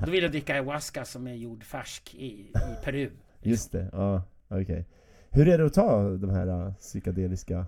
[0.05, 3.09] Då vill jag dricka ayahuasca som är gjord färsk i, i Peru.
[3.41, 4.63] Just det, ja, okej.
[4.63, 4.83] Okay.
[5.29, 7.65] Hur är det att ta de här uh, psykedeliska...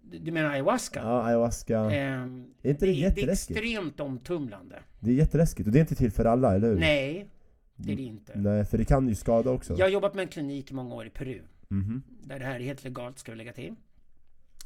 [0.00, 1.00] Du menar ayahuasca?
[1.02, 1.74] Ja, ayahuasca.
[1.74, 2.22] Eh,
[2.62, 3.60] är inte det, det jätteläskigt?
[3.60, 4.78] Det är extremt omtumlande.
[5.00, 6.78] Det är jätteläskigt och det är inte till för alla, eller hur?
[6.78, 7.28] Nej,
[7.76, 8.32] det är det inte.
[8.38, 9.74] Nej, för det kan ju skada också.
[9.78, 11.40] Jag har jobbat med en klinik i många år i Peru.
[11.70, 12.02] Mm.
[12.22, 13.74] Där det här är helt legalt, ska vi lägga till.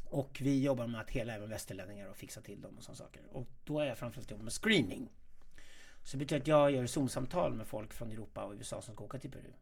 [0.05, 3.21] Och vi jobbar med att hela även västerlänningar och fixa till dem och sådana saker.
[3.31, 5.09] Och då är jag framförallt jobbat med screening.
[6.03, 9.03] Så det betyder att jag gör Zoom-samtal med folk från Europa och USA som ska
[9.03, 9.53] åka till Peru.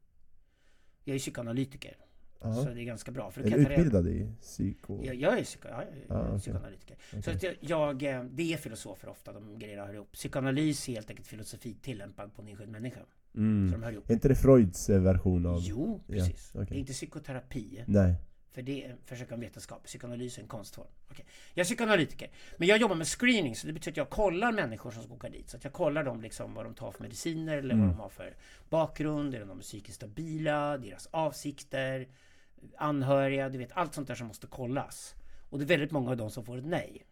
[1.04, 1.98] Jag är psykoanalytiker.
[2.42, 2.54] Ja.
[2.56, 3.32] Så det är ganska bra.
[3.32, 5.06] För Är du ta reda- utbildad i psyko?
[5.06, 6.40] Jag, jag är, psyko, ja, jag är Ah, okej.
[6.40, 6.98] psykoanalytiker.
[7.12, 7.36] Så Okej.
[7.36, 10.12] att jag, jag, eh, det är filosofer ofta, de grejerna hör ihop.
[10.12, 13.00] Psykoanalys är helt enkelt filosofi tillämpad på en enskild människa.
[13.34, 13.72] Så Mm.
[13.72, 14.10] de hör ihop.
[14.10, 15.60] Är inte det Freuds eh, version av...
[15.62, 16.52] Jo, Ja, precis.
[16.56, 16.66] okej.
[16.70, 17.84] Det är inte psykoterapi.
[17.88, 18.16] Nej.
[18.52, 19.84] För det är försök om vetenskap.
[19.84, 20.88] Psykoanalys är en konstform.
[21.12, 21.26] Okej.
[21.54, 22.30] Jag är psykoanalytiker.
[22.58, 25.30] Men jag jobbar med screening, så det betyder att jag kollar människor som ska åka
[25.30, 25.50] dit.
[25.50, 27.88] Så att jag kollar dem liksom vad de tar för mediciner eller Mm.
[27.88, 28.36] vad de har för
[28.70, 32.08] bakgrund, är de psykiskt stabila, deras avsikter,
[32.78, 35.16] anhöriga, du vet allt sånt där som måste kollas.
[35.50, 37.04] Och det är väldigt många av dem som får ett nej.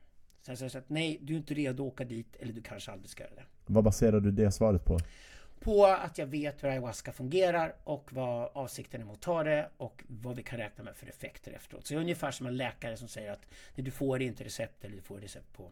[0.41, 2.61] Så jag säger så att nej, du är inte redo att åka dit eller du
[2.61, 3.43] kanske aldrig ska göra det.
[3.65, 4.97] Vad baserar du det svaret på?
[5.59, 9.69] På att jag vet hur ayahuasca fungerar och vad avsikten är med att ta det
[9.77, 11.87] och vad vi kan räkna med för effekter efteråt.
[11.87, 13.41] Så jag är ungefär som en läkare som säger att
[13.75, 15.71] det du får inte recept eller du får recept på.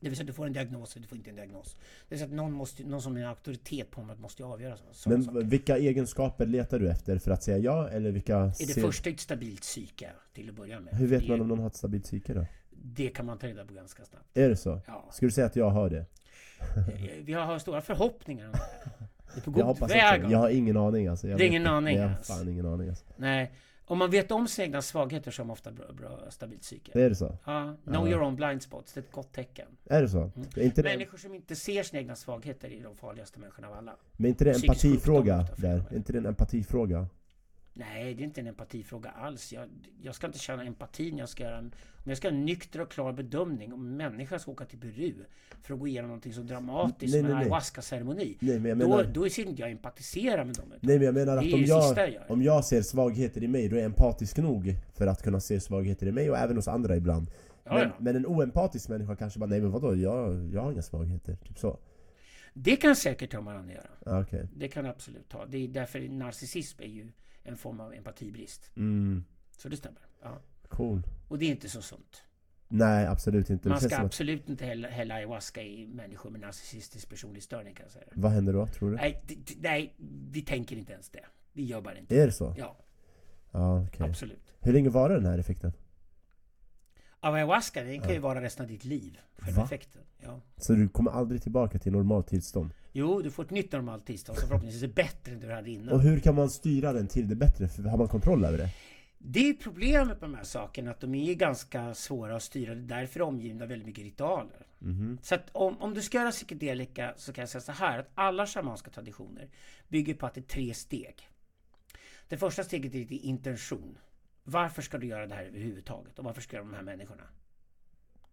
[0.00, 1.74] Det vill säga att du får en diagnos eller du får inte en diagnos.
[1.74, 4.76] Det vill säga att någon, måste, någon som är en auktoritet på området måste avgöra
[4.76, 5.40] så- sådana Men saker.
[5.46, 8.36] vilka egenskaper letar du efter för att säga ja eller vilka...
[8.36, 10.94] Är det första ett stabilt psyke till att börja med?
[10.94, 12.46] Hur vet Det- man om någon har ett stabilt psyke då?
[12.70, 14.36] Det kan man ta reda på ganska snabbt.
[14.38, 14.80] Är det så?
[14.86, 15.08] Ja.
[15.12, 16.06] Skulle du säga att jag har det?
[17.22, 18.58] Vi har stora förhoppningar om det.
[19.34, 20.24] Det är på god väg.
[20.30, 21.28] Jag har ingen aning alltså.
[21.28, 22.26] Jag Det är ingen aning Jag har alls.
[22.26, 23.04] fan ingen aning alltså.
[23.16, 23.52] Nej,
[23.84, 26.90] om man vet om sina egna svagheter så har man ofta bra, bra stabilt psyke.
[26.94, 27.36] Det är det så?
[27.44, 28.12] Ja, know Ja.
[28.12, 29.66] your own blind spots, det är ett gott tecken.
[29.86, 30.18] Är det så?
[30.18, 30.32] Mm.
[30.56, 33.74] Är inte det, Människor som inte ser sina egna svagheter är de farligaste människorna av
[33.74, 33.96] alla.
[34.12, 35.82] men är inte det en empatifråga där?
[35.90, 37.06] Är inte det en empatifråga?
[37.78, 39.52] Nej, det är inte en empatifråga alls.
[39.52, 39.68] Jag,
[40.02, 41.74] jag ska inte känna empati när jag ska göra en...
[42.04, 44.78] Om jag ska göra en nykter och klar bedömning om en människa ska åka till
[44.78, 45.14] Peru
[45.62, 48.36] för att gå igenom någonting så dramatiskt Nej, som en ayahuasca-ceremoni.
[48.40, 49.04] Nej men jag Då, menar...
[49.04, 50.72] då ser inte jag empatisera med dem.
[50.80, 53.42] Nej men jag menar det att är om det jag, jag om jag ser svagheter
[53.42, 56.38] i mig, då är jag empatisk nog för att kunna se svagheter i mig och
[56.38, 57.30] även hos andra ibland.
[57.64, 57.90] Ja, men, ja.
[57.98, 61.36] men en oempatisk människa kanske bara, nej men vadå, jag, jag har inga svagheter.
[61.36, 61.78] Typ så.
[62.54, 64.20] Det kan säkert ha med varandra att göra.
[64.20, 64.48] Okej.
[64.56, 65.46] Det kan det absolut ha.
[65.46, 67.08] Det är därför narcissism är ju
[67.42, 68.70] en form av empatibrist.
[68.76, 69.24] Mm,
[69.56, 70.00] Så det stämmer.
[70.22, 70.38] Ja.
[70.68, 71.02] cool.
[71.28, 72.22] Och det är inte så sunt.
[72.68, 73.62] Nej absolut inte.
[73.68, 77.84] Det Man ska att, absolut inte hälla, hälla ayahuasca i människor med narcissistisk personlighetsstörning kan
[77.84, 78.04] jag säga.
[78.14, 78.96] vad händer då, tror du?
[78.96, 79.22] Nej,
[79.60, 79.94] nej,
[80.30, 81.24] vi tänker inte ens det.
[81.52, 82.54] Vi gör bara inte Är det så?
[82.58, 82.76] Ja,
[83.50, 84.06] Ja, okej.
[84.08, 84.54] absolut.
[84.60, 85.72] Hur länge varar den här effekten?
[87.20, 88.20] Av ayahuasca, den kan ju Ja.
[88.20, 89.18] vara resten av ditt liv.
[89.38, 89.64] Själva Va?
[89.66, 90.02] effekten.
[90.18, 90.40] Ja.
[90.56, 92.70] Så du kommer aldrig tillbaka till normalt tillstånd?
[92.98, 95.94] Jo, du får ett nytt normalt tillstånd som förhoppningsvis är bättre än du hade innan.
[95.94, 97.68] Och hur kan man styra den till det bättre?
[97.68, 98.70] För har man kontroll över det?
[99.18, 102.74] Det är problemet med de här sakerna, att de är ganska svåra att styra.
[102.74, 104.66] Det är därför omgivna väldigt mycket ritualer.
[104.78, 105.18] Mhm.
[105.22, 108.10] Så att om, om du ska göra psykedelika så kan jag säga så här att
[108.14, 109.48] alla shamanska traditioner
[109.88, 111.28] bygger på att det är tre steg.
[112.28, 113.98] Det första steget är din intention.
[114.44, 116.18] Varför ska du göra det här överhuvudtaget?
[116.18, 117.24] Och varför ska du göra de här människorna?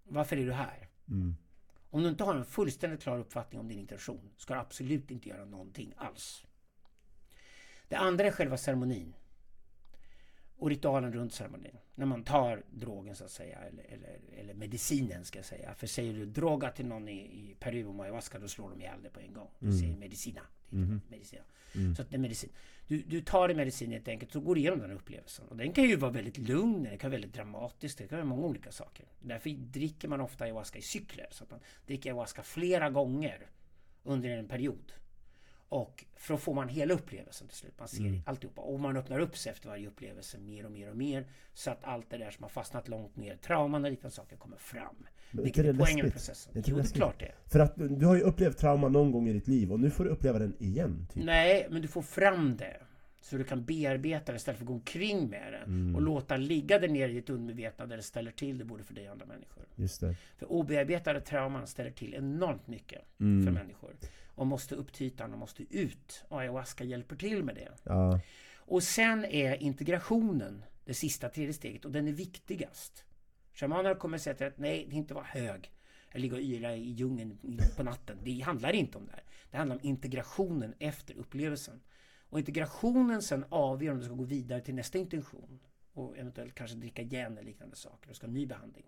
[0.03, 0.87] Varför är du här?
[1.09, 1.35] Mm.
[1.89, 5.29] Om du inte har en fullständigt klar uppfattning om din intention ska du absolut inte
[5.29, 6.43] göra någonting alls.
[7.87, 9.13] Det andra är själva ceremonin.
[10.65, 11.77] Och ritualen runt ceremonin.
[11.95, 15.73] När man tar drogen så att säga, eller, eller, eller medicinen ska jag säga.
[15.75, 19.01] För säger du droga till någon i, i Peru och ayahuasca då slår de ihjäl
[19.01, 19.49] dig på en gång.
[19.59, 20.41] Du säger medicina.
[20.69, 21.01] Det är Mhm.
[21.09, 21.41] medicina.
[21.95, 22.49] Så att det är medicin.
[22.87, 25.47] Du, du tar din medicin helt enkelt och går igenom den upplevelsen.
[25.47, 28.25] Och den kan ju vara väldigt lugn, den kan vara väldigt dramatisk, det kan vara
[28.27, 29.05] många olika saker.
[29.19, 31.27] Därför dricker man ofta ayahuasca i cykler.
[31.31, 33.47] Så att man dricker ayahuasca flera gånger
[34.03, 34.93] under en period.
[35.69, 37.73] Och för att få man hela upplevelsen till slut.
[37.79, 38.21] Man ser Mm.
[38.25, 38.61] alltihopa.
[38.61, 41.25] Och man öppnar upp sig efter varje upplevelse mer och mer och mer.
[41.53, 44.57] Så att allt det där som har fastnat långt ner, trauman och liknande saker kommer
[44.57, 44.95] fram.
[45.31, 46.53] Vilket är det poängen med processen.
[46.53, 47.25] Är inte Jo, det det är klart det.
[47.25, 47.35] är.
[47.45, 50.03] För att du har ju upplevt trauma någon gång i ditt liv och nu får
[50.03, 51.07] du uppleva den igen.
[51.13, 51.23] Typ.
[51.23, 52.77] Nej, men du får fram det.
[53.21, 55.57] Så du kan bearbeta det istället för att gå omkring med det.
[55.57, 55.95] Mm.
[55.95, 58.93] Och låta ligga där nere i ditt undermedvetna där det ställer till det både för
[58.93, 59.63] dig och andra människor.
[59.75, 60.15] Just det.
[60.37, 63.45] För obearbetade trauman ställer till enormt mycket Mm.
[63.45, 63.93] för människor.
[64.35, 66.25] Och måste upp till ytan och måste ut.
[66.27, 67.71] Och ayahuasca hjälper till med det.
[67.83, 68.19] Ja.
[68.55, 73.05] Och sen är integrationen det sista tredje steget och den är viktigast.
[73.53, 75.71] Shamaner kommer säga till att nej, det inte vara hög.
[76.11, 78.17] Eller ligga och yra i djungeln på natten.
[78.23, 79.11] Det handlar inte om det.
[79.11, 79.23] här.
[79.51, 81.81] Det handlar om integrationen efter upplevelsen.
[82.29, 85.59] Och integrationen sen avgör om du ska gå vidare till nästa intention.
[85.93, 88.09] Och eventuellt kanske dricka igen eller liknande saker.
[88.09, 88.85] Och ska ha ny behandling.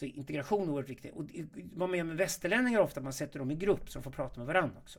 [0.00, 1.12] Så integration är oerhört viktigt.
[1.14, 1.24] Och
[1.72, 4.40] vad man gör med västerlänningar ofta, man sätter dem i grupp så de får prata
[4.40, 4.98] med varandra också.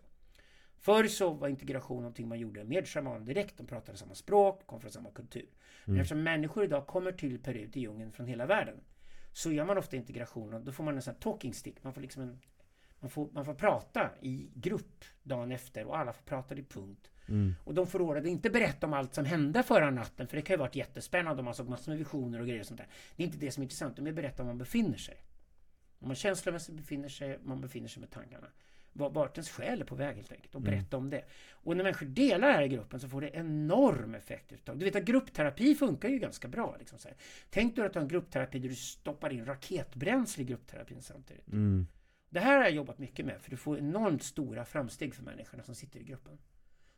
[0.78, 3.58] Förr så var integration någonting man gjorde med shamanen direkt.
[3.58, 5.46] De pratade samma språk, kom från samma kultur.
[5.86, 8.76] Men eftersom människor idag kommer till Peru, till djungeln från hela världen.
[9.34, 10.66] Så gör man ofta integrationen.
[10.66, 11.84] Då får man en sån här talking stick.
[11.84, 12.40] Man får liksom en,
[13.02, 17.12] man får, man får prata i grupp dagen efter och alla får prata i punkt.
[17.28, 17.56] Mm.
[17.64, 20.28] Och de att inte berätta om allt som hände förra natten.
[20.28, 22.66] För det kan ju varit jättespännande och man såg massor med visioner och grejer och
[22.68, 22.88] sånt där.
[23.16, 24.00] Det är inte det som är intressant.
[24.00, 25.24] Är berätta om man befinner sig.
[26.00, 28.48] Om man känslomässigt befinner sig, man befinner sig med tankarna.
[28.94, 31.26] var- vart ens själ är på väg helt enkelt och berätta om det.
[31.52, 34.54] Och när människor delar det här i gruppen så får det enorm effekt.
[34.66, 36.76] Du vet att gruppterapi funkar ju ganska bra.
[36.80, 37.18] Liksom så här.
[37.50, 41.48] Tänk dig att ha en gruppterapi där du stoppar in raketbränsle i gruppterapin samtidigt.
[41.48, 41.88] Mm.
[42.32, 45.64] Det här har jag jobbat mycket med för du får enormt stora framsteg för människorna
[45.64, 46.38] som sitter i gruppen.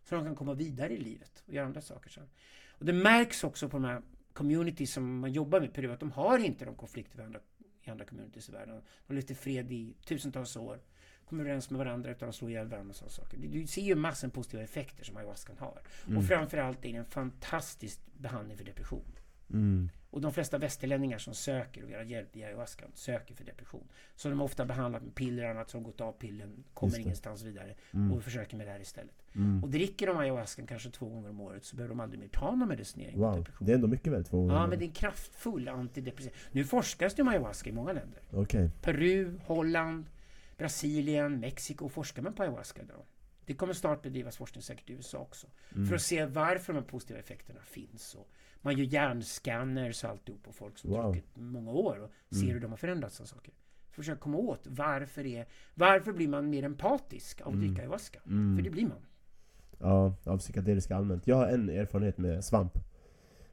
[0.04, 2.30] Så de kan komma vidare i livet och göra andra saker sen.
[2.68, 4.02] Och det märks också på de här
[4.34, 7.40] communities som man jobbar med i Peru att de har inte de konflikter vi andra,
[7.84, 8.82] i andra communities i världen.
[9.08, 10.80] De i fred i tusentals år.
[11.26, 13.38] Kommer överens med varandra utan att slå ihjäl varandra och sådana saker.
[13.38, 15.82] Du, ser ju med positiva effekter som ayahuascan har.
[16.18, 19.16] Och framförallt är det en fantastisk behandling för depression.
[19.50, 19.90] Mm.
[20.14, 23.88] Och de flesta västerlänningar som söker och vill ha hjälp i ayahuascan söker för depression.
[24.16, 27.44] Så de har ofta behandlat med piller och annat som gått av pillen, kommer ingenstans
[27.44, 28.12] vidare Mm.
[28.14, 29.16] och försöker med det här istället.
[29.36, 29.64] Mm.
[29.64, 32.56] Och dricker de ayahuascan kanske två gånger om året så behöver de aldrig mer ta
[32.56, 33.66] någon medicinering Wow, depression.
[33.68, 34.24] det är ändå mycket väl?
[34.26, 36.32] Två gånger Ja, men det är en kraftfull antidepressiv.
[36.52, 38.22] Nu forskas det om ayahuasca i många länder.
[38.32, 38.70] Okej.
[38.82, 40.06] Peru, Holland,
[40.58, 43.06] Brasilien, Mexiko forskar man på ayahuasca idag.
[43.46, 45.48] Det kommer snart bedrivas forskning säkert i USA också.
[45.76, 45.88] Mm.
[45.88, 48.16] För att se varför de här positiva effekterna finns.
[48.16, 48.28] Och
[48.64, 51.00] man gör hjärnscanners och alltihop på folk som Wow.
[51.00, 51.12] Mm.
[51.12, 51.98] druckit många år
[52.30, 53.54] och ser hur de har förändrats och saker.
[53.92, 55.46] Försöka komma åt varför är,
[55.76, 58.20] varför blir man mer empatisk av att dricka ayahuasca?
[58.28, 58.56] Mm.
[58.58, 59.02] För det blir man.
[59.80, 61.28] Ja, av psykedeliska allmänt.
[61.28, 62.74] Jag har en erfarenhet med svamp.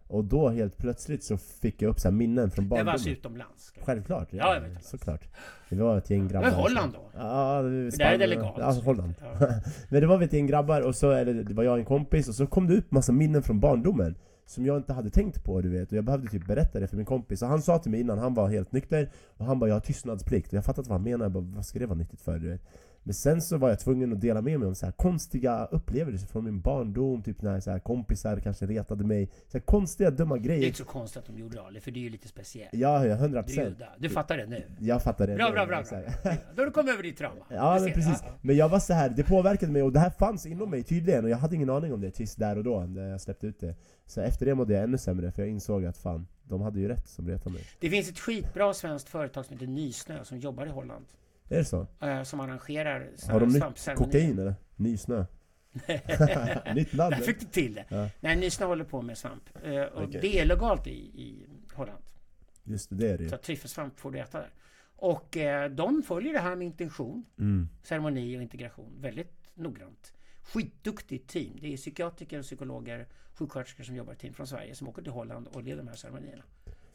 [0.06, 2.92] Och då helt plötsligt så fick jag upp så här minnen från Det var barndomen.
[2.92, 3.72] alltså utomlands.
[3.80, 4.84] Självklart, Ja, ja, jag vet.
[4.84, 5.28] såklart.
[5.68, 6.50] Det var ett gäng Det grabbar.
[6.50, 7.10] var Holland då.
[7.14, 8.30] Ja, det, där är det Spanien.
[8.30, 8.58] legalt.
[8.58, 9.14] Ja, Holland.
[9.20, 9.38] Ja.
[9.88, 12.28] Men det var ett gäng grabbar och så det, det var jag och en kompis
[12.28, 14.14] och så kom det upp massa minnen från barndomen
[14.50, 15.92] som jag inte hade tänkt på du vet.
[15.92, 17.42] Och jag behövde typ berätta det för min kompis.
[17.42, 19.10] Och han sa till mig innan, han var helt nykter.
[19.36, 21.54] Och han bara 'Jag har tystnadsplikt' och jag fattade inte vad han menade, jag bara,
[21.56, 22.38] vad ska det vara nyttigt för?
[22.38, 22.60] Du vet?
[23.02, 26.26] Men sen så var jag tvungen att dela med mig om så här konstiga upplevelser
[26.26, 30.34] från min barndom Typ när så här kompisar kanske retade mig så här konstiga dumma
[30.36, 32.10] Det är grejer inte så konstigt att de gjorde det Ali, för det är ju
[32.10, 32.70] lite speciellt.
[32.74, 33.94] Ja, ja, 100% Du, där.
[33.98, 34.62] du fattar det nu?
[34.78, 35.82] Jag fattar det Bra, nu, bra, bra.
[35.90, 36.00] bra.
[36.54, 37.44] Då har du kommit över ditt trauma.
[37.50, 40.46] Ja men precis, men jag var så här, det påverkade mig och det här fanns
[40.46, 43.08] inom mig tydligen och jag hade ingen aning om det tills där och då, när
[43.08, 43.74] jag släppte ut det
[44.06, 46.88] Så efter det mådde jag ännu sämre för jag insåg att fan, de hade ju
[46.88, 50.66] rätt som retade mig Det finns ett skitbra svenskt företag som heter Nysnö som jobbar
[50.66, 51.04] i Holland.
[51.50, 51.86] Är det så?
[52.00, 54.54] eh, som arrangerar Har de nytt kokain eller?
[54.76, 55.24] Nysnö?
[56.74, 57.12] Nytt ladd?
[57.12, 57.84] Där fick du till det.
[57.88, 58.08] Ja.
[58.20, 59.42] Nej, Nysnö håller på med svamp.
[59.64, 60.20] Eh, och Okej.
[60.20, 62.02] det är legalt i, i Holland.
[62.64, 64.50] Just det, det är det Så att tryffelsvamp får du äta där.
[64.96, 67.68] Och eh, de följer det här med intention, mm.
[67.82, 70.12] ceremoni och integration väldigt noggrant.
[70.42, 71.58] Skitduktigt team.
[71.60, 75.46] Det är psykiatriker, psykologer, sjuksköterskor som jobbar i team från Sverige som åker till Holland
[75.46, 76.42] och leder de här ceremonierna.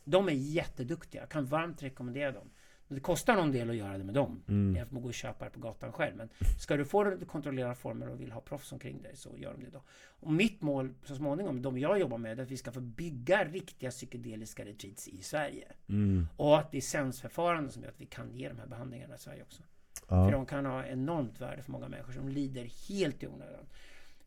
[0.03, 1.21] De är jätteduktiga.
[1.21, 2.49] Jag kan varmt rekommendera dem.
[2.87, 4.43] Men Det kostar någon del att göra det med dem.
[4.47, 4.75] Mm.
[4.75, 6.15] Jämfört med att gå och köpa det på gatan själv.
[6.15, 6.29] Men
[6.59, 9.53] ska du få det i kontrollerade former och vill ha proffs omkring dig så gör
[9.53, 9.83] de det då.
[10.19, 13.45] Och mitt mål så småningom, de jag jobbar med, är att vi ska få bygga
[13.45, 15.71] riktiga psykedeliska retreats i Sverige.
[15.89, 16.27] Mm.
[16.37, 19.63] Och att licensförfarande som gör att vi kan ge de här behandlingarna i Sverige också.
[20.07, 20.31] För Ja.
[20.31, 23.65] de kan ha enormt värde för många människor som lider helt i onödan.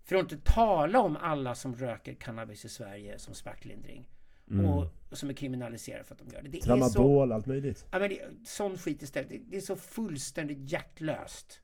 [0.04, 4.08] För att inte tala om alla som röker cannabis i Sverige som smärtlindring.
[4.50, 4.66] Mm.
[4.66, 6.48] Och, och som är kriminaliserade för att de gör det.
[6.48, 6.66] Det är så...
[6.66, 9.28] Tramadol, allt möjligt Ja, men det, sån skit istället.
[9.28, 11.60] Det, det är så fullständigt hjärtlöst.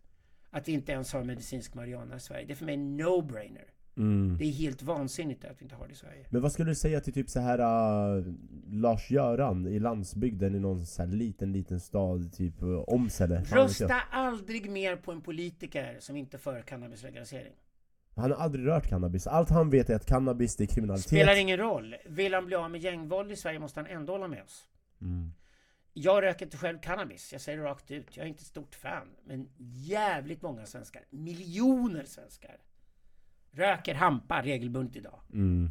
[0.50, 2.46] Att vi inte ens har medicinsk marijuana i Sverige.
[2.46, 3.64] Det är för mig en no-brainer.
[3.96, 4.36] mm.
[4.38, 6.26] Det är helt vansinnigt att vi inte har det i Sverige.
[6.30, 7.58] Men vad skulle du säga till typ så här
[8.18, 8.34] uh,
[8.70, 13.42] Lars-Göran i landsbygden i någon så här liten, liten stad, typ uh, jag.
[13.52, 17.52] Rösta aldrig mer på en politiker som inte för cannabislegalisering.
[18.16, 21.36] Han har aldrig rört cannabis, allt han vet är att cannabis det är kriminalitet Spelar
[21.36, 21.96] ingen roll.
[22.06, 24.68] Vill han bli av med gängvåld i Sverige måste han ändå hålla med oss.
[25.00, 25.32] mm.
[25.96, 28.16] Jag röker inte själv cannabis, jag säger det rakt ut.
[28.16, 29.08] Jag är inte ett stort fan.
[29.24, 32.56] Men jävligt många svenskar, miljoner svenskar,
[33.50, 35.20] röker hampa regelbundet idag.
[35.32, 35.70] Mm.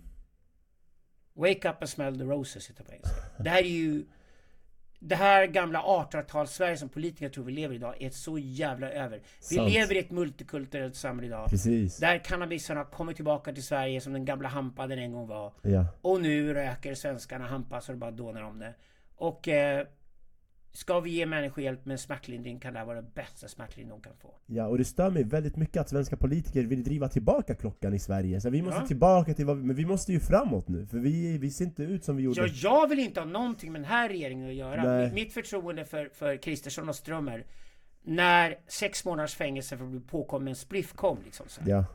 [1.33, 3.21] Wake up and smell the roses det på engelska.
[3.39, 4.05] Det här är ju...
[5.05, 9.21] Det här gamla 1800-tals-Sverige som politiker tror vi lever i idag är så jävla över.
[9.49, 9.73] Vi Sant.
[9.73, 11.49] lever i ett multikulturellt samhälle idag.
[11.49, 15.27] Precis, Där cannabisen har kommit tillbaka till Sverige som den gamla hampa den en gång
[15.27, 15.53] var.
[15.61, 18.73] ja Och nu röker svenskarna hampa så det bara dånar om det.
[19.15, 19.87] Och eh,
[20.75, 24.01] ska vi ge människor hjälp med smärtlindring kan det här vara det bästa smärtlindring de
[24.01, 24.35] kan få.
[24.45, 27.99] Ja, och det stör mig väldigt mycket att svenska politiker vill driva tillbaka klockan i
[27.99, 28.87] Sverige Så vi måste Ja.
[28.87, 31.83] tillbaka till vad vi, men vi måste ju framåt nu För vi, vi ser inte
[31.83, 34.55] ut som vi gjorde Ja, jag vill inte ha någonting med den här regeringen att
[34.55, 34.83] göra.
[34.83, 35.05] Nej.
[35.05, 37.45] Mitt, mitt förtroende för, för Kristersson och Strömmer
[38.05, 41.69] när sex månaders fängelse för att bli påkommen med en spliff kom liksom så här.
[41.69, 41.85] Ja,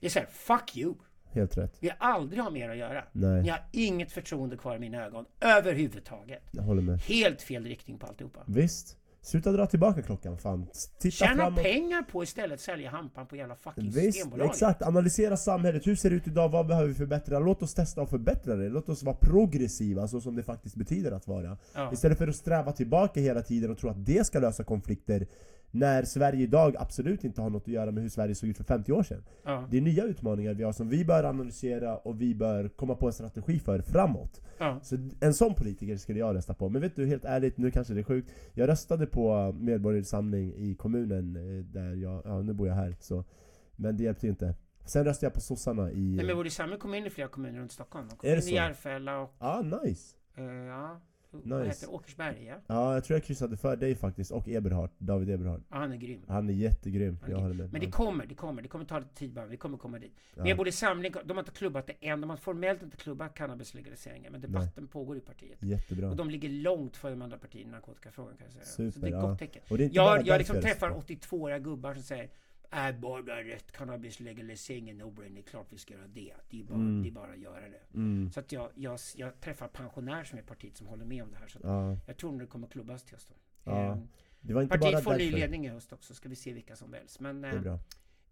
[0.00, 0.94] Det är såhär, fuck you!
[1.34, 3.04] Helt rätt Vi har aldrig ha mer att göra.
[3.12, 3.42] Nej.
[3.42, 6.42] Ni har inget förtroende kvar i mina ögon överhuvudtaget.
[6.50, 8.40] Jag håller med Helt fel riktning på alltihopa.
[8.46, 10.66] Visst, sluta dra tillbaka klockan fan
[10.98, 14.52] Titta Tjäna framåt pengar på istället sälja hampan på jävla fucking Visst, Systembolaget.
[14.52, 14.82] exakt.
[14.82, 15.86] Analysera samhället.
[15.86, 16.48] Hur ser det ut idag?
[16.48, 17.38] Vad behöver vi förbättra?
[17.38, 18.68] Låt oss testa och förbättra det.
[18.68, 21.56] Låt oss vara progressiva, så som det faktiskt betyder att vara.
[21.74, 21.92] Ja.
[21.92, 25.26] Istället för att sträva tillbaka hela tiden och tro att det ska lösa konflikter.
[25.74, 28.64] När Sverige idag absolut inte har något att göra med hur Sverige såg ut för
[28.64, 29.24] 50 år sedan.
[29.44, 29.68] Ja.
[29.70, 33.06] Det är nya utmaningar vi har som vi bör analysera och vi bör komma på
[33.06, 34.40] en strategi för framåt.
[34.58, 34.80] Ja.
[34.82, 36.68] Så en sån politiker skulle jag rösta på.
[36.68, 38.32] Men vet du, helt ärligt, nu kanske det är sjukt.
[38.54, 42.96] Jag röstade på Medborgerlig Samling i kommunen eh, där jag, ja nu bor jag här
[43.00, 43.24] så.
[43.76, 44.54] Men det hjälpte ju inte.
[44.84, 46.16] Sen röstade jag på sossarna i...
[46.16, 48.08] Nej, men Borde Samling kom in i flera kommuner runt Stockholm.
[48.08, 48.54] De kom Är in i?
[48.54, 49.34] Järfälla och...
[49.38, 50.16] Ah, nice!
[50.36, 51.00] eh, ja.
[51.32, 51.68] Vad Nice.
[51.80, 51.94] heter?
[51.94, 52.40] Åkersberga?
[52.44, 52.56] Ja.
[52.66, 55.62] Ja, jag tror jag kryssade för dig faktiskt, och Eberhard, David Eberhard.
[55.70, 56.22] ja, han är grym.
[56.28, 57.56] Han är jättegrym, Han är jag grym.
[57.56, 57.72] med.
[57.72, 58.62] Men det kommer, det kommer.
[58.62, 59.46] Det kommer ta lite tid bara.
[59.46, 60.12] Vi kommer komma dit.
[60.34, 60.42] Ja.
[60.44, 62.20] Medborgerlig Samling, de har inte klubbat det än.
[62.20, 64.32] De har formellt inte klubbat cannabislegaliseringen.
[64.32, 65.62] Men debatten pågår i partiet.
[65.62, 66.10] Jättebra.
[66.10, 68.64] Och de ligger långt före de andra partierna i narkotikafrågan kan jag säga.
[68.64, 69.28] så Super, det är ett ja.
[69.28, 69.62] gott tecken.
[69.70, 71.14] Och det är inte Jag, bara jag liksom träffar röstar.
[71.14, 72.28] 82-åriga gubbar som säger
[72.74, 76.34] Är bara rätt cannabislegalisering är no-brainer, det är klart vi ska göra det.
[76.50, 77.02] Det är bara, Mm.
[77.02, 77.80] det är bara att göra det.
[77.94, 78.30] Mm.
[78.32, 81.30] Så att jag, jag, jag träffar pensionärer som är i partiet som håller med om
[81.30, 81.48] det här.
[81.48, 83.36] Så Ja, jag tror nog det kommer klubbas till hösten.
[83.64, 83.92] Ja.
[83.92, 84.08] Ehm,
[84.40, 86.76] det var inte bara Partiet får ny ledning i höst också, ska vi se vilka
[86.76, 87.20] som väljs.
[87.20, 87.76] Men eh,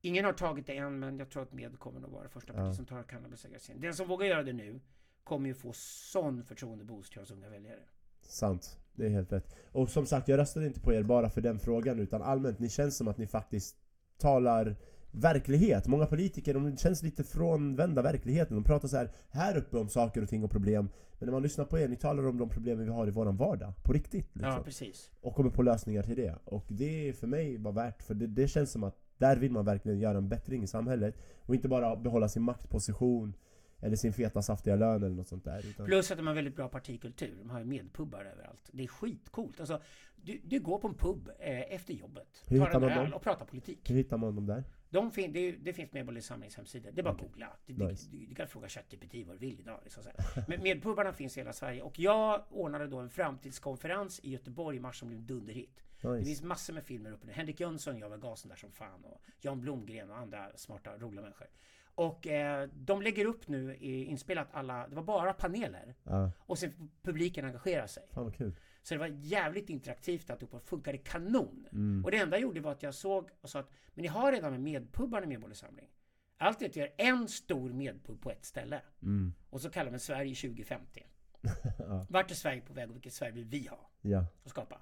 [0.00, 2.52] ingen har tagit det än, men jag tror att Med kommer nog vara det första
[2.52, 2.74] partiet Ja.
[2.74, 3.80] som tar cannabislegalisering.
[3.80, 4.80] Den som vågar göra det nu
[5.24, 7.80] kommer ju få sån förtroendeboost till oss unga väljare.
[8.22, 8.78] Sant.
[8.94, 9.56] Det är helt rätt.
[9.72, 12.68] Och som sagt, jag röstade inte på er bara för den frågan utan allmänt, ni
[12.68, 13.76] känns som att ni faktiskt
[14.20, 14.76] talar
[15.10, 15.86] verklighet.
[15.86, 18.56] Många politiker, de känns lite frånvända verkligheten.
[18.56, 20.88] De pratar så här, här uppe om saker och ting och problem.
[21.18, 23.36] Men när man lyssnar på er, ni talar om de problemen vi har i våran
[23.36, 23.72] vardag.
[23.82, 24.52] På riktigt liksom.
[24.52, 25.10] Ja, precis.
[25.20, 26.34] och kommer på lösningar till det.
[26.44, 29.52] Och det är för mig bara värt, för det, det känns som att där vill
[29.52, 31.16] man verkligen göra en bättring i samhället.
[31.46, 33.34] Och inte bara behålla sin maktposition
[33.80, 35.66] eller sin feta saftiga lön eller något sånt där.
[35.66, 37.34] Utan, Plus att de har väldigt bra partikultur.
[37.38, 38.70] De har ju medpubbar överallt.
[38.72, 39.60] Det är skitcoolt.
[39.60, 39.80] Alltså,
[40.24, 43.44] du, du går på en pub eh, efter jobbet, Hur tar en öl och pratar
[43.46, 43.90] politik.
[43.90, 44.64] hur hittar man dem där?
[44.92, 46.90] De fin, det, det finns Medborgerlig Samlings hemsida.
[46.92, 47.56] Det är bara att googla.
[47.66, 48.08] Det, det, Nice.
[48.10, 49.80] du, du kan fråga ChatGPT vad du vill idag.
[49.84, 50.02] Liksom.
[50.48, 51.82] Men medpubbarna finns i hela Sverige.
[51.82, 55.82] Och jag ordnade då en framtidskonferens i Göteborg i mars som blev en dunderhit.
[56.02, 56.24] Det Nice.
[56.24, 57.32] finns massor med filmer uppe nu.
[57.32, 61.22] Henrik Jönsson gör väl gasen där som fan och Jan Blomgren och andra smarta, roliga
[61.22, 61.46] människor.
[61.94, 65.94] Och eh, de lägger upp nu i inspelat alla, det var bara paneler.
[66.04, 68.02] Ja, Och sen publiken engagera sig.
[68.14, 68.54] fan vad kul.
[68.82, 71.66] Så det var jävligt interaktivt alltihopa funkade kanon.
[71.72, 72.04] Mm.
[72.04, 74.32] Och det enda jag gjorde var att jag såg och sa att men ni har
[74.32, 75.88] redan med medpubbar i Medborgerlig Samling.
[76.36, 78.82] Allt är att göra en stor medpub på ett ställe.
[79.02, 79.34] Mm.
[79.50, 81.06] Och så kallar man Sverige 2050.
[81.78, 82.06] Ja.
[82.10, 84.80] Vart är Sverige på väg och vilket Sverige vill vi ha Ja, och skapa?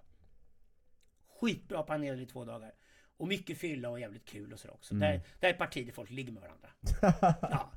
[1.41, 2.75] Skitbra panel i två dagar.
[3.17, 4.95] Och mycket fylla och jävligt kul och så också.
[4.95, 5.01] Mm.
[5.01, 6.69] Där, där är där folk ligger med varandra.
[7.43, 7.73] Ja,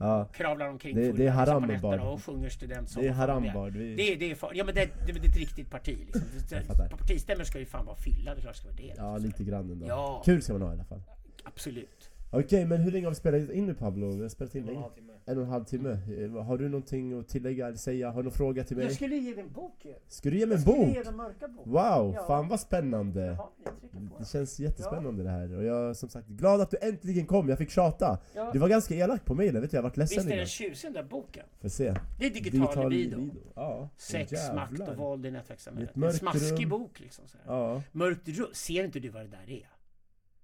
[0.00, 0.24] ja.
[0.32, 2.08] kravlar omkring Det- det är fulla haram på nätterna bara.
[2.10, 3.02] och sjunger studentsång.
[3.02, 3.70] Det är.
[3.70, 3.94] Vi...
[3.96, 6.22] Det är, det är, far, ja men det, det, det är ett riktigt parti liksom.
[6.48, 8.94] Det, partistämmor ska ju fan vara fylla, det är klart det ska vara det.
[8.96, 9.86] Ja, lite grann ändå.
[9.88, 10.22] Ja.
[10.24, 11.02] Kul ska man ha i alla fall.
[11.44, 12.07] Absolut.
[12.30, 14.10] Okej, men hur länge har vi spelat in nu Pablo?
[14.10, 14.84] Vi har spelat in En och en länge.
[14.84, 15.12] halv timme.
[15.26, 15.90] En och en halv timme.
[16.38, 18.10] Eh, Har du någonting att tillägga eller säga?
[18.10, 18.86] Har du någon fråga till mig?
[18.86, 19.94] Jag skulle ge dig en bok ju.
[20.08, 20.94] Ska du ge mig en Jag skulle ge bok?
[21.04, 21.66] dig en mörka bok.
[21.66, 22.24] Wow, Ja.
[22.26, 23.20] fan vad spännande!
[23.26, 24.18] Jaha, ni trycker på.
[24.18, 27.48] Det känns jättespännande det här och jag är som sagt glad att du äntligen kom,
[27.48, 28.18] jag fick tjata!
[28.34, 28.50] Ja.
[28.52, 30.88] Du var ganska elak på mejlen, vet du, jag varit ledsen Visst är den tjusig
[30.92, 31.44] den där boken?
[31.60, 31.94] Får se.
[32.18, 33.16] Det är digital, libido.
[33.20, 33.40] libido.
[33.54, 33.88] Ja.
[33.96, 34.54] Sex, Jävlar.
[34.70, 35.90] makt och våld i nätverkssamhället.
[35.90, 36.68] Ett En mörkt smaskig rum.
[36.70, 37.24] bok liksom.
[37.28, 37.54] Så här.
[37.56, 37.82] Ja.
[37.92, 38.46] Mörkt rum.
[38.52, 39.68] Ser inte du vad det där är?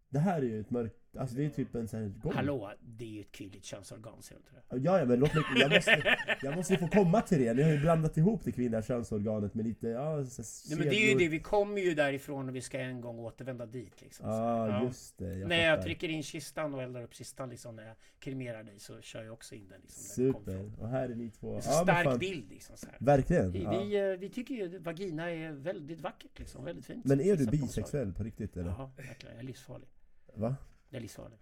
[0.08, 2.32] Det här är ju ett mörkt, alltså det är typ en sån här gång.
[2.32, 4.82] Hallå, det är ju ett kvinnligt könsorgan, ser du inte det?
[4.84, 7.54] Ja, ja men låt mig, jag måste, jag måste ju få komma till det.
[7.54, 10.96] Ni har ju blandat ihop det kvinnliga könsorganet med lite, ja, så, Nej, men det
[10.96, 14.26] är ju det, vi kommer ju därifrån och vi ska en gång återvända dit liksom.
[14.26, 14.68] Här.
[14.68, 15.34] Ja, just det.
[15.38, 15.82] Jag när jag fattar.
[15.84, 19.32] trycker in kistan och eldar upp kistan liksom, när jag kremerar dig så kör jag
[19.32, 20.02] också in den liksom.
[20.02, 20.70] Super.
[20.80, 21.60] Och här är ni två.
[21.60, 22.18] Så Ja, stark fan.
[22.18, 22.76] bild liksom.
[22.76, 22.96] Så här.
[23.00, 23.52] Verkligen.
[23.52, 23.70] Vi, Ja.
[23.80, 27.04] vi, eh, vi tycker ju vagina är väldigt vackert liksom, väldigt fint.
[27.04, 28.70] Men är du bisexuell på riktigt eller?
[28.70, 29.34] Ja, verkligen.
[29.34, 29.88] Jag är livsfarlig.
[30.34, 30.56] Va?
[30.94, 31.38] Jag är livsfarlig.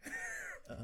[0.69, 0.75] Ja.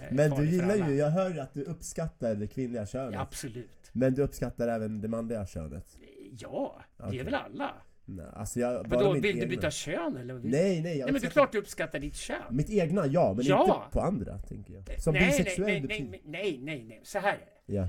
[0.00, 3.14] Jag är Men du gillar ju, jag hör ju att du uppskattar det kvinnliga könet.
[3.14, 3.90] Ja, absolut.
[3.92, 5.96] Men du uppskattar även det manliga könet?
[6.32, 7.18] Ja, det Okej.
[7.18, 7.74] är väl alla.
[8.04, 9.46] Nej, alltså jag, mitt vill du egna.
[9.46, 10.34] byta kön eller?
[10.34, 10.50] Vill...
[10.50, 12.36] Nej, nej, Nej men det är klart du uppskattar ditt kön.
[12.50, 13.62] Mitt egna, ja, men Ja.
[13.64, 15.00] inte på andra, tänker jag.
[15.00, 17.72] Som nej, bisexuell nej, nej, nej, nej, nej, nej, så här är det.
[17.74, 17.88] Ja,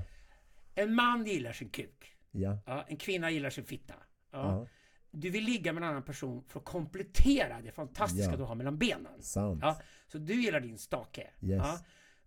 [0.74, 2.16] En man gillar sin kuk.
[2.30, 3.94] ja, Ja, en kvinna gillar sin fitta.
[4.32, 4.38] Ja.
[4.38, 4.66] ja.
[5.14, 8.36] Du vill ligga med en annan person för att komplettera det fantastiska Ja.
[8.36, 9.22] du har mellan benen.
[9.22, 9.58] Sant.
[9.62, 11.20] Ja, så du gillar din stake.
[11.20, 11.32] Yes.
[11.64, 11.78] Ja.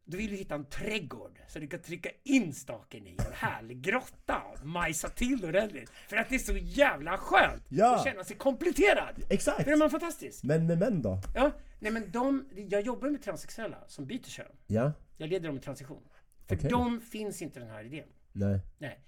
[0.08, 3.82] Då vill du hitta en trädgård så du kan trycka in staken i en härlig
[3.82, 5.90] grotta och majsa till ordentligt.
[5.90, 7.96] För att det är så jävla skönt Ja.
[7.96, 9.16] att känna sig kompletterad.
[9.30, 9.64] Exakt!
[9.64, 10.44] För är man fantastisk?
[10.44, 11.20] Men med män då?
[11.36, 14.52] Ja, nej men de, jag jobbar med transsexuella som byter kön.
[14.68, 14.92] Ja?
[15.18, 16.04] Jag leder dem i transition.
[16.48, 16.70] För Okej.
[16.70, 18.08] dem finns inte den här idén.
[18.34, 18.60] Nej.
[18.78, 19.00] Nej.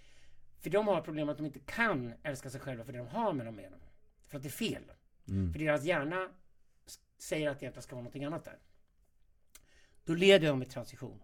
[0.59, 3.34] För de har problem att de inte kan älska sig själva för det de har
[3.34, 3.79] mellan benen.
[4.27, 4.84] För att det är fel.
[5.27, 5.53] Mm.
[5.53, 6.29] För deras hjärna
[7.17, 8.57] säger att det ska vara någonting annat där.
[10.03, 11.21] Då leder dem i transition.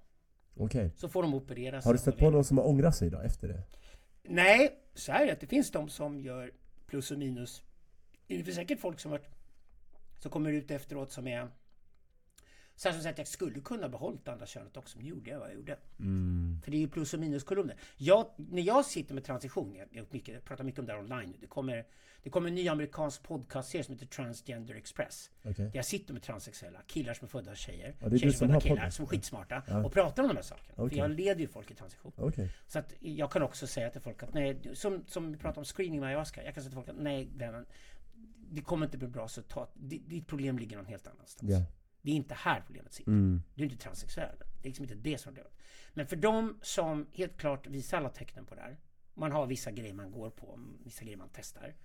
[0.55, 0.91] Okej.
[0.95, 3.09] Så får de operera sig Har du stött de på någon som har ångrat sig
[3.09, 3.63] då, efter det?
[4.23, 5.33] Nej, så här är det.
[5.33, 6.51] att Det finns de som gör
[6.85, 7.63] plus och minus.
[8.27, 9.29] Det finns säkert folk som har varit
[10.19, 11.47] som kommer ut efteråt som är
[12.83, 15.55] här som sagt, jag skulle kunna behållit andra könet också, men gjorde jag vad jag
[15.55, 15.77] gjorde.
[15.99, 16.59] Mm.
[16.63, 17.75] För det är ju plus och minuskolumner.
[17.97, 20.99] Jag, när jag sitter med transition, jag, jag, mycket, jag pratar mycket om det här
[20.99, 21.37] online nu.
[21.41, 21.85] Det kommer,
[22.23, 25.31] det kommer en ny amerikansk podcastserie som heter Transgender Express.
[25.41, 25.53] Okej.
[25.65, 28.61] Där jag sitter med transsexuella, killar som är födda tjejer, Ja, tjejer som är födda
[28.61, 28.91] killar, podden.
[28.91, 29.85] som är skitsmarta Ja.
[29.85, 30.73] och pratar om de här sakerna.
[30.77, 30.89] Okej.
[30.89, 32.11] För jag leder ju folk i transition.
[32.17, 32.49] Okej.
[32.67, 35.65] Så att jag kan också säga till folk att nej, som, som vi pratar om
[35.65, 36.43] screening med ayahuasca.
[36.43, 37.65] Jag kan säga till folk att nej, vännen.
[38.51, 39.71] Det kommer inte bli bra resultat.
[39.75, 41.51] Di- Ditt problem ligger någon helt annanstans.
[41.51, 41.61] Ja.
[42.03, 43.11] Det är inte här problemet sitter.
[43.11, 43.43] Mm.
[43.55, 44.35] Du är inte transsexuell.
[44.39, 45.53] Det är liksom inte det som är problemet.
[45.93, 48.77] Men för de som helt klart visar alla tecknen på det här.
[49.13, 51.75] Man har vissa grejer man går på, vissa grejer man testar.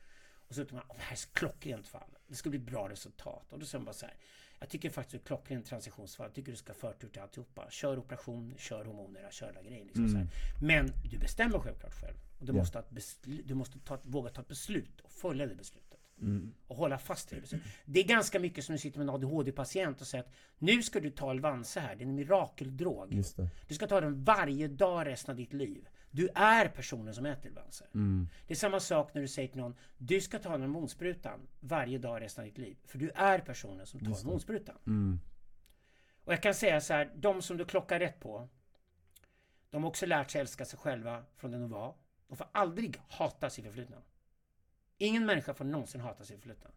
[0.48, 2.18] Och så tycker man, "Åh, det här är klockrent fall.
[2.26, 3.52] Det ska bli bra resultat.
[3.52, 4.14] Och då säger man bara så här.
[4.60, 6.26] Jag tycker faktiskt att det är klockrent transitionsfall.
[6.26, 7.70] Jag tycker du ska ha förtur till alltihopa.
[7.70, 9.84] Kör operation, kör hormoner, kör alla grejer.
[9.84, 10.26] Liksom här.
[10.62, 12.16] Men du bestämmer självklart själv.
[12.38, 12.58] Och du, Ja.
[12.58, 15.87] måste, ha ett beslut, du måste ta, våga ta ett beslut och följa det beslutet.
[16.66, 17.60] Och hålla fast vid det.
[17.84, 21.00] Det är ganska mycket som du sitter med en ADHD-patient och säger att nu ska
[21.00, 23.22] du ta Elvanse här, det är en mirakeldrog.
[23.68, 25.88] Du ska ta den varje dag resten av ditt liv.
[26.10, 27.86] Du är personen som äter Elvanse.
[28.46, 32.20] Det är samma sak när du säger till någon, du ska ta hormonsprutan varje dag
[32.20, 32.76] resten av ditt liv.
[32.84, 34.76] För du är personen som tar hormonsprutan.
[34.86, 35.20] Mm.
[36.24, 38.48] Och jag kan säga så här, de som du klockar rätt på,
[39.70, 41.94] de har också lärt sig älska sig själva från den de var.
[42.28, 43.96] De får aldrig hata sitt förflutna.
[44.98, 46.70] Ingen människa får någonsin hata sitt förflutna.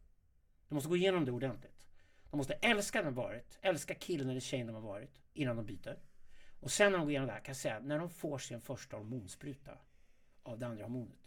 [0.67, 1.85] De måste gå igenom det ordentligt.
[2.29, 5.65] De måste älska den de varit, älska killen eller tjejen de har varit innan de
[5.65, 5.99] byter.
[6.59, 8.37] Och sen när de går igenom det här kan jag säga att när de får
[8.37, 9.77] sin första hormonspruta
[10.43, 11.20] av det andra hormonet,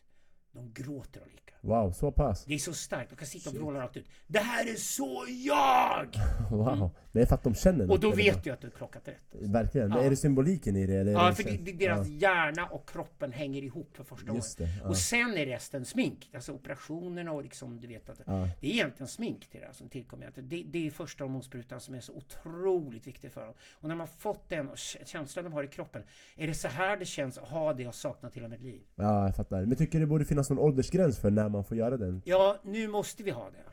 [0.54, 1.40] de gråter lycka.
[1.60, 2.44] Wow, så pass?
[2.44, 4.06] Det är så starkt, de kan sitta och vråla rakt ut.
[4.26, 6.06] Det här är så jag!
[6.50, 6.90] Wow.
[7.12, 9.24] Det är för att de känner Och då vet du att du har klockat rätt.
[9.50, 9.88] Verkligen.
[9.88, 10.04] Men Ja.
[10.04, 10.94] är det symboliken i det?
[10.94, 12.14] Eller Ja, det för det, deras ja.
[12.18, 14.72] hjärna och kroppen hänger ihop för första Just gången.
[14.82, 14.88] ja.
[14.88, 16.30] Och sen är resten smink.
[16.34, 18.48] Alltså operationerna och liksom, du vet att Ja.
[18.60, 20.32] det är egentligen smink till det här som tillkommer.
[20.36, 23.54] Det, det är första hormonsprutan som är så otroligt viktig för dem.
[23.72, 26.02] Och när man fått den och känslan de har i kroppen.
[26.36, 28.80] Är det så här det känns att ha det jag saknat hela mitt liv?
[28.94, 29.64] Ja, jag fattar.
[29.66, 32.22] Men tycker du det borde finnas någon åldersgräns för när man får göra den?
[32.24, 33.64] Ja, nu måste vi ha det.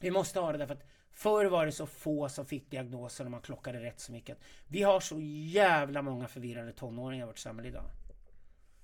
[0.00, 3.30] Vi måste ha det därför att förr var det så få som fick diagnoser och
[3.30, 4.38] man klockade rätt så mycket.
[4.68, 7.84] Vi har så jävla många förvirrade tonåringar i vårt samhälle idag.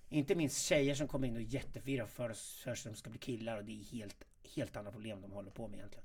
[0.08, 3.18] Inte minst tjejer som kommer in och är jätteförvirrade för, för att de ska bli
[3.18, 4.24] killar och det är helt,
[4.56, 6.04] helt andra problem de håller på med egentligen.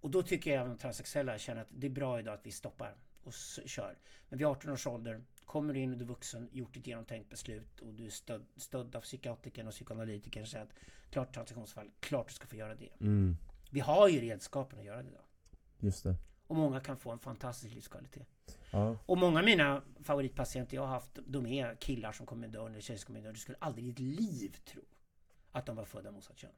[0.00, 2.50] Och då tycker jag även de transsexuella känner att det är bra idag att vi
[2.50, 2.94] stoppar
[3.24, 3.32] och
[3.66, 3.98] kör.
[4.28, 7.30] Men vid 18 års ålder kommer du in och du är vuxen, gjort ett genomtänkt
[7.30, 10.72] beslut och du är stöd, stödd av psykiatrikern och psykoanalytikern säger att
[11.10, 12.90] klart transitionsfall, klart du ska få göra det.
[13.00, 13.36] Mm,
[13.70, 15.22] Vi har ju redskapen att göra det idag.
[15.80, 16.16] just det.
[16.46, 18.58] Och många kan få en fantastisk livskvalitet.
[18.70, 18.96] Ja.
[19.06, 22.80] Och många av mina favoritpatienter jag har haft, de är killar som kommer dö eller
[22.80, 23.32] tjejer som kommer dö.
[23.32, 24.82] Du skulle aldrig i ditt liv tro
[25.52, 26.50] att de var födda motsatt kön.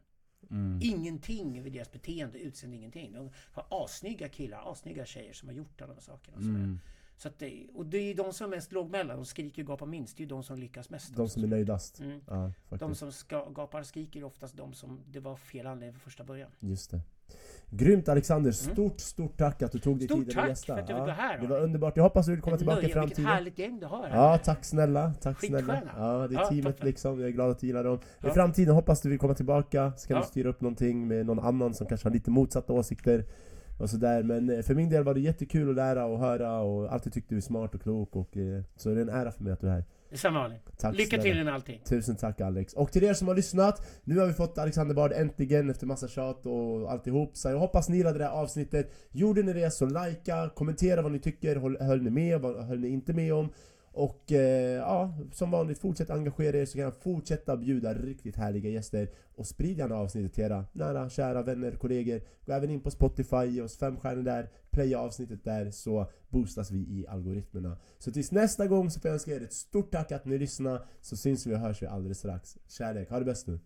[0.50, 0.80] Mm.
[0.82, 3.12] Ingenting vid deras beteende, utseende, ingenting.
[3.12, 6.36] De har assnygga killar, assnygga tjejer som har gjort alla de sakerna.
[6.36, 6.80] Mm.
[7.16, 9.86] Så det, och det är ju de som är mest lågmälda, de skriker och gapar
[9.86, 10.16] minst.
[10.16, 11.16] Det är ju de som lyckas mest.
[11.16, 11.34] De också.
[11.34, 12.00] som är nöjdast.
[12.00, 12.20] Mm.
[12.28, 15.92] Ja, De som ska, gapar och skriker är oftast de som det var fel anledning
[15.92, 16.50] från första början.
[16.60, 17.00] Just det.
[17.70, 18.52] Grymt Alexander!
[18.52, 20.74] Stort, stort tack att du tog dig Stort tiden att tack gästa.
[20.74, 21.54] för att du var här, Det då.
[21.54, 21.96] var underbart.
[21.96, 23.24] Jag hoppas du vill komma tillbaka i nöje, Vilket framtiden.
[23.32, 24.16] härligt gäng du har här.
[24.16, 25.12] Ja, tack snälla.
[25.20, 25.82] Tack snälla.
[25.96, 26.86] Ja, det är Ja, teamet toppen.
[26.86, 27.20] liksom.
[27.20, 27.96] Jag är glad att du gillar dem.
[27.96, 28.34] I Ja.
[28.34, 29.92] framtiden hoppas du vill komma tillbaka.
[29.96, 30.22] Så kan Ja.
[30.22, 33.24] vi styra upp någonting med någon annan som kanske har lite motsatta åsikter.
[33.78, 34.22] Och sådär.
[34.22, 37.34] Men eh, för min del var det jättekul att lära och höra och alltid tyckte
[37.34, 38.16] du är smart och klok.
[38.16, 39.84] Och, eh, så det är en ära för mig att du är här.
[40.10, 40.54] Detsamma Ali.
[40.76, 41.80] Tack Lycka till med allting.
[41.84, 42.72] Tusen tack Alex.
[42.72, 46.08] Och till er som har lyssnat, nu har vi fått Alexander Bard äntligen efter massa
[46.08, 47.36] tjat och alltihop.
[47.36, 48.92] Så jag hoppas ni gillade det här avsnittet.
[49.12, 52.78] Gjorde ni det så likea, kommentera vad ni tycker, höll, höll ni med, vad höll
[52.78, 53.48] ni inte med om?
[53.96, 58.70] Och eh, ja, som vanligt, fortsätt engagera er så kan jag fortsätta bjuda riktigt härliga
[58.70, 59.10] gäster.
[59.34, 62.20] Och sprid gärna avsnittet till era nära, kära vänner, kollegor.
[62.46, 66.70] Gå även in på Spotify, ge oss fem stjärnor där, playa avsnittet där så boostas
[66.70, 67.76] vi i algoritmerna.
[67.98, 70.82] Så tills nästa gång så får jag önska er ett stort tack att ni lyssnade,
[71.00, 72.58] så syns vi och hörs vi alldeles strax.
[72.68, 73.58] Kärlek, ha det bäst nu!